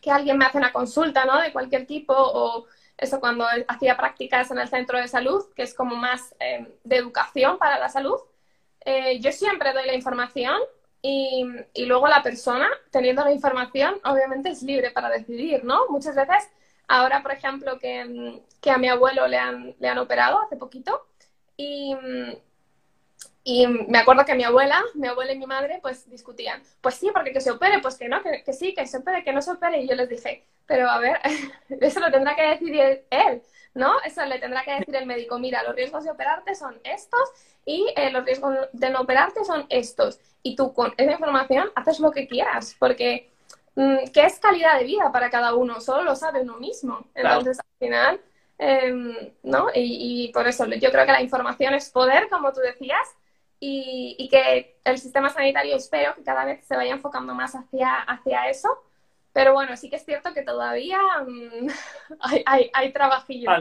que 0.00 0.10
alguien 0.12 0.38
me 0.38 0.44
hace 0.44 0.58
una 0.58 0.72
consulta, 0.72 1.24
¿no? 1.24 1.40
De 1.40 1.52
cualquier 1.52 1.86
tipo 1.86 2.14
o 2.16 2.66
eso 2.98 3.20
cuando 3.20 3.46
hacía 3.68 3.96
prácticas 3.96 4.50
en 4.50 4.58
el 4.58 4.68
centro 4.68 4.98
de 4.98 5.08
salud, 5.08 5.44
que 5.54 5.62
es 5.62 5.74
como 5.74 5.96
más 5.96 6.34
em, 6.38 6.68
de 6.84 6.96
educación 6.96 7.58
para 7.58 7.78
la 7.78 7.88
salud, 7.88 8.18
eh, 8.84 9.20
yo 9.20 9.32
siempre 9.32 9.72
doy 9.72 9.86
la 9.86 9.94
información 9.94 10.56
y, 11.02 11.44
y, 11.74 11.86
luego 11.86 12.08
la 12.08 12.22
persona, 12.22 12.68
teniendo 12.90 13.22
la 13.24 13.32
información, 13.32 13.96
obviamente 14.04 14.50
es 14.50 14.62
libre 14.62 14.90
para 14.90 15.08
decidir, 15.10 15.64
¿no? 15.64 15.88
Muchas 15.88 16.16
veces 16.16 16.48
Ahora, 16.88 17.22
por 17.22 17.32
ejemplo, 17.32 17.78
que, 17.78 18.42
que 18.60 18.70
a 18.70 18.78
mi 18.78 18.88
abuelo 18.88 19.26
le 19.26 19.38
han, 19.38 19.74
le 19.78 19.88
han 19.88 19.98
operado 19.98 20.40
hace 20.40 20.56
poquito 20.56 21.06
y, 21.56 21.94
y 23.46 23.66
me 23.66 23.98
acuerdo 23.98 24.24
que 24.24 24.34
mi 24.34 24.44
abuela, 24.44 24.82
mi 24.94 25.08
abuela 25.08 25.32
y 25.32 25.38
mi 25.38 25.46
madre, 25.46 25.78
pues 25.80 26.10
discutían, 26.10 26.62
pues 26.80 26.96
sí, 26.96 27.10
porque 27.14 27.32
que 27.32 27.40
se 27.40 27.50
opere, 27.50 27.78
pues 27.80 27.96
que 27.96 28.08
no, 28.08 28.22
que, 28.22 28.42
que, 28.44 28.52
sí, 28.52 28.74
que 28.74 28.86
se 28.86 28.98
opere, 28.98 29.24
que 29.24 29.32
no 29.32 29.40
se 29.40 29.52
opere. 29.52 29.80
Y 29.80 29.88
yo 29.88 29.94
les 29.94 30.08
dije, 30.08 30.44
pero 30.66 30.90
a 30.90 30.98
ver, 30.98 31.20
eso 31.80 32.00
lo 32.00 32.10
tendrá 32.10 32.34
que 32.34 32.42
decidir 32.42 33.06
él, 33.08 33.42
¿no? 33.74 34.00
Eso 34.02 34.24
le 34.26 34.38
tendrá 34.38 34.64
que 34.64 34.72
decir 34.72 34.96
el 34.96 35.06
médico, 35.06 35.38
mira, 35.38 35.62
los 35.62 35.74
riesgos 35.74 36.04
de 36.04 36.10
operarte 36.10 36.54
son 36.54 36.78
estos 36.84 37.30
y 37.64 37.86
eh, 37.96 38.10
los 38.10 38.24
riesgos 38.24 38.56
de 38.72 38.90
no 38.90 39.00
operarte 39.00 39.44
son 39.44 39.66
estos. 39.70 40.18
Y 40.42 40.56
tú 40.56 40.74
con 40.74 40.92
esa 40.96 41.12
información 41.12 41.70
haces 41.74 42.00
lo 42.00 42.10
que 42.10 42.26
quieras, 42.28 42.76
porque 42.78 43.30
Mm, 43.76 44.08
qué 44.12 44.24
es 44.24 44.40
calidad 44.40 44.78
de 44.78 44.84
vida 44.84 45.12
para 45.12 45.28
cada 45.30 45.54
uno, 45.54 45.80
solo 45.80 46.02
lo 46.02 46.16
sabe 46.16 46.40
uno 46.40 46.56
mismo. 46.56 47.06
Entonces, 47.14 47.58
al 47.60 47.78
final, 47.78 48.20
em, 48.58 49.14
¿no? 49.42 49.68
Y, 49.74 50.30
por 50.32 50.48
eso 50.48 50.64
yo 50.66 50.90
creo 50.90 51.04
que 51.06 51.12
la 51.12 51.22
información 51.22 51.74
es 51.74 51.90
poder, 51.90 52.28
como 52.30 52.52
tú 52.52 52.60
decías, 52.60 53.06
y, 53.58 54.28
que 54.30 54.78
el 54.84 54.98
sistema 54.98 55.30
sanitario 55.30 55.76
espero 55.76 56.14
que 56.14 56.22
cada 56.22 56.44
vez 56.44 56.64
se 56.66 56.76
vaya 56.76 56.92
enfocando 56.92 57.34
más 57.34 57.54
hacia, 57.54 58.00
hacia 58.00 58.48
eso. 58.48 58.68
Pero 59.32 59.52
bueno, 59.52 59.76
sí 59.76 59.90
que 59.90 59.96
es 59.96 60.04
cierto 60.04 60.32
que 60.32 60.42
todavía 60.42 60.98
mm, 61.26 61.68
hay, 62.20 62.42
hay, 62.46 62.70
hay, 62.72 62.92
trabajillo. 62.92 63.50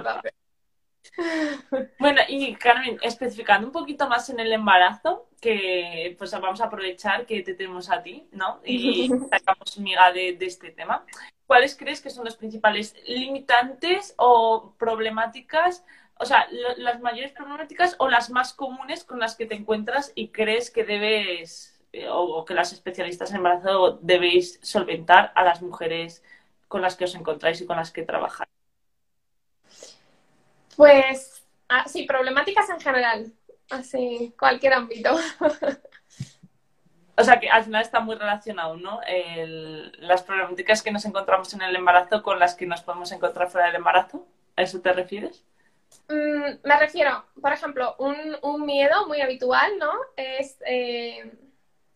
Bueno, 1.99 2.19
y 2.27 2.55
Carmen, 2.55 2.97
especificando 3.01 3.67
un 3.67 3.71
poquito 3.71 4.09
más 4.09 4.29
en 4.29 4.39
el 4.39 4.51
embarazo, 4.51 5.29
que 5.39 6.13
pues 6.17 6.31
vamos 6.31 6.59
a 6.59 6.65
aprovechar 6.65 7.25
que 7.25 7.41
te 7.41 7.53
tenemos 7.53 7.89
a 7.89 8.01
ti, 8.01 8.27
¿no? 8.31 8.59
Y 8.65 9.09
sacamos 9.29 9.77
miga 9.77 10.11
de, 10.11 10.33
de 10.33 10.45
este 10.45 10.71
tema. 10.71 11.05
¿Cuáles 11.45 11.77
crees 11.77 12.01
que 12.01 12.09
son 12.09 12.25
los 12.25 12.35
principales 12.35 12.95
limitantes 13.05 14.15
o 14.17 14.73
problemáticas 14.77 15.85
o 16.17 16.25
sea, 16.25 16.47
las 16.77 17.01
mayores 17.01 17.31
problemáticas 17.33 17.95
o 17.99 18.09
las 18.09 18.29
más 18.29 18.53
comunes 18.53 19.03
con 19.03 19.19
las 19.19 19.35
que 19.35 19.45
te 19.45 19.55
encuentras 19.55 20.11
y 20.15 20.29
crees 20.29 20.71
que 20.71 20.85
debes 20.85 21.81
eh, 21.91 22.07
o, 22.09 22.45
que 22.45 22.53
las 22.53 22.71
especialistas 22.73 23.29
en 23.31 23.37
embarazo 23.37 23.99
debéis 24.01 24.59
solventar 24.61 25.31
a 25.35 25.43
las 25.43 25.61
mujeres 25.61 26.23
con 26.67 26.81
las 26.81 26.95
que 26.95 27.05
os 27.05 27.15
encontráis 27.15 27.61
y 27.61 27.65
con 27.65 27.77
las 27.77 27.91
que 27.91 28.03
trabajáis? 28.03 28.49
Pues 30.75 31.45
ah, 31.69 31.85
sí, 31.87 32.03
problemáticas 32.03 32.69
en 32.69 32.79
general, 32.79 33.31
así, 33.69 34.33
cualquier 34.37 34.73
ámbito. 34.73 35.15
O 37.17 37.23
sea 37.23 37.39
que 37.39 37.49
al 37.49 37.63
final 37.63 37.81
está 37.81 38.01
muy 38.01 38.15
relacionado, 38.15 38.75
¿no? 38.75 38.99
las 39.99 40.21
problemáticas 40.23 40.81
que 40.81 40.91
nos 40.91 41.05
encontramos 41.05 41.53
en 41.53 41.61
el 41.61 41.73
embarazo 41.73 42.21
con 42.21 42.39
las 42.39 42.55
que 42.55 42.65
nos 42.65 42.81
podemos 42.81 43.09
encontrar 43.13 43.49
fuera 43.49 43.67
del 43.67 43.77
embarazo. 43.77 44.27
¿A 44.57 44.63
eso 44.63 44.81
te 44.81 44.91
refieres? 44.91 45.45
Mm, 46.07 46.59
me 46.63 46.79
refiero, 46.79 47.25
por 47.41 47.51
ejemplo, 47.51 47.95
un, 47.97 48.65
miedo 48.65 49.07
muy 49.07 49.21
habitual, 49.21 49.77
¿no? 49.79 49.91
Es 50.15 50.57
eh, 50.67 51.31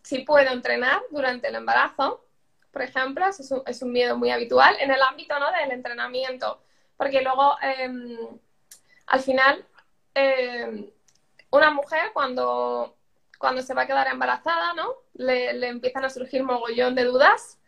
si 0.03 0.19
puedo 0.19 0.49
entrenar 0.51 1.01
durante 1.11 1.47
el 1.49 1.55
embarazo, 1.55 2.25
por 2.71 2.81
ejemplo, 2.81 3.25
es 3.27 3.81
un, 3.81 3.91
miedo 3.91 4.17
muy 4.17 4.31
habitual 4.31 4.75
en 4.79 4.91
el 4.91 5.01
ámbito 5.01 5.37
¿no? 5.39 5.51
del 5.51 5.71
entrenamiento, 5.71 6.61
porque 6.97 7.21
luego 7.21 7.55
em, 7.61 8.17
al 9.07 9.19
final 9.21 9.65
em, 10.13 10.89
una 11.51 11.71
mujer 11.71 12.11
cuando, 12.13 12.95
cuando 13.39 13.61
se 13.61 13.73
va 13.73 13.83
a 13.83 13.87
quedar 13.87 14.07
embarazada, 14.07 14.73
¿no? 14.73 14.95
Le, 15.13 15.53
le, 15.53 15.67
empiezan 15.67 16.05
a 16.05 16.09
surgir 16.09 16.43
mogollón 16.43 16.95
de 16.95 17.05
dudas 17.05 17.59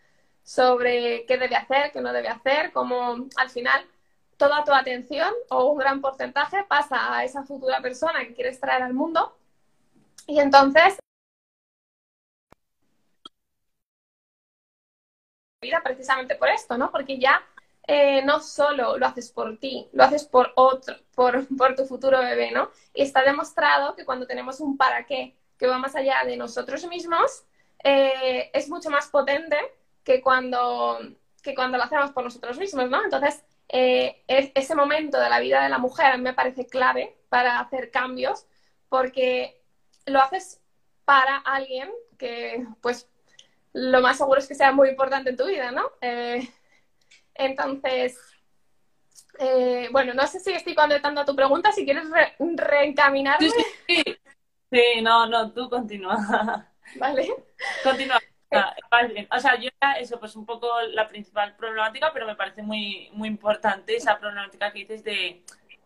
sobre 0.44 1.26
qué 1.28 1.38
debe 1.38 1.56
hacer, 1.56 1.92
qué 1.92 2.02
no 2.02 2.14
debe 2.14 2.30
hacer, 2.30 2.72
cómo 2.72 3.28
al 3.38 3.50
final 3.50 3.86
toda 4.42 4.64
tu 4.64 4.74
atención 4.74 5.32
o 5.50 5.66
un 5.66 5.78
gran 5.78 6.02
porcentaje 6.02 6.64
pasa 6.68 7.16
a 7.16 7.24
esa 7.24 7.44
futura 7.44 7.80
persona 7.80 8.26
que 8.26 8.34
quieres 8.34 8.60
traer 8.60 8.82
al 8.82 8.96
mundo. 8.96 9.38
Y 10.26 10.40
entonces, 10.40 10.98
vida 15.62 15.82
precisamente 15.84 16.36
por 16.36 16.50
esto, 16.50 16.76
¿no? 16.76 16.90
Porque 16.92 17.20
ya 17.20 17.40
eh, 17.86 18.24
no 18.24 18.40
solo 18.40 18.98
lo 18.98 19.06
haces 19.06 19.32
por 19.32 19.58
ti, 19.60 19.88
lo 19.94 20.04
haces 20.06 20.26
por 20.26 20.52
otro, 20.56 20.96
por, 21.14 21.48
por, 21.58 21.76
tu 21.76 21.86
futuro 21.86 22.18
bebé, 22.20 22.50
¿no? 22.50 22.72
Y 22.96 23.04
está 23.04 23.22
demostrado 23.22 23.96
que 23.96 24.06
cuando 24.06 24.26
tenemos 24.26 24.60
un 24.60 24.76
para 24.76 25.06
qué 25.06 25.36
que 25.60 25.68
va 25.68 25.78
más 25.78 25.96
allá 25.96 26.24
de 26.26 26.36
nosotros 26.36 26.88
mismos, 26.88 27.44
eh, 27.84 28.50
es 28.52 28.68
mucho 28.70 28.90
más 28.90 29.10
potente 29.10 29.56
que 30.04 30.20
cuando, 30.20 30.98
que 31.44 31.54
cuando 31.54 31.78
lo 31.78 31.84
hacemos 31.84 32.10
por 32.12 32.24
nosotros 32.24 32.58
mismos, 32.58 32.90
¿no? 32.90 33.04
Entonces, 33.04 33.44
eh, 33.70 34.24
ese 34.28 34.76
momento 34.76 35.20
de 35.20 35.30
la 35.30 35.40
vida 35.40 35.64
de 35.64 35.70
la 35.70 35.78
mujer 35.78 36.18
me 36.18 36.34
parece 36.34 36.68
clave 36.68 37.18
para 37.30 37.60
hacer 37.60 37.92
cambios 37.92 38.46
porque 38.90 39.62
lo 40.06 40.20
haces 40.20 40.62
para 41.06 41.38
alguien 41.38 41.90
que, 42.18 42.66
pues, 42.82 43.10
lo 43.74 44.02
más 44.02 44.18
seguro 44.18 44.40
es 44.40 44.48
que 44.48 44.56
sea 44.56 44.72
muy 44.72 44.90
importante 44.90 45.30
en 45.30 45.38
tu 45.38 45.46
vida, 45.46 45.72
¿no? 45.72 45.84
Eh, 46.02 46.50
entonces, 47.36 48.18
eh, 49.40 49.90
bueno, 49.92 50.14
no 50.14 50.28
sé 50.28 50.40
si 50.40 50.52
estoy 50.52 50.76
contestando 50.76 51.22
a 51.22 51.26
tu 51.26 51.36
pregunta, 51.36 51.72
si 51.72 51.86
quieres 51.86 52.06
reencaminarme. 52.40 53.50
Sí, 53.88 54.04
sí, 54.72 55.02
no, 55.02 55.28
no, 55.28 55.52
tú 55.52 55.70
continúa. 55.70 56.18
Vale. 56.96 57.34
Continúa. 57.84 58.20
O 59.32 59.40
sea, 59.40 59.60
yo 59.60 59.70
eso, 60.00 60.20
pues 60.20 60.36
un 60.36 60.46
poco 60.46 60.68
la 60.94 61.08
principal 61.08 61.56
problemática, 61.56 62.12
pero 62.14 62.26
me 62.26 62.36
parece 62.36 62.62
muy, 62.62 63.10
muy 63.14 63.28
importante 63.30 63.96
esa 63.96 64.20
problemática 64.20 64.72
que 64.72 64.80
dices 64.80 65.04
de, 65.04 65.44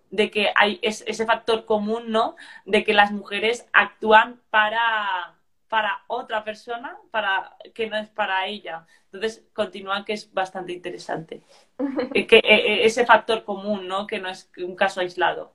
de 0.09 0.31
que 0.31 0.51
hay 0.55 0.79
ese 0.81 1.25
factor 1.25 1.65
común, 1.65 2.11
¿no? 2.11 2.35
De 2.65 2.83
que 2.83 2.93
las 2.93 3.11
mujeres 3.11 3.67
actúan 3.73 4.41
para, 4.49 5.35
para 5.69 6.03
otra 6.07 6.43
persona, 6.43 6.97
para 7.11 7.55
que 7.73 7.87
no 7.87 7.97
es 7.97 8.09
para 8.09 8.47
ella. 8.47 8.85
Entonces, 9.05 9.45
continúa 9.53 10.05
que 10.05 10.13
es 10.13 10.33
bastante 10.33 10.73
interesante. 10.73 11.43
que, 12.13 12.37
e, 12.37 12.55
e, 12.55 12.85
ese 12.85 13.05
factor 13.05 13.43
común, 13.43 13.87
¿no? 13.87 14.07
Que 14.07 14.19
no 14.19 14.29
es 14.29 14.49
un 14.57 14.75
caso 14.75 15.01
aislado. 15.01 15.53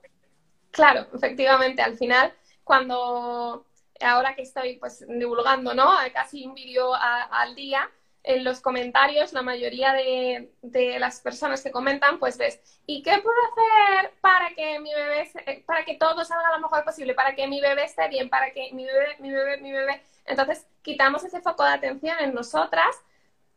Claro, 0.71 1.07
efectivamente, 1.13 1.81
al 1.81 1.97
final, 1.97 2.33
cuando 2.63 3.65
ahora 4.03 4.35
que 4.35 4.41
estoy 4.43 4.77
pues 4.77 5.05
divulgando, 5.07 5.73
¿no? 5.73 5.91
Casi 6.13 6.45
un 6.45 6.53
vídeo 6.53 6.93
al 6.93 7.55
día, 7.55 7.89
en 8.23 8.43
los 8.43 8.61
comentarios, 8.61 9.33
la 9.33 9.41
mayoría 9.41 9.93
de, 9.93 10.99
las 10.99 11.21
personas 11.21 11.63
que 11.63 11.71
comentan, 11.71 12.19
pues 12.19 12.37
ves, 12.37 12.59
¿y 12.85 13.01
qué 13.01 13.19
puedo 13.19 13.37
hacer 13.51 14.13
para 14.21 14.49
que 14.53 14.79
mi 14.79 14.93
bebé, 14.93 15.63
para 15.65 15.83
que 15.85 15.95
todo 15.95 16.23
salga 16.23 16.51
lo 16.55 16.61
mejor 16.61 16.83
posible, 16.83 17.13
para 17.15 17.35
que 17.35 17.47
mi 17.47 17.61
bebé 17.61 17.85
esté 17.85 18.07
bien, 18.09 18.29
para 18.29 18.51
que 18.51 18.71
mi 18.73 18.85
bebé, 18.85 19.17
mi 19.19 19.31
bebé, 19.31 19.57
mi 19.57 19.71
bebé? 19.71 20.03
Entonces, 20.25 20.67
quitamos 20.83 21.23
ese 21.23 21.41
foco 21.41 21.63
de 21.63 21.71
atención 21.71 22.15
en 22.19 22.33
nosotras 22.33 22.95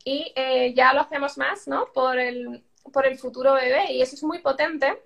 y 0.03 0.33
eh, 0.35 0.73
ya 0.75 0.95
lo 0.95 1.03
hacemos 1.03 1.37
más, 1.37 1.69
¿no? 1.69 1.93
Por 1.93 2.19
el, 2.19 2.65
por 2.93 3.07
el 3.07 3.19
futuro 3.19 3.55
bebé 3.55 3.93
y 3.93 4.03
eso 4.03 4.17
es 4.17 4.23
muy 4.23 4.39
potente 4.39 5.03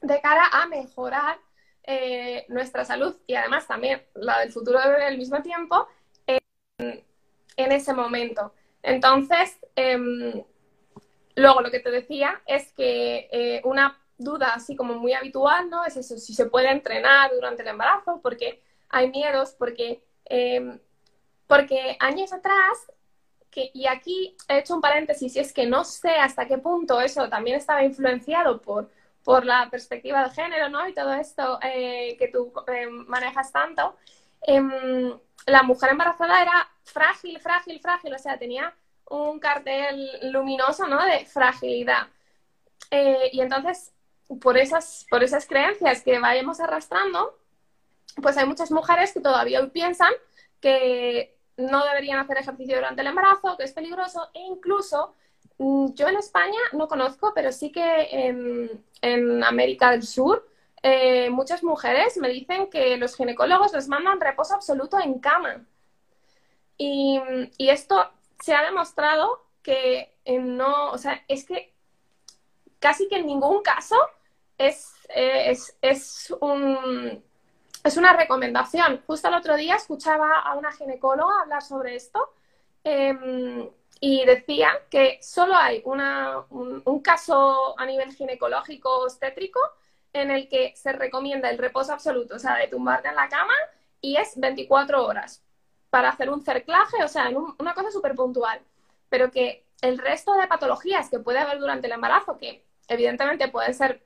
de 0.00 0.20
cara 0.20 0.48
a 0.50 0.66
mejorar 0.66 1.38
eh, 1.90 2.44
nuestra 2.48 2.84
salud 2.84 3.16
y 3.26 3.34
además 3.34 3.66
también 3.66 4.02
la 4.12 4.40
del 4.40 4.52
futuro 4.52 4.78
bebé 4.78 5.06
al 5.06 5.16
mismo 5.16 5.40
tiempo 5.40 5.88
en, 6.26 7.72
ese 7.72 7.94
momento. 7.94 8.52
Entonces, 8.82 9.58
em, 9.74 10.44
luego 11.34 11.62
lo 11.62 11.70
que 11.70 11.80
te 11.80 11.90
decía 11.90 12.42
es 12.44 12.74
que 12.74 13.30
eh, 13.32 13.62
una 13.64 13.98
duda 14.18 14.52
así 14.54 14.76
como 14.76 14.96
muy 14.96 15.14
habitual, 15.14 15.70
¿no? 15.70 15.82
Es 15.86 15.96
eso, 15.96 16.18
si 16.18 16.34
se 16.34 16.44
puede 16.44 16.70
entrenar 16.70 17.30
durante 17.32 17.62
el 17.62 17.68
embarazo, 17.68 18.20
porque 18.22 18.62
hay 18.90 19.08
miedos, 19.08 19.54
porque, 19.58 20.04
em, 20.26 20.78
porque 21.46 21.96
años 22.00 22.34
atrás, 22.34 22.92
que, 23.50 23.70
y 23.72 23.86
aquí 23.86 24.36
he 24.46 24.58
hecho 24.58 24.74
un 24.74 24.82
paréntesis, 24.82 25.36
y 25.36 25.38
es 25.38 25.54
que 25.54 25.64
no 25.64 25.84
sé 25.84 26.10
hasta 26.10 26.46
qué 26.46 26.58
punto 26.58 27.00
eso 27.00 27.30
también 27.30 27.56
estaba 27.56 27.82
influenciado 27.82 28.60
por 28.60 28.90
por 29.28 29.44
la 29.44 29.68
perspectiva 29.68 30.24
de 30.24 30.30
género, 30.30 30.70
¿no? 30.70 30.88
Y 30.88 30.94
todo 30.94 31.12
esto 31.12 31.58
eh, 31.62 32.16
que 32.18 32.28
tú 32.28 32.50
eh, 32.66 32.86
manejas 32.86 33.52
tanto, 33.52 33.94
em, 34.40 35.12
la 35.44 35.62
mujer 35.64 35.90
embarazada 35.90 36.40
era 36.40 36.66
frágil, 36.82 37.38
frágil, 37.38 37.78
frágil, 37.78 38.14
o 38.14 38.18
sea, 38.18 38.38
tenía 38.38 38.74
un 39.10 39.38
cartel 39.38 40.32
luminoso, 40.32 40.86
¿no? 40.86 41.04
De 41.04 41.26
fragilidad. 41.26 42.06
Eh, 42.90 43.28
y 43.34 43.42
entonces, 43.42 43.92
por 44.40 44.56
esas, 44.56 45.04
por 45.10 45.22
esas 45.22 45.44
creencias 45.46 46.00
que 46.02 46.18
vayamos 46.18 46.58
arrastrando, 46.60 47.38
pues 48.22 48.38
hay 48.38 48.46
muchas 48.46 48.70
mujeres 48.70 49.12
que 49.12 49.20
todavía 49.20 49.60
hoy 49.60 49.68
piensan 49.68 50.12
que 50.58 51.36
no 51.58 51.84
deberían 51.84 52.18
hacer 52.18 52.38
ejercicio 52.38 52.76
durante 52.76 53.02
el 53.02 53.08
embarazo, 53.08 53.58
que 53.58 53.64
es 53.64 53.74
peligroso, 53.74 54.30
e 54.32 54.40
incluso 54.40 55.14
yo 55.58 56.08
en 56.08 56.16
España 56.16 56.58
no 56.72 56.86
conozco, 56.88 57.32
pero 57.34 57.50
sí 57.52 57.72
que 57.72 58.08
en, 59.02 59.44
América 59.44 59.90
del 59.90 60.02
Sur 60.02 60.46
eh, 60.82 61.30
muchas 61.30 61.62
mujeres 61.64 62.16
me 62.16 62.28
dicen 62.28 62.68
que 62.70 62.96
los 62.96 63.16
ginecólogos 63.16 63.72
les 63.72 63.88
mandan 63.88 64.20
reposo 64.20 64.54
absoluto 64.54 64.98
en 65.00 65.18
cama. 65.18 65.64
Y, 66.76 67.20
esto 67.58 68.10
se 68.40 68.54
ha 68.54 68.62
demostrado 68.62 69.46
que 69.62 70.14
no, 70.26 70.92
o 70.92 70.98
sea, 70.98 71.24
es 71.26 71.44
que 71.44 71.74
casi 72.78 73.08
que 73.08 73.16
en 73.16 73.26
ningún 73.26 73.62
caso 73.62 73.96
es, 74.56 74.92
es, 75.82 76.34
un, 76.40 77.22
es 77.82 77.96
una 77.96 78.12
recomendación. 78.12 79.02
Justo 79.06 79.28
el 79.28 79.34
otro 79.34 79.56
día 79.56 79.74
escuchaba 79.76 80.40
a 80.40 80.54
una 80.54 80.72
ginecóloga 80.72 81.42
hablar 81.42 81.62
sobre 81.62 81.96
esto. 81.96 82.32
Em, 82.84 83.68
y 84.00 84.24
decía 84.24 84.70
que 84.90 85.18
solo 85.22 85.54
hay 85.56 85.82
un, 85.84 87.00
caso 87.02 87.78
a 87.78 87.86
nivel 87.86 88.12
ginecológico 88.14 89.04
obstétrico 89.04 89.60
en 90.12 90.30
el 90.30 90.48
que 90.48 90.72
se 90.76 90.92
recomienda 90.92 91.50
el 91.50 91.58
reposo 91.58 91.92
absoluto, 91.92 92.36
o 92.36 92.38
sea, 92.38 92.56
de 92.56 92.68
tumbarte 92.68 93.08
en 93.08 93.16
la 93.16 93.28
cama 93.28 93.54
y 94.00 94.16
es 94.16 94.38
24 94.38 95.04
horas 95.04 95.42
para 95.90 96.10
hacer 96.10 96.30
un 96.30 96.42
cerclaje, 96.42 97.02
o 97.02 97.08
sea, 97.08 97.30
una 97.58 97.74
cosa 97.74 97.90
súper 97.90 98.14
puntual. 98.14 98.60
Pero 99.08 99.30
que 99.30 99.64
el 99.80 99.98
resto 99.98 100.34
de 100.34 100.46
patologías 100.46 101.08
que 101.08 101.18
puede 101.18 101.38
haber 101.38 101.58
durante 101.58 101.86
el 101.86 101.94
embarazo, 101.94 102.38
que 102.38 102.64
evidentemente 102.88 103.48
pueden 103.48 103.74
ser 103.74 104.04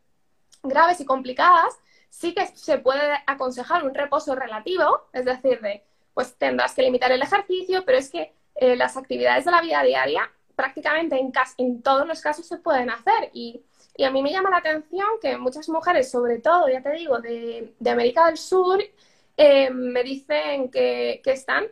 graves 0.63 1.01
y 1.01 1.05
complicadas, 1.05 1.79
sí 2.09 2.35
que 2.35 2.47
se 2.47 2.79
puede 2.79 3.19
aconsejar 3.27 3.85
un 3.85 3.95
reposo 3.95 4.35
relativo, 4.35 5.09
es 5.13 5.25
decir, 5.25 5.61
de, 5.61 5.83
pues 6.15 6.37
tendrás 6.37 6.75
que 6.75 6.83
limitar 6.83 7.11
el 7.11 7.23
ejercicio, 7.23 7.85
pero 7.85 7.99
es 7.99 8.11
que 8.11 8.35
eh, 8.55 8.77
las 8.77 8.97
actividades 8.97 9.45
de 9.45 9.51
la 9.51 9.61
vida 9.61 9.83
diaria 9.83 10.31
prácticamente 10.55 11.19
en, 11.19 11.33
en, 11.59 11.83
todos 11.83 12.07
los 12.07 12.21
casos 12.21 12.47
se 12.47 12.59
pueden 12.59 12.91
hacer 12.91 13.31
y, 13.33 13.63
Y 13.97 14.05
a 14.05 14.11
mí 14.11 14.23
me 14.23 14.31
llama 14.31 14.51
la 14.51 14.59
atención 14.59 15.07
que 15.21 15.37
muchas 15.37 15.69
mujeres, 15.69 16.11
sobre 16.11 16.39
todo, 16.39 16.69
ya 16.69 16.83
te 16.83 16.93
digo, 16.93 17.21
de, 17.21 17.75
de 17.79 17.91
América 17.91 18.27
del 18.27 18.39
Sur, 18.39 18.83
eh, 19.37 19.71
me 19.71 20.03
dicen 20.03 20.71
que, 20.71 21.21
que, 21.25 21.33
están 21.33 21.67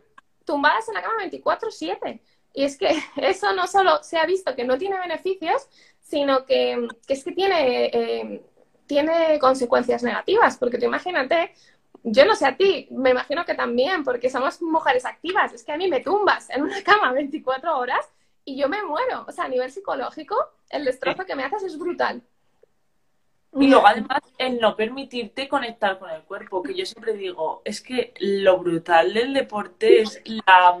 tumbadas 0.45 0.87
en 0.89 0.95
la 0.95 1.01
cama 1.01 1.23
24/7. 1.23 2.21
Y 2.53 2.63
es 2.63 2.77
que 2.77 2.89
eso 3.17 3.53
no 3.53 3.67
solo 3.67 4.03
se 4.03 4.17
ha 4.17 4.25
visto 4.25 4.55
que 4.55 4.65
no 4.65 4.77
tiene 4.77 4.99
beneficios, 4.99 5.67
sino 6.01 6.45
que, 6.45 6.87
que 7.07 7.13
es 7.13 7.23
que 7.23 7.31
tiene, 7.31 7.85
eh, 7.85 8.41
tiene 8.87 9.39
consecuencias 9.39 10.03
negativas, 10.03 10.57
porque 10.57 10.77
tú 10.77 10.85
imagínate, 10.85 11.53
yo 12.03 12.25
no 12.25 12.35
sé 12.35 12.45
a 12.45 12.57
ti, 12.57 12.87
me 12.91 13.11
imagino 13.11 13.45
que 13.45 13.53
también, 13.53 14.03
porque 14.03 14.29
somos 14.29 14.61
mujeres 14.61 15.05
activas, 15.05 15.53
es 15.53 15.63
que 15.63 15.71
a 15.71 15.77
mí 15.77 15.87
me 15.87 16.01
tumbas 16.01 16.49
en 16.49 16.63
una 16.63 16.81
cama 16.83 17.11
24 17.11 17.77
horas 17.77 18.07
y 18.43 18.57
yo 18.57 18.67
me 18.69 18.83
muero, 18.83 19.25
o 19.27 19.31
sea, 19.31 19.45
a 19.45 19.49
nivel 19.49 19.71
psicológico, 19.71 20.35
el 20.69 20.85
destrozo 20.85 21.25
que 21.25 21.35
me 21.35 21.43
haces 21.43 21.63
es 21.63 21.77
brutal. 21.77 22.21
Y 23.53 23.67
luego 23.67 23.85
además 23.85 24.21
el 24.37 24.59
no 24.61 24.77
permitirte 24.77 25.49
conectar 25.49 25.99
con 25.99 26.09
el 26.09 26.23
cuerpo, 26.23 26.63
que 26.63 26.73
yo 26.73 26.85
siempre 26.85 27.13
digo, 27.13 27.61
es 27.65 27.81
que 27.81 28.13
lo 28.19 28.57
brutal 28.59 29.13
del 29.13 29.33
deporte 29.33 30.01
es 30.01 30.21
la, 30.25 30.79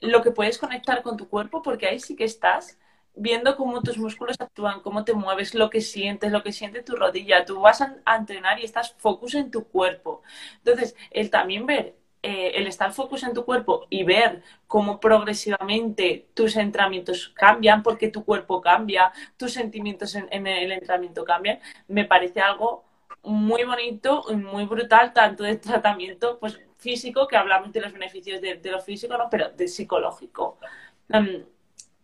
lo 0.00 0.22
que 0.22 0.30
puedes 0.30 0.56
conectar 0.56 1.02
con 1.02 1.18
tu 1.18 1.28
cuerpo, 1.28 1.62
porque 1.62 1.86
ahí 1.86 2.00
sí 2.00 2.16
que 2.16 2.24
estás 2.24 2.78
viendo 3.20 3.56
cómo 3.56 3.82
tus 3.82 3.98
músculos 3.98 4.36
actúan, 4.40 4.80
cómo 4.80 5.04
te 5.04 5.12
mueves, 5.12 5.54
lo 5.54 5.68
que 5.70 5.82
sientes, 5.82 6.32
lo 6.32 6.42
que 6.42 6.52
siente 6.52 6.82
tu 6.82 6.96
rodilla. 6.96 7.44
Tú 7.44 7.60
vas 7.60 7.82
a, 7.82 7.96
entrenar 8.16 8.58
y 8.58 8.64
estás 8.64 8.94
focus 8.98 9.34
en 9.34 9.50
tu 9.50 9.64
cuerpo. 9.68 10.22
Entonces, 10.64 10.96
el 11.10 11.30
también 11.30 11.66
ver, 11.66 11.96
eh, 12.22 12.52
el 12.54 12.66
estar 12.66 12.92
focus 12.92 13.22
en 13.24 13.34
tu 13.34 13.44
cuerpo 13.44 13.86
y 13.90 14.04
ver 14.04 14.42
cómo 14.66 15.00
progresivamente 15.00 16.28
tus 16.34 16.56
entrenamientos 16.56 17.28
cambian, 17.34 17.82
porque 17.82 18.08
tu 18.08 18.24
cuerpo 18.24 18.60
cambia, 18.62 19.12
tus 19.36 19.52
sentimientos 19.52 20.14
en, 20.14 20.46
el 20.46 20.72
entrenamiento 20.72 21.24
cambian, 21.24 21.60
me 21.88 22.04
parece 22.06 22.40
algo 22.40 22.84
muy 23.22 23.64
bonito 23.64 24.24
y 24.30 24.36
muy 24.36 24.64
brutal, 24.64 25.12
tanto 25.12 25.44
de 25.44 25.56
tratamiento 25.56 26.38
pues, 26.38 26.58
físico, 26.78 27.28
que 27.28 27.36
hablamos 27.36 27.72
de 27.72 27.80
los 27.82 27.92
beneficios 27.92 28.40
de, 28.40 28.60
lo 28.64 28.80
físico, 28.80 29.16
¿no? 29.18 29.28
pero 29.30 29.50
de 29.50 29.68
psicológico. 29.68 30.58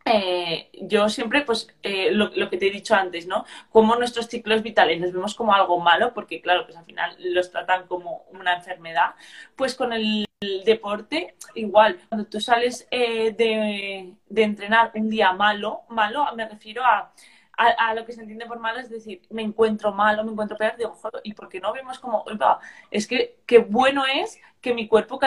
Eh, 0.07 0.71
yo 0.83 1.09
siempre, 1.09 1.43
pues, 1.43 1.69
eh, 1.83 2.11
lo, 2.13 2.31
que 2.49 2.57
te 2.57 2.69
he 2.69 2.71
dicho 2.71 2.95
antes, 2.95 3.27
¿no? 3.27 3.45
Como 3.71 3.97
nuestros 3.97 4.29
ciclos 4.29 4.63
vitales 4.63 5.01
los 5.01 5.13
vemos 5.13 5.35
como 5.35 5.53
algo 5.53 5.81
malo, 5.81 6.15
porque 6.15 6.41
claro, 6.41 6.65
pues 6.65 6.77
al 6.77 6.85
final 6.85 7.17
los 7.19 7.51
tratan 7.51 7.87
como 7.89 8.25
una 8.31 8.55
enfermedad, 8.55 9.17
pues 9.57 9.75
con 9.75 9.93
el 9.93 10.25
deporte, 10.65 11.35
igual, 11.55 11.99
cuando 12.09 12.27
tú 12.29 12.41
sales 12.41 12.87
eh, 12.91 13.33
de, 13.33 14.15
de 14.29 14.43
entrenar 14.43 14.93
un 14.95 15.11
día 15.11 15.33
malo, 15.33 15.83
malo 15.89 16.25
me 16.37 16.49
refiero 16.49 16.85
a 16.85 17.13
a, 17.57 17.95
lo 17.95 18.05
que 18.05 18.13
se 18.13 18.21
entiende 18.21 18.47
por 18.47 18.59
malo 18.59 18.81
es 18.81 18.91
decir, 18.91 19.23
me 19.31 19.43
encuentro 19.43 19.93
malo, 19.93 20.25
me 20.25 20.33
encuentro 20.33 20.59
peor, 20.59 20.77
digo, 20.77 20.91
joder, 20.91 21.23
¿y 21.25 21.33
por 21.33 21.49
qué 21.49 21.59
no 21.59 21.73
vemos 21.73 21.99
como, 21.99 22.25
es 22.91 23.07
que 23.07 23.39
qué 23.47 23.59
bueno 23.59 24.05
es 24.05 24.39
que 24.61 24.75
mi 24.75 24.89
cuerpo 24.89 25.21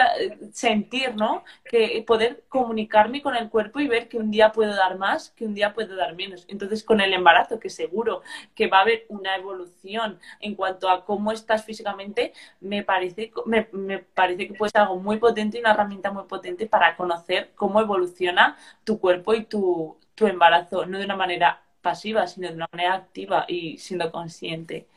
sentir, 0.51 1.15
¿no? 1.15 1.43
Que 1.63 2.03
poder 2.05 2.43
comunicarme 2.49 3.21
con 3.21 3.35
el 3.35 3.49
cuerpo 3.49 3.79
y 3.79 3.87
ver 3.87 4.09
que 4.09 4.17
un 4.17 4.31
día 4.31 4.51
puedo 4.51 4.75
dar 4.75 4.97
más, 4.97 5.29
que 5.31 5.45
un 5.45 5.53
día 5.53 5.73
puedo 5.73 5.95
dar 5.95 6.13
menos. 6.13 6.45
Entonces, 6.49 6.83
con 6.83 6.99
el 6.99 7.13
embarazo, 7.13 7.59
que 7.59 7.69
seguro 7.69 8.21
que 8.53 8.67
va 8.67 8.79
a 8.79 8.81
haber 8.81 9.05
una 9.07 9.35
evolución 9.35 10.19
en 10.41 10.55
cuanto 10.55 10.89
a 10.89 11.05
cómo 11.05 11.31
estás 11.31 11.63
físicamente, 11.63 12.33
me 12.59 12.83
parece, 12.83 13.31
me, 13.45 13.69
me 13.71 13.99
parece 13.99 14.47
que 14.47 14.55
puede 14.55 14.71
ser 14.71 14.81
algo 14.81 14.97
muy 14.97 15.17
potente 15.17 15.57
y 15.57 15.61
una 15.61 15.71
herramienta 15.71 16.11
muy 16.11 16.25
potente 16.25 16.67
para 16.67 16.97
conocer 16.97 17.53
cómo 17.55 17.79
evoluciona 17.79 18.57
tu 18.83 18.99
cuerpo 18.99 19.33
y 19.33 19.45
tu, 19.45 19.97
tu 20.15 20.27
embarazo, 20.27 20.85
no 20.85 20.97
de 20.97 21.05
una 21.05 21.15
manera 21.15 21.63
pasiva, 21.89 22.27
sino 22.27 22.49
de 22.49 22.55
una 22.55 22.69
manera 22.71 22.93
activa 22.93 23.45
y 23.47 23.77
siendo 23.79 24.11
consciente. 24.11 24.87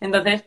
Entonces, 0.00 0.44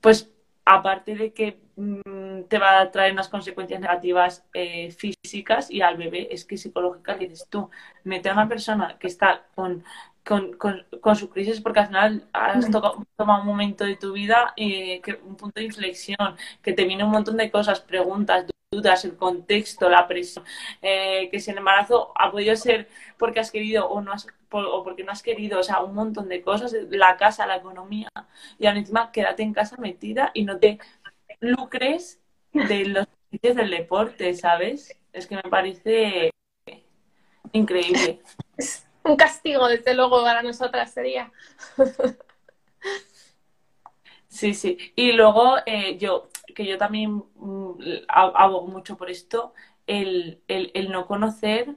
pues 0.00 0.30
aparte 0.64 1.14
de 1.14 1.32
que 1.34 1.60
mm, 1.76 2.44
te 2.48 2.58
va 2.58 2.80
a 2.80 2.90
traer 2.90 3.12
unas 3.12 3.28
consecuencias 3.28 3.80
negativas 3.80 4.44
eh, 4.54 4.90
físicas 4.92 5.70
y 5.70 5.82
al 5.82 5.96
bebé, 5.98 6.28
es 6.30 6.44
que 6.46 6.56
psicológicas, 6.56 7.18
dices 7.18 7.46
tú, 7.50 7.70
mete 8.04 8.30
a 8.30 8.32
una 8.32 8.48
persona 8.48 8.96
que 8.98 9.08
está 9.08 9.44
con, 9.54 9.84
con, 10.24 10.52
con, 10.54 11.16
su 11.16 11.28
crisis 11.28 11.60
porque 11.60 11.80
al 11.80 11.88
final 11.88 12.28
has 12.32 12.70
tocado, 12.70 13.04
tomado 13.16 13.42
un 13.42 13.46
momento 13.46 13.84
de 13.84 13.96
tu 13.96 14.12
vida, 14.12 14.54
eh, 14.56 15.02
que, 15.02 15.20
un 15.22 15.36
punto 15.36 15.60
de 15.60 15.66
inflexión, 15.66 16.36
que 16.62 16.72
te 16.72 16.86
viene 16.86 17.04
un 17.04 17.10
montón 17.10 17.36
de 17.36 17.50
cosas, 17.50 17.80
preguntas, 17.80 18.46
dudas, 18.74 19.04
el 19.04 19.16
contexto, 19.16 19.88
la 19.88 20.06
presión, 20.06 20.44
eh, 20.82 21.28
que 21.30 21.40
si 21.40 21.50
el 21.50 21.58
embarazo 21.58 22.12
ha 22.16 22.30
podido 22.30 22.54
ser 22.56 22.88
porque 23.18 23.40
has 23.40 23.50
querido 23.50 23.88
o 23.88 24.00
no 24.00 24.12
has 24.12 24.26
o 24.50 24.84
porque 24.84 25.02
no 25.02 25.10
has 25.10 25.22
querido, 25.22 25.58
o 25.58 25.62
sea, 25.62 25.80
un 25.80 25.94
montón 25.94 26.28
de 26.28 26.42
cosas, 26.42 26.72
la 26.90 27.16
casa, 27.16 27.46
la 27.46 27.56
economía, 27.56 28.08
y 28.58 28.66
ahora 28.66 28.78
encima 28.78 29.10
quédate 29.10 29.42
en 29.42 29.52
casa 29.52 29.76
metida 29.78 30.30
y 30.32 30.44
no 30.44 30.58
te 30.58 30.78
lucres 31.40 32.20
de 32.52 32.86
los 32.86 33.06
sitios 33.30 33.56
del 33.56 33.70
deporte, 33.70 34.32
¿sabes? 34.34 34.96
Es 35.12 35.26
que 35.26 35.36
me 35.36 35.42
parece 35.42 36.30
increíble. 37.52 38.20
Un 39.02 39.16
castigo, 39.16 39.68
desde 39.68 39.94
luego, 39.94 40.22
para 40.22 40.42
nosotras 40.42 40.92
sería. 40.92 41.32
Sí, 44.28 44.52
sí. 44.52 44.76
Y 44.96 45.12
luego 45.12 45.58
eh, 45.64 45.96
yo, 45.96 46.28
que 46.54 46.66
yo 46.66 46.78
también 46.78 47.24
mm, 47.36 47.72
abogo 48.08 48.66
mucho 48.66 48.96
por 48.96 49.10
esto, 49.10 49.54
el, 49.86 50.42
el, 50.48 50.90
no 50.90 51.06
conocer 51.06 51.76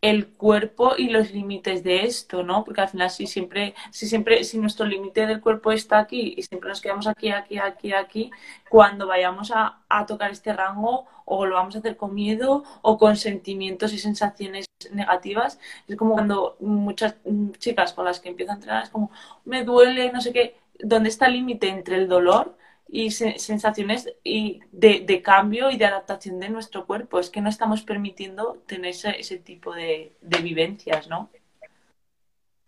el 0.00 0.28
cuerpo 0.28 0.92
y 0.98 1.08
los 1.08 1.30
límites 1.32 1.82
de 1.82 2.04
esto, 2.04 2.42
¿no? 2.42 2.62
Porque 2.62 2.82
al 2.82 2.88
final 2.88 3.10
si 3.10 3.26
siempre, 3.26 3.74
si 3.90 4.06
siempre, 4.06 4.44
si 4.44 4.58
nuestro 4.58 4.84
límite 4.84 5.26
del 5.26 5.40
cuerpo 5.40 5.72
está 5.72 5.98
aquí 5.98 6.34
y 6.36 6.42
siempre 6.42 6.68
nos 6.68 6.82
quedamos 6.82 7.06
aquí, 7.06 7.30
aquí, 7.30 7.58
aquí, 7.58 7.92
aquí, 7.94 8.30
cuando 8.68 9.06
vayamos 9.06 9.50
a, 9.54 9.80
tocar 10.06 10.30
este 10.32 10.52
rango 10.52 11.06
o 11.24 11.46
lo 11.46 11.54
vamos 11.54 11.76
a 11.76 11.78
hacer 11.78 11.96
con 11.96 12.14
miedo 12.14 12.64
o 12.82 12.98
con 12.98 13.16
sentimientos 13.16 13.92
y 13.94 13.98
sensaciones 13.98 14.66
negativas, 14.92 15.58
es 15.88 15.96
como 15.96 16.14
cuando 16.14 16.56
muchas 16.60 17.16
chicas 17.58 17.94
con 17.94 18.04
las 18.04 18.20
que 18.20 18.28
empiezo 18.28 18.52
a 18.52 18.56
entrenar 18.56 18.82
es 18.84 18.90
como, 18.90 19.10
me 19.46 19.64
duele, 19.64 20.12
no 20.12 20.20
sé 20.20 20.32
qué, 20.32 20.56
¿dónde 20.80 21.08
está 21.08 21.26
el 21.26 21.34
límite 21.34 21.68
entre 21.68 21.96
el 21.96 22.08
dolor 22.08 22.56
y 22.94 23.10
sensaciones 23.10 24.08
y 24.22 24.60
de, 24.70 25.20
cambio 25.20 25.68
y 25.68 25.76
de 25.76 25.84
adaptación 25.84 26.38
de 26.38 26.48
nuestro 26.48 26.86
cuerpo. 26.86 27.18
Es 27.18 27.28
que 27.28 27.40
no 27.40 27.48
estamos 27.48 27.82
permitiendo 27.82 28.62
tener 28.68 28.94
ese, 28.94 29.36
tipo 29.38 29.74
de, 29.74 30.12
vivencias, 30.20 31.08
¿no? 31.08 31.28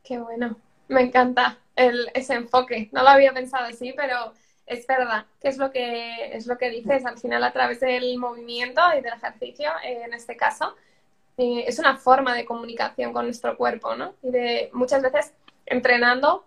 Qué 0.03 0.19
bueno. 0.19 0.57
Me 0.89 1.03
encanta 1.03 1.59
el, 1.77 2.11
ese 2.13 2.35
enfoque. 2.35 2.89
No 2.91 3.05
lo 3.05 3.11
había 3.11 3.33
pensado 3.33 3.67
así, 3.67 3.95
pero 3.97 4.33
es 4.67 4.85
verdad, 4.89 5.27
que 5.41 5.47
es 5.47 5.59
lo 5.59 5.71
que 5.71 6.37
es 6.37 6.49
lo 6.49 6.59
que 6.59 6.71
dices. 6.71 7.07
Al 7.07 7.19
final, 7.19 7.45
a 7.45 7.53
través 7.53 7.79
del 7.79 8.19
movimiento 8.19 8.81
y 8.99 9.03
del 9.03 9.13
ejercicio, 9.13 9.71
eh, 9.85 10.03
en 10.07 10.13
este 10.13 10.37
caso, 10.37 10.75
eh, 11.37 11.67
es 11.69 11.79
una 11.79 11.99
forma 11.99 12.35
de 12.35 12.45
comunicación 12.45 13.13
con 13.13 13.27
nuestro 13.27 13.57
cuerpo, 13.57 13.95
¿no? 13.95 14.15
Y 14.25 14.33
de 14.33 14.71
muchas 14.73 15.03
veces 15.03 15.35
entrenando 15.67 16.45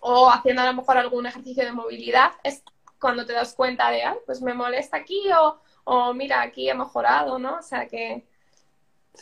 o 0.00 0.30
haciendo 0.30 0.62
a 0.62 0.66
lo 0.66 0.72
mejor 0.72 0.96
algún 0.96 1.26
ejercicio 1.26 1.66
de 1.66 1.72
movilidad, 1.72 2.32
es 2.42 2.62
cuando 3.00 3.26
te 3.26 3.32
das 3.32 3.54
cuenta 3.54 3.90
de, 3.90 4.02
ay, 4.02 4.18
pues 4.26 4.42
me 4.42 4.54
molesta 4.54 4.96
aquí 4.96 5.22
o, 5.32 5.60
o 5.84 6.14
mira, 6.14 6.42
aquí 6.42 6.68
he 6.68 6.74
mejorado, 6.74 7.38
¿no? 7.38 7.58
O 7.58 7.62
sea 7.62 7.86
que 7.86 8.24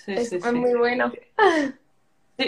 es, 0.07 0.53
muy 0.53 0.75
bueno. 0.75 1.13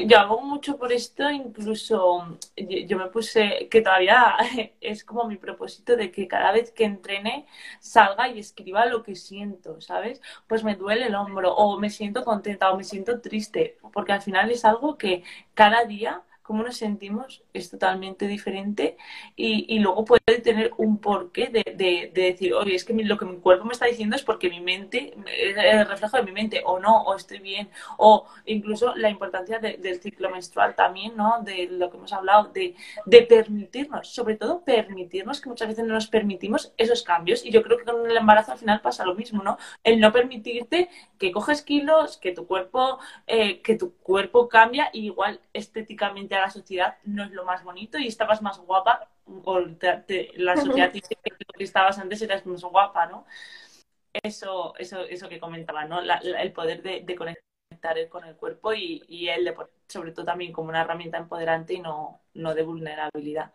yo 0.07 0.19
hago 0.19 0.41
mucho 0.43 0.77
por 0.77 0.93
esto, 0.93 1.31
incluso 1.31 2.39
yo, 2.57 2.99
me 2.99 3.07
puse 3.07 3.69
que 3.71 3.81
todavía 3.81 4.37
es 4.81 5.05
como 5.05 5.25
mi 5.25 5.37
propósito 5.37 5.97
de 5.97 6.11
que 6.11 6.29
cada 6.29 6.53
vez 6.53 6.73
que 6.73 6.85
entrene 6.85 7.47
salga 7.81 8.29
y 8.29 8.39
escriba 8.39 8.87
lo 8.87 9.03
que 9.03 9.15
siento, 9.15 9.81
¿sabes? 9.81 10.21
Pues 10.47 10.63
me 10.65 10.77
duele 10.77 11.07
el 11.07 11.15
hombro 11.15 11.55
o 11.55 11.79
me 11.79 11.91
siento 11.91 12.25
contenta 12.25 12.71
o 12.71 12.77
me 12.77 12.85
siento 12.85 13.21
triste, 13.21 13.79
porque 13.93 14.13
al 14.13 14.23
final 14.23 14.51
es 14.51 14.65
algo 14.65 14.99
que 14.99 15.23
cada 15.55 15.85
día 15.85 16.23
cómo 16.49 16.63
nos 16.63 16.79
sentimos 16.79 17.43
es 17.53 17.71
totalmente 17.71 18.27
diferente 18.27 18.97
y, 19.37 19.67
y 19.69 19.81
luego 19.81 20.07
puede 20.07 20.41
tener 20.43 20.73
un 20.79 20.97
porqué 20.97 21.49
de, 21.49 21.63
de, 21.77 22.11
decir, 22.11 22.55
oye, 22.55 22.75
es 22.75 22.87
que 22.87 22.95
lo 22.95 23.19
que 23.19 23.27
mi 23.27 23.37
cuerpo 23.37 23.67
me 23.67 23.75
está 23.75 23.85
diciendo 23.85 24.17
es 24.17 24.23
porque 24.23 24.49
mi 24.49 24.63
mente 24.63 25.15
es 25.27 25.55
el 25.59 25.87
reflejo 25.87 26.17
de 26.17 26.23
mi 26.23 26.33
mente, 26.33 26.63
o 26.65 26.79
no, 26.79 27.03
o 27.03 27.15
estoy 27.15 27.41
bien, 27.41 27.69
o 27.99 28.27
incluso 28.47 28.97
la 28.97 29.11
importancia 29.11 29.59
del 29.59 30.01
ciclo 30.01 30.31
menstrual 30.31 30.75
también, 30.75 31.15
¿no? 31.19 31.43
De 31.43 31.67
lo 31.67 31.91
que 31.91 31.99
hemos 31.99 32.15
hablado, 32.15 32.45
de, 32.45 32.75
de 33.05 33.23
permitirnos, 33.25 34.09
sobre 34.09 34.37
todo 34.37 34.65
permitirnos, 34.65 35.43
que 35.43 35.51
muchas 35.51 35.69
veces 35.69 35.85
no 35.85 35.93
nos 35.93 36.07
permitimos 36.07 36.73
esos 36.79 37.03
cambios 37.03 37.45
y 37.45 37.51
yo 37.51 37.63
creo 37.63 37.77
que 37.77 37.85
con 37.85 38.11
el 38.11 38.17
embarazo 38.17 38.53
al 38.53 38.59
final 38.59 38.81
pasa 38.81 39.05
lo 39.05 39.15
mismo, 39.15 39.43
¿no? 39.43 39.59
El 39.85 40.01
no 40.01 40.13
permitirte 40.13 40.89
que 41.19 41.31
coges 41.31 41.61
kilos, 41.61 42.17
que 42.17 42.33
tu 42.33 42.47
cuerpo, 42.47 43.01
eh, 43.27 43.61
que 43.61 43.75
tu 43.77 43.93
cuerpo 43.99 44.49
cambia 44.49 44.89
y 44.95 45.05
igual 45.05 45.41
estéticamente 45.53 46.38
la 46.41 46.51
sociedad 46.51 46.99
no 47.05 47.25
es 47.25 47.31
lo 47.33 47.45
más 47.45 47.65
bonito 47.65 47.99
y 47.99 48.07
estabas 48.07 48.43
más 48.43 48.59
guapa, 48.59 49.09
o 49.45 49.61
la 49.61 50.57
sociedad 50.57 50.93
dice 50.93 51.17
que 51.23 51.31
lo 51.31 51.53
que 51.57 51.65
estabas 51.65 51.99
antes 51.99 52.23
eras 52.23 52.47
más 52.47 52.63
guapa, 52.63 53.07
¿no? 53.07 53.27
Eso, 54.13 54.75
eso, 54.79 55.03
eso 55.03 55.29
que 55.29 55.39
comentaba, 55.39 55.85
¿no? 55.85 56.01
el 56.01 56.53
poder 56.53 56.83
de, 56.83 57.15
conectar 57.15 58.09
con 58.09 58.25
el 58.25 58.37
cuerpo 58.37 58.73
y, 58.73 59.05
y 59.09 59.29
él, 59.29 59.55
sobre 59.87 60.13
todo 60.13 60.25
también 60.25 60.53
como 60.53 60.71
una 60.71 60.81
herramienta 60.81 61.19
empoderante 61.19 61.75
y 61.75 61.81
no, 61.81 62.21
no 62.35 62.55
de 62.55 62.63
vulnerabilidad. 62.63 63.53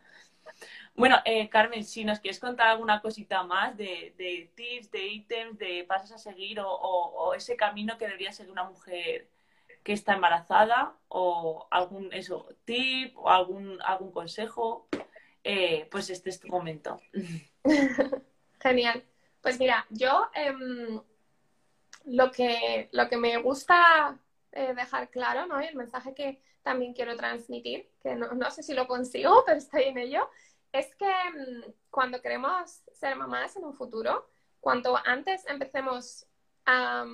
Bueno, 0.96 1.18
eh, 1.26 1.50
Carmen, 1.50 1.84
si 1.84 2.06
nos 2.06 2.20
quieres 2.20 2.40
contar 2.40 2.68
alguna 2.68 3.02
cosita 3.02 3.44
más 3.44 3.76
de, 3.76 4.14
tips, 4.56 4.92
de 4.92 5.08
ítems, 5.08 5.58
de 5.58 5.86
pasos 5.86 6.12
a 6.12 6.18
seguir 6.18 6.60
o, 6.62 7.34
ese 7.36 7.56
camino 7.56 7.98
que 7.98 8.06
debería 8.06 8.32
seguir 8.32 8.52
una 8.52 8.64
mujer 8.66 9.28
que 9.84 9.94
está 9.94 10.14
embarazada 10.14 10.96
o 11.10 11.68
algún 11.70 12.12
eso, 12.14 12.48
tip 12.66 13.18
o 13.18 13.30
algún, 13.30 13.82
algún 13.82 14.12
consejo, 14.12 14.88
eh, 15.44 15.88
pues 15.92 16.10
este 16.10 16.30
es 16.30 16.40
tu 16.40 16.48
momento. 16.48 17.02
Genial. 18.62 19.04
Pues 19.42 19.60
mira, 19.60 19.86
yo 19.90 20.30
em, 20.34 21.02
lo, 22.06 22.32
que, 22.32 22.90
lo 22.94 23.10
que 23.10 23.18
me 23.18 23.38
gusta 23.38 24.18
eh, 24.54 24.74
dejar 24.74 25.10
claro, 25.10 25.46
¿no? 25.48 25.62
Y 25.62 25.66
el 25.66 25.76
mensaje 25.76 26.14
que 26.14 26.42
también 26.64 26.94
quiero 26.94 27.18
transmitir, 27.18 27.90
que 28.02 28.16
no, 28.16 28.32
no 28.32 28.50
sé 28.52 28.64
si 28.64 28.74
lo 28.74 28.88
consigo, 28.88 29.44
pero 29.46 29.58
estoy 29.58 29.84
en 29.84 29.98
ello, 29.98 30.30
es 30.72 30.96
que 30.96 31.06
mm, 31.06 31.72
cuando 31.90 32.22
queremos 32.22 32.82
ser 32.94 33.18
mamás 33.18 33.58
en 33.58 33.66
un 33.66 33.74
futuro, 33.74 34.30
cuanto 34.62 34.98
antes 35.06 35.46
empecemos 35.48 36.26
a, 36.66 37.06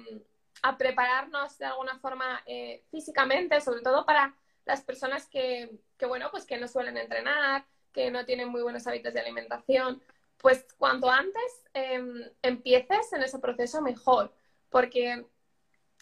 mm, 0.64 0.78
prepararnos 0.78 1.58
de 1.58 1.66
alguna 1.66 1.98
forma 2.00 2.42
eh, 2.46 2.84
físicamente, 2.92 3.62
sobre 3.62 3.82
todo 3.82 4.06
para 4.06 4.36
las 4.66 4.82
personas 4.82 5.28
que, 5.28 5.80
bueno, 6.08 6.30
pues 6.32 6.46
que 6.46 6.58
no 6.58 6.68
suelen 6.68 6.98
entrenar, 6.98 7.66
que 7.92 8.12
no 8.12 8.26
tienen 8.26 8.50
muy 8.50 8.62
buenos 8.62 8.86
hábitos 8.88 9.14
de 9.14 9.20
alimentación, 9.20 10.02
pues 10.38 10.66
cuanto 10.78 11.10
antes 11.10 11.64
em, 11.74 12.30
empieces 12.42 13.12
en 13.14 13.24
ese 13.24 13.40
proceso 13.40 13.82
mejor, 13.82 14.34
porque 14.70 15.26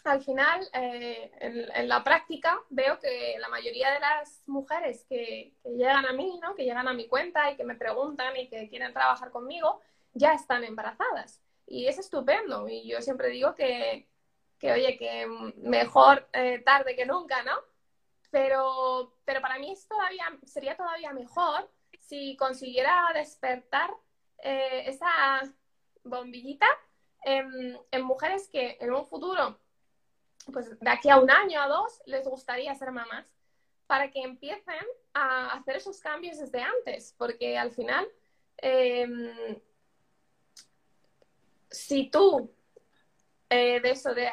al 0.03 0.21
final, 0.21 0.67
eh, 0.73 1.31
en, 1.39 1.87
la 1.87 2.03
práctica, 2.03 2.61
veo 2.69 2.99
que 2.99 3.35
la 3.39 3.49
mayoría 3.49 3.91
de 3.91 3.99
las 3.99 4.41
mujeres 4.47 5.05
que, 5.09 5.53
llegan 5.65 6.05
a 6.05 6.13
mí, 6.13 6.39
¿no? 6.41 6.55
que 6.55 6.63
llegan 6.63 6.87
a 6.87 6.93
mi 6.93 7.07
cuenta 7.07 7.51
y 7.51 7.57
que 7.57 7.63
me 7.63 7.75
preguntan 7.75 8.35
y 8.37 8.47
que 8.47 8.69
quieren 8.69 8.93
trabajar 8.93 9.31
conmigo, 9.31 9.81
ya 10.13 10.33
están 10.33 10.63
embarazadas. 10.63 11.41
Y 11.65 11.87
es 11.87 11.97
estupendo. 11.97 12.69
Y 12.69 12.87
yo 12.87 13.01
siempre 13.01 13.29
digo 13.29 13.53
que, 13.55 14.07
oye, 14.63 14.97
que 14.97 15.27
mejor 15.57 16.27
eh, 16.33 16.59
tarde 16.59 16.95
que 16.95 17.05
nunca, 17.05 17.43
¿no? 17.43 17.57
Pero, 18.31 19.13
pero 19.23 19.41
para 19.41 19.59
mí 19.59 19.71
es 19.71 19.87
todavía, 19.87 20.25
sería 20.43 20.75
todavía 20.75 21.13
mejor 21.13 21.69
si 21.99 22.35
consiguiera 22.37 23.11
despertar 23.13 23.91
eh, 24.39 24.83
esa 24.87 25.43
bombillita 26.03 26.67
en, 27.23 27.77
mujeres 28.03 28.47
que 28.49 28.77
en 28.79 28.93
un 28.93 29.05
futuro 29.05 29.59
pues 30.51 30.79
de 30.79 30.89
aquí 30.89 31.09
a 31.09 31.19
un 31.19 31.29
año 31.29 31.65
o 31.65 31.69
dos 31.69 32.01
les 32.05 32.25
gustaría 32.25 32.73
ser 32.75 32.91
mamás 32.91 33.25
para 33.85 34.09
que 34.11 34.21
empiecen 34.21 34.85
a 35.13 35.53
hacer 35.53 35.77
esos 35.77 35.99
cambios 35.99 36.37
desde 36.37 36.61
antes, 36.61 37.15
porque 37.17 37.57
al 37.57 37.71
final, 37.71 38.07
em, 38.57 39.59
si 41.69 42.09
tú 42.09 42.51
eh, 43.49 43.79
de 43.81 43.91
eso, 43.91 44.13
de 44.13 44.31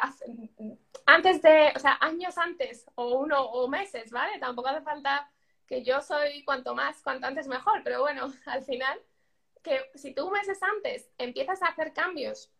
antes 1.07 1.43
de, 1.43 1.73
o 1.75 1.79
sea, 1.79 1.99
años 2.01 2.37
antes 2.39 2.87
o 2.95 3.19
uno 3.19 3.43
o 3.45 3.69
meses, 3.69 4.11
¿vale? 4.11 4.39
Tampoco 4.39 4.69
hace 4.69 4.83
falta 4.83 5.31
que 5.67 5.83
yo 5.83 6.01
soy 6.01 6.45
cuanto 6.45 6.75
más, 6.75 7.03
cuanto 7.03 7.27
antes 7.27 7.47
mejor, 7.47 7.83
pero 7.85 8.01
bueno, 8.01 8.33
al 8.47 8.65
final, 8.65 9.01
que 9.63 9.91
si 9.95 10.15
tú 10.15 10.31
meses 10.31 10.63
antes 10.63 11.11
empiezas 11.19 11.63
a 11.63 11.69
hacer 11.69 11.93
cambios 11.93 12.51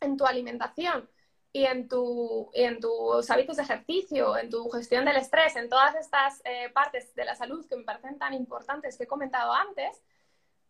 en 0.00 0.16
tu 0.16 0.26
alimentación, 0.26 1.08
y 1.54 1.66
en, 1.66 1.86
tu, 1.88 2.50
en 2.52 2.80
tus 2.80 3.30
hábitos 3.30 3.56
de 3.56 3.62
ejercicio, 3.62 4.36
en 4.36 4.50
tu 4.50 4.68
gestión 4.70 5.04
del 5.04 5.16
estrés, 5.16 5.54
en 5.54 5.68
todas 5.68 5.94
estas 5.94 6.42
eh, 6.44 6.68
partes 6.70 7.14
de 7.14 7.24
la 7.24 7.36
salud 7.36 7.64
que 7.68 7.76
me 7.76 7.84
parecen 7.84 8.18
tan 8.18 8.34
importantes 8.34 8.98
que 8.98 9.04
he 9.04 9.06
comentado 9.06 9.52
antes, 9.52 10.02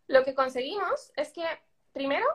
lo 0.08 0.22
que 0.24 0.34
conseguimos 0.34 1.10
es 1.16 1.32
que, 1.32 1.46
primero, 1.94 2.26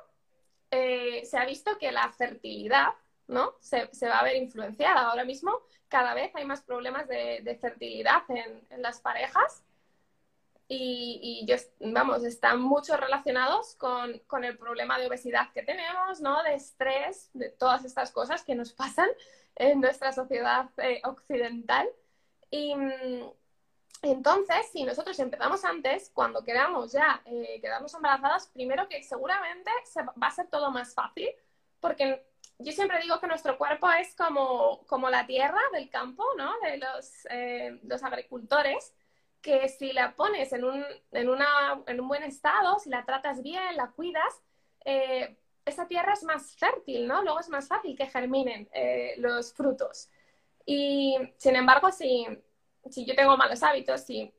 eh, 0.72 1.26
se 1.26 1.38
ha 1.38 1.46
visto 1.46 1.78
que 1.78 1.92
la 1.92 2.12
fertilidad 2.12 2.94
¿no? 3.30 3.54
Se, 3.60 3.88
va 4.08 4.20
a 4.20 4.24
ver 4.24 4.36
influenciada. 4.38 5.10
Ahora 5.10 5.24
mismo 5.24 5.62
cada 5.88 6.14
vez 6.14 6.36
hay 6.36 6.46
más 6.46 6.62
problemas 6.62 7.08
de, 7.08 7.58
fertilidad 7.62 8.24
en, 8.30 8.66
en, 8.70 8.82
las 8.82 9.00
parejas 9.00 9.64
y, 10.68 11.46
y 11.48 11.92
vamos, 11.92 12.24
están 12.24 12.62
mucho 12.62 12.98
relacionados 12.98 13.76
con, 13.76 14.20
con, 14.28 14.44
el 14.44 14.58
problema 14.58 15.00
de 15.00 15.08
obesidad 15.08 15.52
que 15.54 15.64
tenemos, 15.64 16.22
¿no? 16.22 16.44
De 16.44 16.56
estrés, 16.56 17.30
de 17.34 17.50
todas 17.50 17.86
estas 17.86 18.12
cosas 18.12 18.44
que 18.44 18.56
nos 18.56 18.74
pasan 18.74 19.10
en 19.56 19.82
nuestra 19.82 20.12
sociedad 20.12 20.70
eh, 20.78 21.02
occidental. 21.06 21.88
Mm, 22.52 23.24
entonces, 24.02 24.70
si 24.72 24.84
nosotros 24.84 25.20
empezamos 25.20 25.66
antes, 25.66 26.12
cuando 26.14 26.44
queramos 26.44 26.92
ya 26.92 27.22
eh, 27.26 27.62
embarazadas, 27.96 28.48
primero 28.48 28.88
que 28.88 29.04
seguramente 29.04 29.72
se, 29.86 30.04
va 30.04 30.28
a 30.28 30.32
ser 30.32 30.48
todo 30.48 30.72
más 30.72 30.94
fácil, 30.94 31.30
porque 31.80 32.26
yo 32.60 32.72
siempre 32.72 33.02
digo 33.02 33.20
que 33.20 33.28
nuestro 33.28 33.58
cuerpo 33.58 33.90
es 33.92 34.16
como, 34.16 34.86
como 34.88 35.10
la 35.10 35.26
tierra 35.26 35.60
del 35.74 35.90
campo, 35.90 36.24
¿no? 36.38 36.60
De 36.62 36.78
los, 36.78 37.26
eh, 37.30 37.80
los 37.84 38.04
agricultores 38.04 38.94
que 39.42 39.70
si 39.70 39.94
la 39.94 40.16
pones 40.16 40.52
en 40.54 40.66
un, 40.66 40.86
en, 41.12 41.30
una, 41.30 41.82
en 41.88 42.00
un 42.00 42.08
buen 42.08 42.24
estado, 42.24 42.80
si 42.80 42.90
la 42.90 43.06
tratas 43.06 43.42
bien, 43.42 43.78
la 43.78 43.92
cuidas, 43.92 44.42
eh, 44.86 45.38
esa 45.66 45.88
tierra 45.88 46.14
es 46.14 46.24
más 46.24 46.56
fértil, 46.56 47.08
¿no? 47.08 47.22
Luego 47.24 47.40
es 47.40 47.50
más 47.50 47.68
fácil 47.68 47.96
que 47.96 48.08
germinen 48.08 48.68
eh, 48.74 49.16
los 49.18 49.54
frutos. 49.54 50.10
Y 50.66 51.16
sin 51.38 51.56
embargo, 51.56 51.92
si, 51.92 52.28
si 52.92 53.06
yo 53.06 53.16
tengo 53.16 53.38
malos 53.38 53.64
hábitos, 53.64 54.02
si 54.02 54.34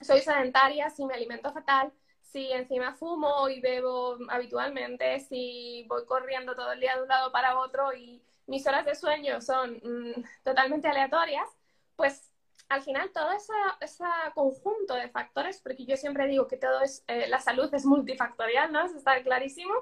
soy 0.00 0.20
sedentaria, 0.20 0.90
si 0.90 1.04
me 1.04 1.14
alimento 1.14 1.52
fatal, 1.52 1.92
si 2.20 2.50
encima 2.52 2.94
fumo 2.94 3.48
y 3.48 3.60
bebo 3.60 4.18
habitualmente, 4.28 5.20
si 5.20 5.84
voy 5.88 6.04
corriendo 6.04 6.54
todo 6.54 6.72
el 6.72 6.80
día 6.80 6.96
de 6.96 7.02
un 7.02 7.08
lado 7.08 7.30
para 7.30 7.58
otro 7.60 7.92
y 7.94 8.22
mis 8.46 8.66
horas 8.66 8.84
de 8.84 8.94
sueño 8.94 9.40
son 9.40 9.80
mm, 9.82 10.24
totalmente 10.42 10.88
aleatorias, 10.88 11.48
pues 11.96 12.30
al 12.68 12.82
final 12.82 13.10
todo 13.12 13.30
ese, 13.32 14.04
conjunto 14.34 14.94
de 14.94 15.08
factores, 15.08 15.60
porque 15.60 15.84
yo 15.84 15.96
siempre 15.96 16.26
digo 16.26 16.48
que 16.48 16.56
todo 16.56 16.80
es, 16.82 17.04
eh, 17.08 17.28
la 17.28 17.40
salud 17.40 17.72
es 17.72 17.84
multifactorial, 17.84 18.72
¿no? 18.72 18.84
Eso 18.84 18.96
está 18.96 19.22
clarísimo, 19.22 19.72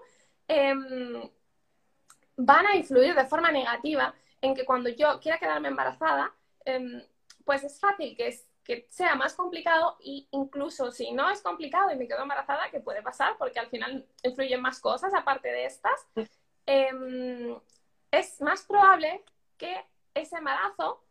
em, 0.49 1.31
van 2.37 2.67
a 2.67 2.77
influir 2.77 3.15
de 3.15 3.27
forma 3.27 3.51
negativa 3.51 4.15
en 4.41 4.55
que 4.55 4.65
cuando 4.65 4.89
yo 4.91 5.21
quiera 5.21 5.39
quedarme 5.39 5.69
embarazada, 5.69 6.35
em, 6.65 7.03
pues 7.45 7.65
es 7.65 7.79
fácil 7.81 8.17
que, 8.17 8.39
que 8.65 8.87
sea 8.91 9.15
más 9.15 9.35
complicado 9.35 9.97
e 10.05 10.27
incluso 10.31 10.91
si 10.93 11.13
no 11.13 11.31
es 11.31 11.43
complicado 11.43 11.91
y 11.91 11.97
me 11.97 12.07
quedo 12.07 12.23
embarazada, 12.23 12.71
que 12.71 12.81
puede 12.81 13.03
pasar 13.03 13.37
porque 13.39 13.59
al 13.59 13.69
final 13.69 14.07
influyen 14.23 14.61
más 14.61 14.81
cosas 14.81 15.13
aparte 15.15 15.49
de 15.49 15.67
estas, 15.67 16.09
em, 16.67 17.59
es 18.11 18.41
más 18.41 18.63
probable 18.63 19.25
que 19.57 19.85
ese 20.15 20.37
embarazo 20.37 21.03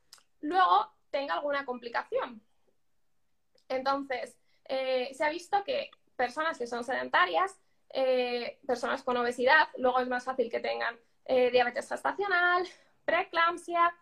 luego 0.42 0.92
tenga 1.10 1.36
alguna 1.36 1.66
complicación. 1.66 2.42
Entonces, 3.68 4.38
eh, 4.66 5.14
se 5.14 5.24
ha 5.24 5.30
visto 5.30 5.64
que 5.64 5.92
personas 6.16 6.58
que 6.58 6.68
son 6.68 6.84
sedentarias, 6.84 7.60
eh, 7.94 8.60
personas 8.66 9.04
con 9.04 9.18
obesidad, 9.18 9.68
luego 9.78 10.00
es 10.00 10.08
más 10.08 10.24
fácil 10.24 10.50
que 10.50 10.60
tengan 10.60 10.98
eh, 11.26 11.52
diabetes 11.52 11.90
gestacional, 11.90 12.68
preeclampsia. 13.06 13.94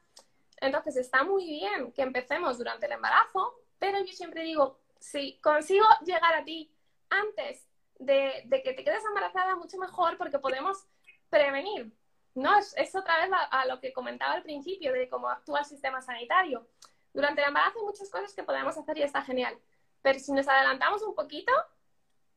Entonces, 0.61 0.97
está 0.97 1.23
muy 1.23 1.45
bien 1.45 1.91
que 1.93 2.01
empecemos 2.01 2.57
durante 2.57 2.85
el 2.85 2.93
embarazo, 2.93 3.53
pero 3.77 3.99
yo 3.99 4.13
siempre 4.13 4.43
digo, 4.43 4.79
si 4.99 5.39
consigo 5.39 5.85
llegar 6.05 6.33
a 6.35 6.43
ti 6.43 6.71
antes 7.09 7.67
de, 7.97 8.47
que 8.63 8.73
te 8.73 8.83
quedes 8.83 9.03
embarazada, 9.05 9.55
mucho 9.55 9.77
mejor 9.77 10.17
porque 10.17 10.39
podemos 10.39 10.85
prevenir. 11.29 11.91
¿no? 12.35 12.57
Es, 12.57 12.95
otra 12.95 13.19
vez 13.19 13.29
a, 13.51 13.65
lo 13.65 13.79
que 13.79 13.91
comentaba 13.91 14.33
al 14.33 14.43
principio 14.43 14.93
de 14.93 15.09
cómo 15.09 15.29
actúa 15.29 15.59
el 15.59 15.65
sistema 15.65 16.01
sanitario. 16.01 16.67
Durante 17.13 17.41
el 17.41 17.47
embarazo 17.47 17.79
hay 17.79 17.85
muchas 17.85 18.09
cosas 18.09 18.33
que 18.33 18.43
podemos 18.43 18.77
hacer 18.77 18.97
y 18.97 19.03
está 19.03 19.21
genial, 19.23 19.57
pero 20.01 20.19
si 20.19 20.31
nos 20.31 20.47
adelantamos 20.47 21.01
un 21.01 21.15
poquito, 21.15 21.51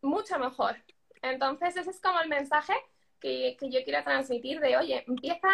mucho 0.00 0.38
mejor. 0.38 0.76
Entonces, 1.20 1.76
ese 1.76 1.90
es 1.90 2.00
como 2.00 2.20
el 2.20 2.28
mensaje 2.28 2.74
que, 3.20 3.56
yo 3.60 3.84
quiero 3.84 4.02
transmitir 4.02 4.60
de, 4.60 4.76
oye, 4.76 5.04
empieza, 5.06 5.48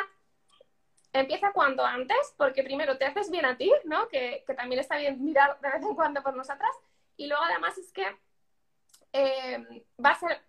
empieza 1.13 1.53
cuanto 1.53 1.85
antes, 1.85 2.35
porque 2.37 2.63
primero 2.63 2.99
te 2.99 3.07
haces 3.07 3.31
bien 3.31 3.45
a 3.45 3.57
ti, 3.57 3.73
¿no? 3.85 4.09
Que, 4.09 4.45
también 4.57 4.81
está 4.81 4.97
bien 4.97 5.23
mirar 5.25 5.59
de 5.61 5.71
vez 5.71 5.83
en 5.83 5.95
cuando 5.95 6.23
por 6.23 6.37
nosotras, 6.37 6.71
y 7.17 7.27
luego 7.27 7.43
además 7.45 7.77
es 7.79 7.93
que 7.93 8.07
eh, 9.13 9.85
va 10.05 10.11
a 10.11 10.19
ser 10.19 10.41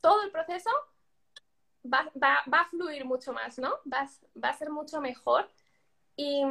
todo 0.00 0.22
el 0.22 0.30
proceso 0.30 0.70
va, 1.84 2.42
a 2.52 2.64
fluir 2.66 3.04
mucho 3.04 3.32
más, 3.32 3.58
¿no? 3.58 3.78
Va, 3.92 4.08
va 4.42 4.48
a 4.50 4.58
ser 4.58 4.70
mucho 4.70 5.00
mejor. 5.00 5.48
Y, 6.16 6.44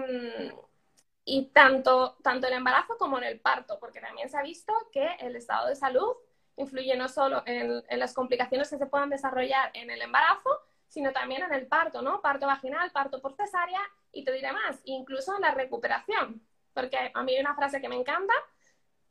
y 1.26 1.46
tanto, 1.48 2.18
tanto 2.24 2.48
el 2.48 2.54
embarazo 2.54 2.98
como 2.98 3.18
en 3.18 3.26
el 3.26 3.40
parto, 3.40 3.80
porque 3.80 4.02
también 4.02 4.30
se 4.30 4.38
ha 4.38 4.42
visto 4.42 4.74
que 4.92 5.06
el 5.20 5.36
estado 5.36 5.68
de 5.68 5.76
salud 5.76 6.16
influye 6.58 6.96
no 6.98 7.08
solo 7.08 7.44
en, 7.46 7.84
las 8.00 8.14
complicaciones 8.14 8.70
que 8.70 8.78
se 8.78 8.86
puedan 8.88 9.10
desarrollar 9.10 9.72
en 9.74 9.90
el 9.90 10.02
embarazo, 10.02 10.50
sino 10.90 11.14
también 11.14 11.44
en 11.44 11.54
el 11.54 11.68
parto, 11.68 12.02
¿no? 12.02 12.22
Parto 12.22 12.48
vaginal, 12.48 12.92
parto 12.92 13.22
por 13.22 13.36
cesárea 13.36 13.82
y 14.12 14.26
te 14.26 14.34
diré 14.34 14.52
más, 14.52 14.82
incluso 14.86 15.36
en 15.36 15.42
la 15.42 15.52
recuperación, 15.52 16.42
porque 16.74 17.12
a 17.14 17.24
mí 17.24 17.36
hay 17.36 17.40
una 17.40 17.56
frase 17.56 17.80
que 17.80 17.88
me 17.88 17.96
encanta 17.96 18.34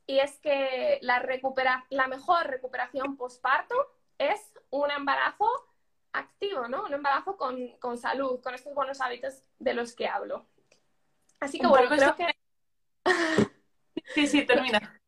y 0.05 0.19
es 0.19 0.37
que 0.39 0.99
la, 1.01 1.19
recupera 1.19 1.85
la 1.89 2.07
mejor 2.07 2.47
recuperación 2.47 3.15
postparto 3.15 3.75
es 4.17 4.39
un 4.69 4.91
embarazo 4.91 5.49
activo, 6.11 6.67
¿no? 6.67 6.83
Un 6.83 6.93
embarazo 6.93 7.37
con, 7.37 7.77
con, 7.77 7.97
salud, 7.97 8.41
con 8.41 8.53
estos 8.53 8.73
buenos 8.73 9.01
hábitos 9.01 9.43
de 9.57 9.73
los 9.73 9.95
que 9.95 10.07
hablo. 10.07 10.45
Así 11.39 11.59
que 11.59 11.67
bueno, 11.67 11.89
creo 11.89 12.15
que... 12.15 12.27
Sí, 14.15 14.25
sí, 14.25 14.43
termina. 14.43 14.99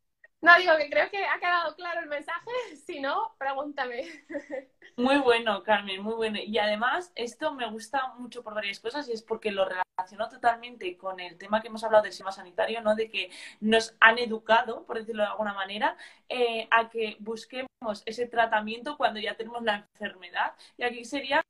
No, 0.41 0.55
digo 0.57 0.77
que 0.77 0.89
creo 0.89 1.09
que 1.09 1.25
ha 1.25 1.39
quedado 1.39 1.75
claro 1.75 2.01
el 2.01 2.07
mensaje. 2.07 2.51
Si 2.85 2.99
no, 2.99 3.35
pregúntame. 3.37 4.03
Muy 5.01 5.17
bueno, 5.17 5.63
Carmen, 5.63 6.03
muy 6.03 6.13
bueno. 6.13 6.37
Y 6.45 6.59
además, 6.59 7.11
esto 7.15 7.53
me 7.53 7.67
gusta 7.71 8.13
mucho 8.19 8.43
por 8.43 8.53
varias 8.53 8.79
cosas 8.79 9.09
y 9.09 9.13
es 9.13 9.23
porque 9.23 9.51
lo 9.51 9.65
relaciono 9.65 10.29
totalmente 10.29 10.95
con 10.95 11.19
el 11.19 11.39
tema 11.39 11.59
que 11.59 11.69
hemos 11.69 11.83
hablado 11.83 12.03
del 12.03 12.11
sistema 12.11 12.31
sanitario, 12.31 12.81
¿no? 12.81 12.93
De 12.95 13.09
que 13.09 13.31
nos 13.61 13.95
han 13.99 14.19
educado, 14.19 14.85
por 14.85 14.99
decirlo 14.99 15.23
de 15.23 15.29
alguna 15.29 15.53
manera, 15.55 15.97
eh, 16.29 16.67
a 16.69 16.89
que 16.89 17.17
busquemos 17.19 18.03
ese 18.05 18.27
tratamiento 18.27 18.95
cuando 18.95 19.19
ya 19.19 19.35
tenemos 19.35 19.63
la 19.63 19.87
enfermedad. 19.93 20.53
Y 20.77 20.83
aquí 20.83 21.03
sería 21.03 21.41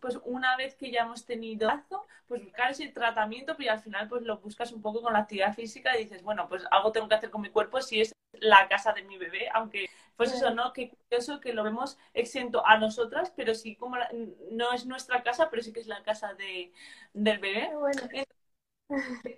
pues 0.00 0.18
una 0.24 0.56
vez 0.56 0.74
que 0.76 0.90
ya 0.90 1.02
hemos 1.02 1.24
tenido 1.24 1.70
pues 2.26 2.44
buscar 2.44 2.70
ese 2.70 2.88
tratamiento, 2.88 3.56
pero 3.56 3.72
al 3.72 3.80
final 3.80 4.08
pues 4.08 4.22
lo 4.22 4.38
buscas 4.38 4.72
un 4.72 4.82
poco 4.82 5.02
con 5.02 5.12
la 5.12 5.20
actividad 5.20 5.54
física 5.54 5.96
y 5.96 6.04
dices, 6.04 6.22
bueno, 6.22 6.48
pues 6.48 6.64
algo 6.70 6.92
tengo 6.92 7.08
que 7.08 7.14
hacer 7.16 7.30
con 7.30 7.40
mi 7.42 7.50
cuerpo 7.50 7.80
si 7.80 8.00
es 8.00 8.14
la 8.32 8.68
casa 8.68 8.92
de 8.92 9.02
mi 9.02 9.18
bebé, 9.18 9.48
aunque 9.52 9.88
pues 10.16 10.32
eso, 10.32 10.50
¿no? 10.54 10.72
Qué 10.72 10.90
curioso 10.90 11.40
que 11.40 11.52
lo 11.52 11.64
vemos 11.64 11.98
exento 12.14 12.64
a 12.66 12.78
nosotras, 12.78 13.32
pero 13.36 13.54
sí 13.54 13.74
como 13.76 13.96
no 14.52 14.72
es 14.72 14.86
nuestra 14.86 15.22
casa, 15.22 15.48
pero 15.50 15.62
sí 15.62 15.72
que 15.72 15.80
es 15.80 15.86
la 15.86 16.02
casa 16.02 16.34
de, 16.34 16.72
del 17.14 17.38
bebé. 17.38 17.70
Bueno. 17.74 18.02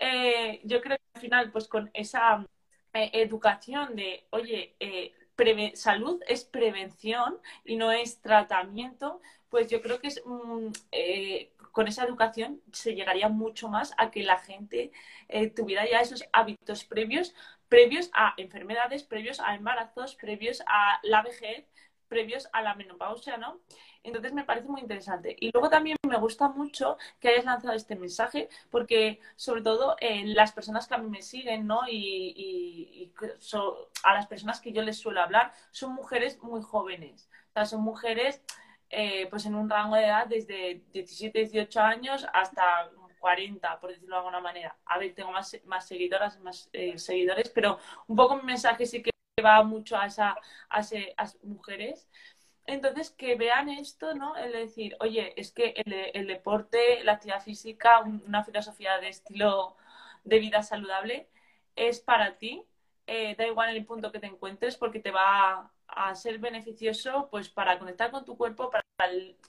Eh, 0.00 0.60
yo 0.64 0.80
creo 0.80 0.96
que 0.96 1.04
al 1.14 1.20
final, 1.20 1.52
pues 1.52 1.68
con 1.68 1.90
esa 1.94 2.46
eh, 2.92 3.10
educación 3.14 3.94
de, 3.96 4.26
oye, 4.30 4.76
eh, 4.80 5.14
salud 5.74 6.20
es 6.28 6.44
prevención 6.44 7.38
y 7.64 7.76
no 7.76 7.90
es 7.90 8.20
tratamiento, 8.20 9.20
pues 9.52 9.68
yo 9.68 9.82
creo 9.82 10.00
que 10.00 10.08
es, 10.08 10.22
eh, 10.92 11.52
con 11.72 11.86
esa 11.86 12.04
educación 12.04 12.62
se 12.72 12.94
llegaría 12.94 13.28
mucho 13.28 13.68
más 13.68 13.92
a 13.98 14.10
que 14.10 14.22
la 14.22 14.38
gente 14.38 14.92
eh, 15.28 15.50
tuviera 15.50 15.86
ya 15.86 16.00
esos 16.00 16.24
hábitos 16.32 16.84
previos, 16.84 17.34
previos 17.68 18.10
a 18.14 18.32
enfermedades, 18.38 19.02
previos 19.02 19.40
a 19.40 19.54
embarazos, 19.54 20.14
previos 20.14 20.62
a 20.66 20.98
la 21.02 21.20
vejez, 21.20 21.66
previos 22.08 22.48
a 22.54 22.62
la 22.62 22.74
menopausia, 22.74 23.36
¿no? 23.36 23.60
Entonces 24.02 24.32
me 24.32 24.44
parece 24.44 24.68
muy 24.68 24.80
interesante. 24.80 25.36
Y 25.38 25.50
luego 25.52 25.68
también 25.68 25.98
me 26.08 26.16
gusta 26.16 26.48
mucho 26.48 26.96
que 27.20 27.28
hayas 27.28 27.44
lanzado 27.44 27.74
este 27.74 27.94
mensaje, 27.94 28.48
porque 28.70 29.20
sobre 29.36 29.60
todo 29.60 29.96
eh, 30.00 30.22
las 30.28 30.52
personas 30.52 30.88
que 30.88 30.94
a 30.94 30.98
mí 30.98 31.10
me 31.10 31.20
siguen, 31.20 31.66
¿no? 31.66 31.80
Y, 31.86 33.12
a 34.02 34.14
las 34.14 34.26
personas 34.26 34.60
que 34.62 34.72
yo 34.72 34.80
les 34.80 34.96
suelo 34.98 35.20
hablar, 35.20 35.52
son 35.72 35.92
mujeres 35.92 36.42
muy 36.42 36.62
jóvenes. 36.62 37.28
O 37.50 37.52
sea, 37.52 37.66
son 37.66 37.82
mujeres 37.82 38.42
eh, 38.94 39.26
pues 39.30 39.46
en 39.46 39.54
un 39.54 39.70
rango 39.70 39.96
de 39.96 40.04
edad 40.04 40.26
desde 40.26 40.82
17, 40.92 41.38
18 41.38 41.80
años 41.80 42.26
hasta 42.34 42.90
40, 43.20 43.80
por 43.80 43.90
decirlo 43.90 44.16
de 44.16 44.18
alguna 44.18 44.40
manera. 44.40 44.76
A 44.84 44.98
ver, 44.98 45.14
tengo 45.14 45.32
más, 45.32 45.56
más 45.64 45.86
seguidoras, 45.88 46.38
más 46.40 46.68
eh, 46.74 46.98
seguidores, 46.98 47.48
pero 47.50 47.78
un 48.08 48.16
poco 48.16 48.36
mi 48.36 48.42
mensaje 48.42 48.84
sí 48.84 49.02
que 49.02 49.12
va 49.42 49.62
mucho 49.62 49.96
a, 49.96 50.06
esa, 50.06 50.36
a, 50.68 50.80
esas 50.80 51.42
mujeres. 51.42 52.08
Entonces, 52.66 53.10
que 53.10 53.34
vean 53.36 53.70
esto, 53.70 54.14
¿no? 54.14 54.36
El 54.36 54.52
decir, 54.52 54.96
oye, 55.00 55.32
es 55.40 55.52
que 55.52 55.74
el, 56.14 56.26
deporte, 56.26 57.02
la 57.04 57.12
actividad 57.12 57.42
física, 57.42 58.00
una 58.00 58.44
filosofía 58.44 58.98
de 58.98 59.08
estilo 59.08 59.76
de 60.24 60.38
vida 60.38 60.62
saludable 60.62 61.28
es 61.76 62.00
para 62.00 62.38
ti. 62.38 62.64
Eh, 63.06 63.34
da 63.36 63.46
igual 63.46 63.74
el 63.74 63.86
punto 63.86 64.12
que 64.12 64.20
te 64.20 64.26
encuentres 64.26 64.76
porque 64.76 65.00
te 65.00 65.10
va 65.10 65.72
a 65.94 66.14
ser 66.14 66.38
beneficioso 66.38 67.28
pues 67.30 67.48
para 67.48 67.78
conectar 67.78 68.10
con 68.10 68.24
tu 68.24 68.36
cuerpo, 68.36 68.70
para 68.70 68.82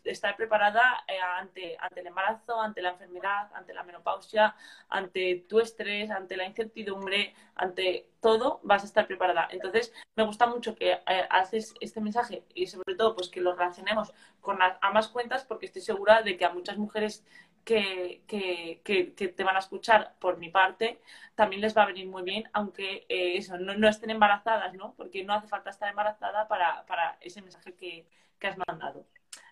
estar 0.04 0.36
preparada 0.36 1.04
eh, 1.08 1.20
ante, 1.20 1.78
ante 1.80 2.00
el 2.00 2.08
embarazo, 2.08 2.60
ante 2.60 2.82
la 2.82 2.90
enfermedad, 2.90 3.52
ante 3.54 3.74
la 3.74 3.84
menopausia, 3.84 4.56
ante 4.90 5.46
tu 5.48 5.60
estrés, 5.60 6.12
ante 6.12 6.38
la 6.38 6.46
incertidumbre, 6.46 7.34
ante 7.56 8.10
todo, 8.20 8.60
vas 8.64 8.84
a 8.84 8.86
estar 8.86 9.08
preparada. 9.08 9.48
Entonces, 9.52 9.94
me 10.16 10.26
gusta 10.26 10.48
mucho 10.48 10.76
que 10.76 10.92
eh, 10.92 11.28
haces 11.30 11.74
este 11.82 12.02
mensaje 12.02 12.44
y 12.54 12.68
sobre 12.68 12.96
todo 12.96 13.16
pues 13.16 13.30
que 13.30 13.42
lo 13.42 13.54
relacionemos 13.56 14.14
con 14.42 14.60
ambas 14.82 15.08
cuentas 15.08 15.46
porque 15.46 15.68
estoy 15.68 15.82
segura 15.82 16.22
de 16.22 16.38
que 16.38 16.46
a 16.46 16.50
muchas 16.50 16.78
mujeres 16.78 17.26
que, 17.64 18.24
que, 18.28 19.28
te 19.28 19.44
van 19.44 19.56
a 19.56 19.60
escuchar 19.60 20.16
por 20.20 20.38
mi 20.38 20.50
parte, 20.50 21.02
también 21.36 21.62
les 21.62 21.76
va 21.76 21.84
a 21.84 21.88
venir 21.88 22.08
muy 22.08 22.24
bien, 22.24 22.50
aunque 22.54 23.06
eh, 23.10 23.38
eso, 23.38 23.58
no, 23.58 23.88
estén 23.88 24.10
embarazadas, 24.10 24.74
¿no? 24.74 24.94
Porque 24.96 25.24
no 25.24 25.34
hace 25.34 25.48
falta 25.48 25.70
estar 25.70 25.90
embarazada 25.90 26.48
para, 26.48 26.86
para 26.86 27.18
ese 27.22 27.42
mensaje 27.42 27.74
que, 27.76 28.08
has 28.46 28.58
mandado. 28.68 29.06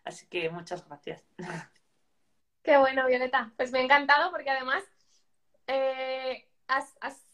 Así 0.03 0.27
que 0.27 0.49
muchas 0.49 0.85
gracias. 0.85 1.23
Qué 2.61 2.75
bueno, 2.75 3.07
Violeta. 3.07 3.53
Pues 3.55 3.71
me 3.71 3.79
ha 3.79 3.83
encantado 3.83 4.31
porque 4.31 4.49
además 4.49 4.83
eh, 5.67 6.45
has, 6.67 6.97
has, 6.99 7.25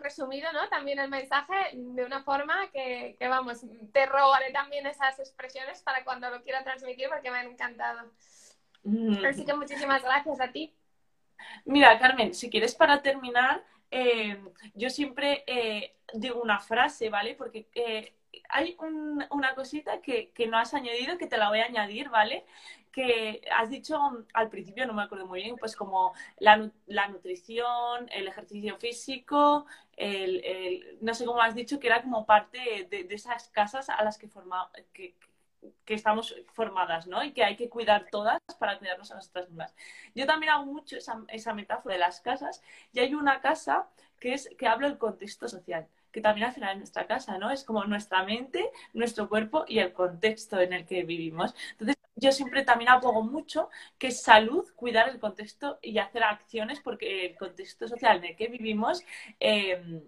resumido 0.00 0.50
¿no? 0.54 0.66
también 0.70 0.98
el 0.98 1.10
mensaje 1.10 1.54
de 1.74 2.04
una 2.06 2.24
forma 2.24 2.70
que, 2.70 3.16
que, 3.18 3.28
vamos, 3.28 3.66
te 3.92 4.06
robaré 4.06 4.50
también 4.50 4.86
esas 4.86 5.18
expresiones 5.18 5.82
para 5.82 6.04
cuando 6.04 6.30
lo 6.30 6.42
quiera 6.42 6.64
transmitir 6.64 7.10
porque 7.10 7.30
me 7.30 7.36
han 7.36 7.48
encantado. 7.48 8.10
Así 9.26 9.44
que 9.44 9.54
muchísimas 9.54 10.02
gracias 10.02 10.40
a 10.40 10.52
ti. 10.52 10.74
Mira, 11.64 11.98
Carmen, 11.98 12.34
si 12.34 12.50
quieres 12.50 12.74
para 12.74 13.02
terminar, 13.02 13.64
eh, 13.90 14.42
yo 14.74 14.90
siempre 14.90 15.44
eh, 15.46 15.94
digo 16.12 16.40
una 16.42 16.60
frase, 16.60 17.10
¿vale? 17.10 17.34
Porque 17.34 17.68
eh, 17.74 18.14
hay 18.48 18.76
una 18.78 19.54
cosita 19.54 20.00
que, 20.00 20.32
no 20.48 20.58
has 20.58 20.74
añadido, 20.74 21.18
que 21.18 21.26
te 21.26 21.38
la 21.38 21.48
voy 21.48 21.60
a 21.60 21.66
añadir, 21.66 22.08
¿vale? 22.10 22.44
Que 22.92 23.42
has 23.56 23.70
dicho 23.70 23.98
al 24.32 24.48
principio, 24.50 24.86
no 24.86 24.94
me 24.94 25.02
acuerdo 25.02 25.26
muy 25.26 25.42
bien, 25.42 25.56
pues 25.56 25.76
como 25.76 26.12
la, 26.38 26.56
nutrición, 27.08 28.08
el 28.10 28.28
ejercicio 28.28 28.76
físico, 28.78 29.66
el, 29.96 30.98
no 31.00 31.14
sé 31.14 31.24
cómo 31.24 31.40
has 31.40 31.54
dicho, 31.54 31.80
que 31.80 31.86
era 31.86 32.02
como 32.02 32.26
parte 32.26 32.86
de, 32.90 33.06
esas 33.10 33.48
casas 33.48 33.88
a 33.88 34.02
las 34.04 34.18
que, 34.18 34.28
forma, 34.28 34.70
que, 34.92 35.14
que 35.84 35.94
estamos 35.94 36.34
formadas, 36.52 37.06
¿no? 37.06 37.22
Y 37.24 37.32
que 37.32 37.44
hay 37.44 37.56
que 37.56 37.68
cuidar 37.68 38.06
todas 38.10 38.40
para 38.58 38.78
cuidarnos 38.78 39.10
a 39.10 39.16
nosotras 39.16 39.48
mismas. 39.48 39.74
Yo 40.14 40.26
también 40.26 40.52
hago 40.52 40.66
mucho 40.66 40.96
esa, 40.96 41.22
esa 41.28 41.54
metáfora 41.54 41.94
de 41.94 42.00
las 42.00 42.20
casas 42.20 42.62
y 42.92 43.00
hay 43.00 43.14
una 43.14 43.40
casa 43.40 43.88
que 44.20 44.34
es 44.34 44.48
que 44.58 44.66
hablo 44.66 44.88
del 44.88 44.98
contexto 44.98 45.48
social 45.48 45.86
que 46.14 46.20
también 46.20 46.46
al 46.46 46.54
final 46.54 46.70
es 46.70 46.78
nuestra 46.78 47.08
casa, 47.08 47.38
¿no? 47.38 47.50
Es 47.50 47.64
como 47.64 47.84
nuestra 47.86 48.22
mente, 48.22 48.70
nuestro 48.92 49.28
cuerpo 49.28 49.64
y 49.66 49.80
el 49.80 49.92
contexto 49.92 50.60
en 50.60 50.72
el 50.72 50.86
que 50.86 51.02
vivimos. 51.02 51.56
Entonces, 51.72 51.96
yo 52.14 52.30
siempre 52.30 52.62
también 52.62 52.90
abogo 52.90 53.22
mucho 53.22 53.68
que 53.98 54.08
es 54.08 54.22
salud, 54.22 54.64
cuidar 54.76 55.08
el 55.08 55.18
contexto 55.18 55.80
y 55.82 55.98
hacer 55.98 56.22
acciones 56.22 56.78
porque 56.78 57.26
el 57.26 57.36
contexto 57.36 57.88
social 57.88 58.18
en 58.18 58.26
el 58.26 58.36
que 58.36 58.46
vivimos 58.46 59.02
eh, 59.40 60.02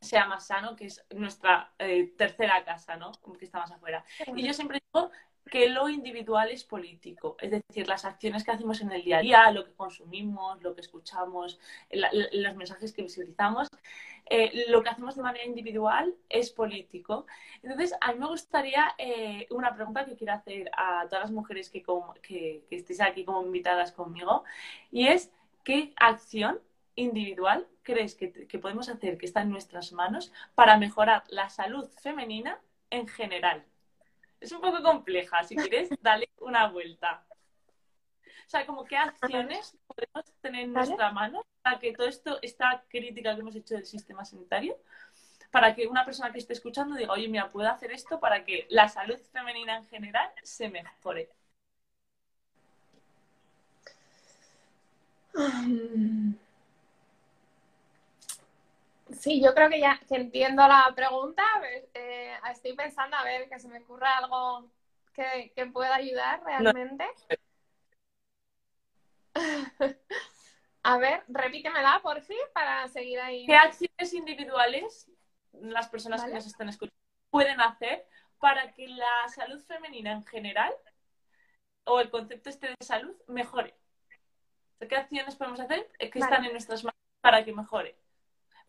sea 0.00 0.26
más 0.26 0.46
sano, 0.46 0.76
que 0.76 0.86
es 0.86 1.04
nuestra 1.10 1.72
eh, 1.78 2.12
tercera 2.16 2.64
casa, 2.64 2.96
¿no? 2.96 3.12
Que 3.38 3.44
está 3.44 3.58
más 3.58 3.70
afuera. 3.70 4.04
Y 4.34 4.46
yo 4.46 4.52
siempre 4.52 4.80
digo 4.92 5.10
que 5.50 5.68
lo 5.68 5.88
individual 5.88 6.48
es 6.50 6.64
político, 6.64 7.36
es 7.40 7.50
decir, 7.50 7.88
las 7.88 8.04
acciones 8.04 8.44
que 8.44 8.52
hacemos 8.52 8.80
en 8.80 8.92
el 8.92 9.02
día 9.02 9.18
a 9.18 9.20
día, 9.22 9.50
lo 9.50 9.64
que 9.64 9.72
consumimos, 9.72 10.62
lo 10.62 10.74
que 10.74 10.80
escuchamos, 10.80 11.58
los 11.90 12.56
mensajes 12.56 12.92
que 12.92 13.02
visibilizamos, 13.02 13.68
eh, 14.26 14.66
lo 14.68 14.82
que 14.82 14.90
hacemos 14.90 15.16
de 15.16 15.22
manera 15.22 15.44
individual 15.44 16.14
es 16.28 16.50
político. 16.50 17.26
Entonces, 17.62 17.94
a 18.00 18.12
mí 18.12 18.18
me 18.20 18.28
gustaría 18.28 18.94
eh, 18.96 19.48
una 19.50 19.74
pregunta 19.74 20.04
que 20.04 20.14
quiero 20.14 20.34
hacer 20.34 20.70
a 20.76 21.06
todas 21.08 21.24
las 21.24 21.32
mujeres 21.32 21.68
que, 21.68 21.82
que, 22.22 22.64
que 22.68 22.76
estéis 22.76 23.00
aquí 23.00 23.24
como 23.24 23.42
invitadas 23.42 23.90
conmigo, 23.92 24.44
y 24.92 25.08
es, 25.08 25.32
¿qué 25.64 25.92
acción 25.96 26.60
individual 27.00 27.66
crees 27.82 28.14
que, 28.14 28.58
podemos 28.58 28.88
hacer 28.88 29.18
que 29.18 29.26
está 29.26 29.42
en 29.42 29.50
nuestras 29.50 29.92
manos 29.92 30.32
para 30.54 30.76
mejorar 30.76 31.24
la 31.28 31.48
salud 31.48 31.88
femenina 32.00 32.60
en 32.90 33.08
general? 33.08 33.64
Es 34.40 34.52
un 34.52 34.60
poco 34.60 34.82
compleja, 34.82 35.42
si 35.44 35.56
quieres, 35.56 35.90
dale 36.00 36.30
una 36.40 36.68
vuelta. 36.68 37.24
O 38.46 38.50
sea, 38.50 38.66
como 38.66 38.84
qué 38.84 38.96
acciones 38.96 39.76
podemos 39.86 40.32
tener 40.40 40.64
en 40.64 40.72
nuestra 40.72 41.12
mano 41.12 41.44
para 41.62 41.78
que 41.78 41.92
todo 41.92 42.08
esto, 42.08 42.38
esta 42.42 42.84
crítica 42.88 43.34
que 43.34 43.40
hemos 43.40 43.54
hecho 43.54 43.74
del 43.74 43.86
sistema 43.86 44.24
sanitario, 44.24 44.76
para 45.50 45.74
que 45.74 45.86
una 45.86 46.04
persona 46.04 46.32
que 46.32 46.38
esté 46.38 46.52
escuchando 46.52 46.96
diga, 46.96 47.12
oye, 47.12 47.28
mira, 47.28 47.48
puedo 47.48 47.68
hacer 47.68 47.92
esto 47.92 48.18
para 48.18 48.44
que 48.44 48.66
la 48.70 48.88
salud 48.88 49.18
femenina 49.32 49.76
en 49.76 49.86
general 49.86 50.30
se 50.42 50.68
mejore. 50.68 51.30
Sí, 59.20 59.42
yo 59.44 59.54
creo 59.54 59.68
que 59.68 59.78
ya 59.78 60.00
entiendo 60.08 60.66
la 60.66 60.90
pregunta. 60.96 61.44
Eh, 61.92 62.32
estoy 62.50 62.74
pensando 62.74 63.18
a 63.18 63.22
ver 63.22 63.50
que 63.50 63.58
se 63.58 63.68
me 63.68 63.80
ocurra 63.80 64.16
algo 64.16 64.70
que, 65.12 65.52
pueda 65.74 65.96
ayudar 65.96 66.42
realmente. 66.42 67.04
A 70.82 70.96
ver, 70.96 71.22
repítemela 71.28 72.00
por 72.02 72.22
fin 72.22 72.38
para 72.54 72.88
seguir 72.88 73.20
ahí. 73.20 73.44
¿Qué 73.44 73.54
acciones 73.54 74.14
individuales 74.14 75.10
las 75.52 75.90
personas 75.90 76.22
Vale. 76.22 76.32
que 76.32 76.36
nos 76.36 76.46
están 76.46 76.70
escuchando 76.70 76.96
pueden 77.28 77.60
hacer 77.60 78.06
para 78.38 78.72
que 78.72 78.88
la 78.88 79.28
salud 79.28 79.62
femenina 79.66 80.12
en 80.12 80.24
general 80.24 80.72
o 81.84 82.00
el 82.00 82.08
concepto 82.08 82.48
este 82.48 82.68
de 82.68 82.76
salud 82.80 83.14
mejore? 83.28 83.76
¿Qué 84.88 84.96
acciones 84.96 85.36
podemos 85.36 85.60
hacer 85.60 85.90
que 85.98 86.18
Vale. 86.18 86.24
están 86.24 86.44
en 86.46 86.52
nuestras 86.52 86.82
manos 86.82 86.96
para 87.20 87.44
que 87.44 87.52
mejore? 87.52 88.00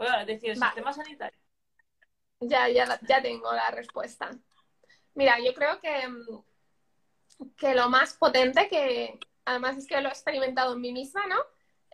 Bueno, 0.01 0.19
es 0.21 0.25
decir, 0.25 0.49
el 0.49 0.59
Vale. 0.59 0.71
sistema 0.71 0.93
sanitario. 0.93 1.39
Ya, 2.39 2.67
ya, 2.69 2.99
ya 3.07 3.21
tengo 3.21 3.53
la 3.53 3.69
respuesta. 3.69 4.31
Mira, 5.13 5.37
yo 5.39 5.53
creo 5.53 5.79
que, 5.79 6.07
mm, 6.07 6.43
que 7.55 7.75
lo 7.75 7.87
más 7.87 8.13
potente, 8.15 8.67
que 8.67 9.19
además 9.45 9.77
es 9.77 9.85
que 9.85 10.01
lo 10.01 10.09
he 10.09 10.11
experimentado 10.11 10.73
en 10.73 10.81
mí 10.81 10.91
misma, 10.91 11.27
¿no? 11.27 11.37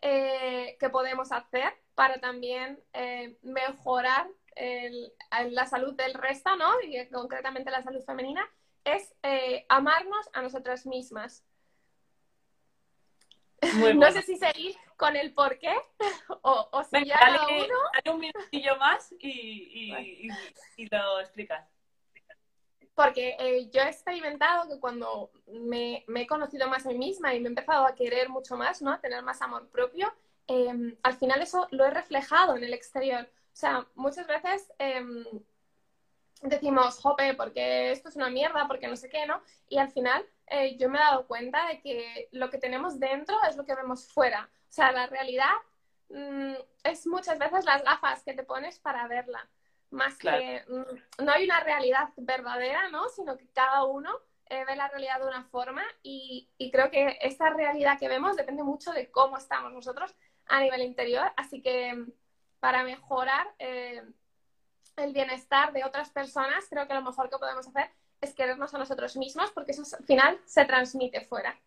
Eh, 0.02 0.78
que 0.80 0.90
podemos 0.90 1.34
hacer 1.34 1.74
para 1.96 2.22
también 2.22 2.82
eh, 2.94 3.38
mejorar 3.42 4.30
el- 4.56 5.12
la 5.50 5.66
salud 5.66 5.94
del 5.96 6.14
resto, 6.14 6.56
¿no? 6.56 6.80
Y 6.84 6.96
eh, 6.96 7.10
concretamente 7.12 7.72
la 7.72 7.84
salud 7.84 8.02
femenina, 8.06 8.48
es 8.86 9.14
eh, 9.24 9.66
amarnos 9.68 10.30
a 10.32 10.42
nosotras 10.42 10.86
mismas. 10.86 11.44
Muy 13.74 13.94
No 13.94 14.00
bueno. 14.08 14.12
sé 14.12 14.22
si 14.24 14.38
seguir 14.38 14.76
con 14.96 15.16
el 15.16 15.34
por 15.34 15.58
qué 15.60 15.74
o, 16.42 16.70
o 16.72 16.84
si 16.84 16.90
Venga, 16.92 17.06
ya 17.08 17.20
dale, 17.20 17.64
uno 17.66 17.76
dale 17.94 18.16
un 18.16 18.20
minutillo 18.20 18.76
más 18.78 19.12
y, 19.20 19.30
y- 19.30 20.28
y- 20.28 20.84
y 20.84 20.88
lo 20.90 21.20
explicas. 21.20 21.68
Porque 22.96 23.36
eh, 23.40 23.70
yo 23.72 23.82
he 23.82 23.90
experimentado 23.90 24.68
que 24.68 24.80
cuando 24.80 25.30
me, 25.48 26.04
me 26.08 26.22
he 26.24 26.28
conocido 26.28 26.68
más 26.68 26.86
a 26.86 26.90
mí 26.90 26.98
misma 26.98 27.34
y 27.36 27.40
me 27.40 27.46
he 27.46 27.50
empezado 27.50 27.86
a 27.86 27.94
querer 27.94 28.28
mucho 28.30 28.58
más, 28.58 28.82
¿no? 28.82 28.92
A 28.92 29.00
tener 29.00 29.22
más 29.22 29.40
amor 29.44 29.70
propio, 29.70 30.12
eh, 30.48 30.98
al 31.04 31.14
final 31.14 31.42
eso 31.44 31.68
lo 31.72 31.86
he 31.86 31.92
reflejado 31.92 32.56
en 32.56 32.64
el 32.64 32.74
exterior. 32.74 33.26
O 33.26 33.56
sea, 33.60 33.86
muchas 33.94 34.26
veces 34.26 34.72
eh, 34.80 35.04
decimos, 36.42 37.00
jope, 37.02 37.34
porque 37.36 37.92
esto 37.92 38.10
es 38.10 38.16
una 38.16 38.30
mierda, 38.30 38.68
porque 38.68 38.88
no 38.88 38.96
sé 38.96 39.10
qué, 39.10 39.26
¿no? 39.26 39.42
Y 39.70 39.78
al 39.78 39.90
final 39.92 40.26
eh, 40.48 40.78
yo 40.78 40.90
me 40.90 40.98
he 40.98 41.02
dado 41.02 41.28
cuenta 41.28 41.68
de 41.68 41.82
que 41.82 42.30
lo 42.32 42.50
que 42.50 42.58
tenemos 42.58 43.00
dentro 43.00 43.36
es 43.50 43.56
lo 43.58 43.66
que 43.66 43.76
vemos 43.76 44.08
fuera. 44.12 44.50
O 44.70 44.72
sea, 44.72 44.92
la 44.92 45.08
realidad 45.08 45.52
mm, 46.10 46.54
es 46.84 47.08
muchas 47.08 47.40
veces 47.40 47.66
las 47.66 47.84
gafas 47.84 48.24
que 48.24 48.34
te 48.34 48.44
pones 48.44 48.80
para 48.80 49.08
verla 49.08 49.48
más 49.90 50.16
Claro. 50.18 50.40
que 50.40 50.64
mm, 50.68 51.24
no 51.26 51.32
hay 51.32 51.46
una 51.46 51.60
realidad 51.62 52.10
verdadera, 52.18 52.90
¿no? 52.90 53.10
Sino 53.10 53.38
que 53.38 53.48
cada 53.54 53.86
uno 53.86 54.12
eh, 54.50 54.64
ve 54.66 54.76
la 54.76 54.88
realidad 54.88 55.20
de 55.20 55.28
una 55.28 55.44
forma 55.46 55.84
y, 56.04 56.50
y 56.58 56.72
creo 56.72 56.90
que 56.92 57.18
esta 57.22 57.50
realidad 57.50 58.00
que 58.00 58.08
vemos 58.08 58.36
depende 58.38 58.64
mucho 58.64 58.92
de 58.92 59.10
cómo 59.12 59.38
estamos 59.38 59.72
nosotros 59.74 60.16
a 60.46 60.62
nivel 60.62 60.82
interior, 60.82 61.32
así 61.36 61.62
que 61.62 61.94
mm, 61.94 62.12
para 62.60 62.84
mejorar 62.84 63.48
eh, 63.60 64.04
el 64.98 65.14
bienestar 65.14 65.72
de 65.74 65.84
otras 65.84 66.10
personas, 66.10 66.66
creo 66.70 66.88
que 66.88 66.94
lo 66.94 67.02
mejor 67.02 67.30
que 67.30 67.38
podemos 67.38 67.68
hacer 67.68 67.90
es 68.22 68.34
querernos 68.34 68.74
a 68.74 68.80
nosotros 68.80 69.16
mismos 69.16 69.52
porque 69.52 69.72
eso 69.72 69.84
al 69.98 70.04
final 70.06 70.40
se 70.46 70.66
transmite 70.66 71.22
fuera. 71.22 71.58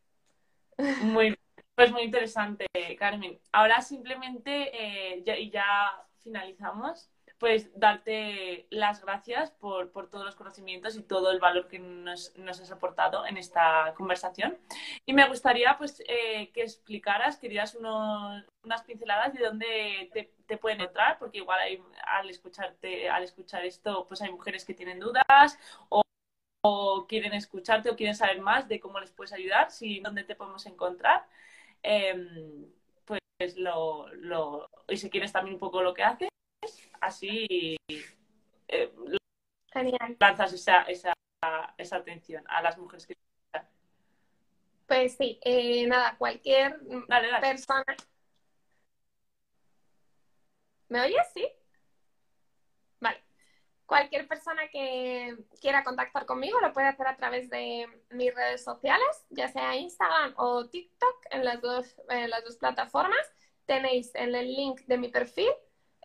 Muy, 1.03 1.39
pues 1.75 1.93
muy 1.93 2.03
interesante, 2.03 2.67
Carmen. 2.99 3.39
Ahora 3.53 3.81
simplemente, 3.81 4.71
eh, 4.73 5.23
ya, 5.25 5.37
y 5.37 5.51
ya 5.51 5.93
finalizamos, 6.23 7.09
pues 7.41 7.71
darte 7.75 8.67
las 8.71 9.03
gracias 9.03 9.51
por, 9.51 9.91
por 9.93 10.11
todos 10.11 10.27
los 10.27 10.37
conocimientos 10.37 10.97
y 10.97 11.03
todo 11.03 11.33
el 11.33 11.41
valor 11.41 11.69
que 11.69 11.81
nos, 11.81 12.37
nos 12.37 12.61
has 12.61 12.71
aportado 12.71 13.27
en 13.27 13.39
esta 13.39 13.95
conversación. 13.97 14.59
Y 15.07 15.15
me 15.15 15.27
gustaría 15.29 15.77
pues 15.79 16.03
eh, 16.07 16.51
que 16.53 16.63
explicaras, 16.63 17.39
que 17.39 17.49
dieras 17.49 17.75
unos- 17.75 18.45
unas 18.63 18.83
pinceladas 18.85 19.33
de 19.35 19.45
dónde 19.45 20.11
te, 20.13 20.35
te 20.47 20.59
pueden 20.59 20.83
entrar, 20.83 21.19
porque 21.19 21.39
igual 21.39 21.59
hay- 21.61 21.83
al 22.07 22.29
escucharte, 22.31 23.09
al 23.09 23.25
escuchar 23.25 23.65
esto, 23.65 24.07
pues 24.07 24.21
hay 24.23 24.31
mujeres 24.31 24.65
que 24.67 24.75
tienen 24.75 25.01
dudas 25.01 25.59
o, 25.89 26.03
o 26.63 27.07
quieren 27.09 27.35
escucharte 27.35 27.91
o 27.91 27.97
quieren 27.97 28.17
saber 28.17 28.41
más 28.43 28.69
de 28.69 28.81
cómo 28.81 29.01
les 29.01 29.11
puedes 29.13 29.33
ayudar, 29.35 29.71
si 29.71 30.01
dónde 30.01 30.25
te 30.25 30.37
podemos 30.37 30.67
encontrar. 30.67 31.27
Em, 31.85 32.67
pues 33.07 33.57
lo, 33.59 34.09
lo, 34.15 34.69
y 34.89 34.99
si 34.99 35.11
quieres 35.11 35.33
también 35.33 35.55
un 35.57 35.61
poco 35.61 35.83
lo 35.83 35.95
que 35.95 36.05
haces, 36.05 36.30
así 37.01 37.77
eh, 38.69 38.93
lanzas 40.19 40.53
esa, 40.53 40.83
esa, 40.83 41.13
esa 41.77 41.97
atención 41.97 42.45
a 42.49 42.63
las 42.63 42.79
mujeres 42.79 43.07
que... 43.07 43.15
Pues 44.87 45.17
sí, 45.17 45.39
eh, 45.43 45.87
nada, 45.87 46.17
cualquier 46.19 46.79
Dale, 47.07 47.29
dale. 47.29 47.41
persona. 47.41 47.85
¿Me 50.89 51.01
oyes? 51.03 51.27
Sí. 51.33 51.47
Vale. 52.99 53.23
Cualquier 53.87 54.27
persona 54.27 54.69
que 54.69 55.37
quiera 55.61 55.85
contactar 55.85 56.27
conmigo 56.27 56.61
lo 56.61 56.73
puede 56.73 56.89
hacer 56.89 57.07
a 57.07 57.17
través 57.17 57.49
de 57.51 57.87
mis 58.11 58.35
redes 58.35 58.65
sociales, 58.65 59.25
ya 59.31 59.47
sea 59.47 59.77
Instagram 59.77 60.35
o 60.37 60.69
TikTok, 60.69 61.27
en 61.31 61.45
las 61.45 61.61
dos, 61.61 61.95
en 62.09 62.29
las 62.29 62.43
dos 62.43 62.57
plataformas. 62.57 63.33
Tenéis 63.67 64.13
en 64.17 64.35
el 64.35 64.53
link 64.53 64.81
de 64.87 64.99
mi 64.99 65.09
perfil, 65.09 65.53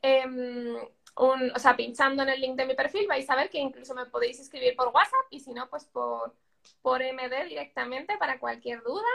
em, 0.01 0.75
o 1.15 1.59
sea, 1.59 1.75
pinchando 1.75 2.23
en 2.23 2.29
el 2.29 2.41
link 2.41 2.55
de 2.55 2.65
mi 2.65 2.75
perfil 2.75 3.07
vais 3.07 3.29
a 3.29 3.35
ver 3.35 3.49
que 3.49 3.59
incluso 3.59 3.93
me 3.95 4.05
podéis 4.05 4.39
escribir 4.39 4.75
por 4.75 4.89
WhatsApp 4.89 5.25
y 5.29 5.39
si 5.39 5.53
no, 5.53 5.69
pues 5.69 5.85
por, 5.85 6.35
por 6.81 7.01
MD 7.01 7.45
directamente 7.47 8.17
para 8.17 8.39
cualquier 8.39 8.81
duda. 8.83 9.07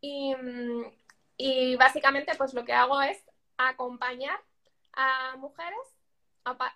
Y, 0.00 0.34
mm, 0.34 0.84
y 1.36 1.76
básicamente 1.76 2.34
pues 2.36 2.54
lo 2.54 2.64
que 2.64 2.72
hago 2.72 3.00
es 3.02 3.24
acompañar 3.56 4.38
a 4.92 5.36
mujeres 5.36 5.78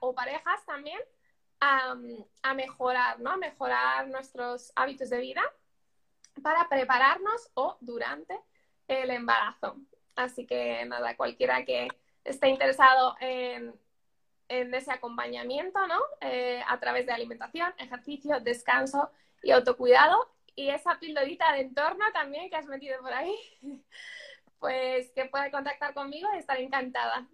o 0.01 0.14
parejas 0.14 0.64
también 0.66 0.98
a, 1.61 1.94
a 2.42 2.55
mejorar, 2.55 3.20
¿no? 3.20 3.30
A 3.30 3.36
mejorar 3.36 4.09
nuestros 4.09 4.72
hábitos 4.74 5.11
de 5.11 5.18
vida 5.18 5.42
para 6.42 6.68
prepararnos 6.68 7.51
o 7.55 7.76
durante 7.80 8.38
el 8.88 9.11
embarazo. 9.11 9.76
Así 10.16 10.46
que 10.46 10.84
nada, 10.86 11.16
cualquiera 11.16 11.64
que 11.64 11.88
esté 12.25 12.49
interesado 12.49 13.16
en, 13.21 13.75
en 14.49 14.75
ese 14.75 14.93
acompañamiento, 14.93 15.87
¿no? 15.87 15.99
Eh, 16.21 16.62
a 16.66 16.79
través 16.79 17.07
de 17.07 17.12
alimentación, 17.12 17.73
ejercicio, 17.79 18.41
descanso 18.41 19.11
y 19.43 19.53
autocuidado. 19.53 20.16
Y 20.57 20.68
esa 20.71 20.99
pildorita 20.99 21.53
de 21.53 21.61
entorno 21.61 22.05
también 22.12 22.51
que 22.51 22.57
has 22.57 22.66
metido 22.66 23.01
por 23.01 23.12
ahí, 23.12 23.35
pues 24.59 25.11
que 25.12 25.27
puede 25.27 25.51
contactar 25.51 25.95
conmigo 25.95 26.29
y 26.35 26.39
estaré 26.39 26.62
encantada. 26.62 27.27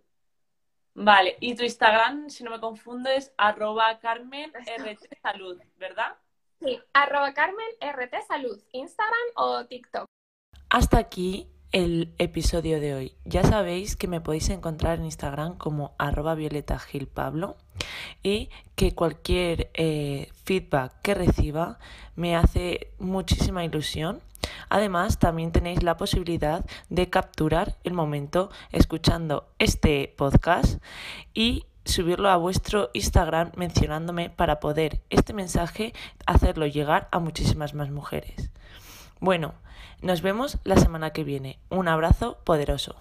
Vale, 0.95 1.37
y 1.41 1.55
tu 1.55 1.63
Instagram, 1.63 2.31
si 2.31 2.43
no 2.43 2.51
me 2.51 2.61
confundo, 2.61 3.11
es 3.11 3.33
arroba 3.37 3.99
Carmen 3.99 4.51
RT 4.79 5.21
Salud, 5.21 5.61
¿verdad? 5.77 6.17
Sí, 6.61 6.81
arroba 6.95 7.35
Carmen 7.35 7.67
RT 7.81 8.27
Salud, 8.27 8.63
Instagram 8.73 9.29
o 9.35 9.67
TikTok. 9.67 10.07
Hasta 10.71 10.99
aquí 10.99 11.49
el 11.73 12.15
episodio 12.19 12.81
de 12.81 12.95
hoy. 12.95 13.13
Ya 13.25 13.43
sabéis 13.43 13.97
que 13.97 14.09
me 14.09 14.21
podéis 14.21 14.49
encontrar 14.51 14.99
en 14.99 15.05
Instagram 15.05 15.57
como 15.57 15.95
arroba 15.99 16.35
violeta 16.35 16.79
Gil 16.79 17.07
Pablo 17.07 17.57
y 18.23 18.51
que 18.75 18.95
cualquier 18.95 19.71
eh, 19.75 20.29
feedback 20.45 21.01
que 21.03 21.15
reciba 21.15 21.79
me 22.15 22.37
hace 22.37 22.93
muchísima 22.99 23.65
ilusión. 23.65 24.21
Además, 24.69 25.19
también 25.19 25.53
tenéis 25.53 25.83
la 25.83 25.97
posibilidad 25.97 26.65
de 26.89 27.11
capturar 27.11 27.77
el 27.85 27.93
momento 27.93 28.51
escuchando 28.73 29.49
este 29.59 30.13
podcast 30.17 30.83
y 31.35 31.67
subirlo 31.85 32.31
a 32.31 32.37
vuestro 32.37 32.91
Instagram 32.93 33.53
mencionándome 33.57 34.31
para 34.31 34.61
poder 34.61 35.01
este 35.11 35.33
mensaje 35.33 35.95
hacerlo 36.27 36.67
llegar 36.67 37.09
a 37.13 37.19
muchísimas 37.19 37.75
más 37.75 37.91
mujeres. 37.91 38.51
Bueno, 39.21 39.55
nos 40.03 40.21
vemos 40.21 40.59
la 40.65 40.77
semana 40.77 41.11
que 41.11 41.25
viene. 41.25 41.59
Un 41.71 41.89
abrazo 41.89 42.39
poderoso. 42.45 42.97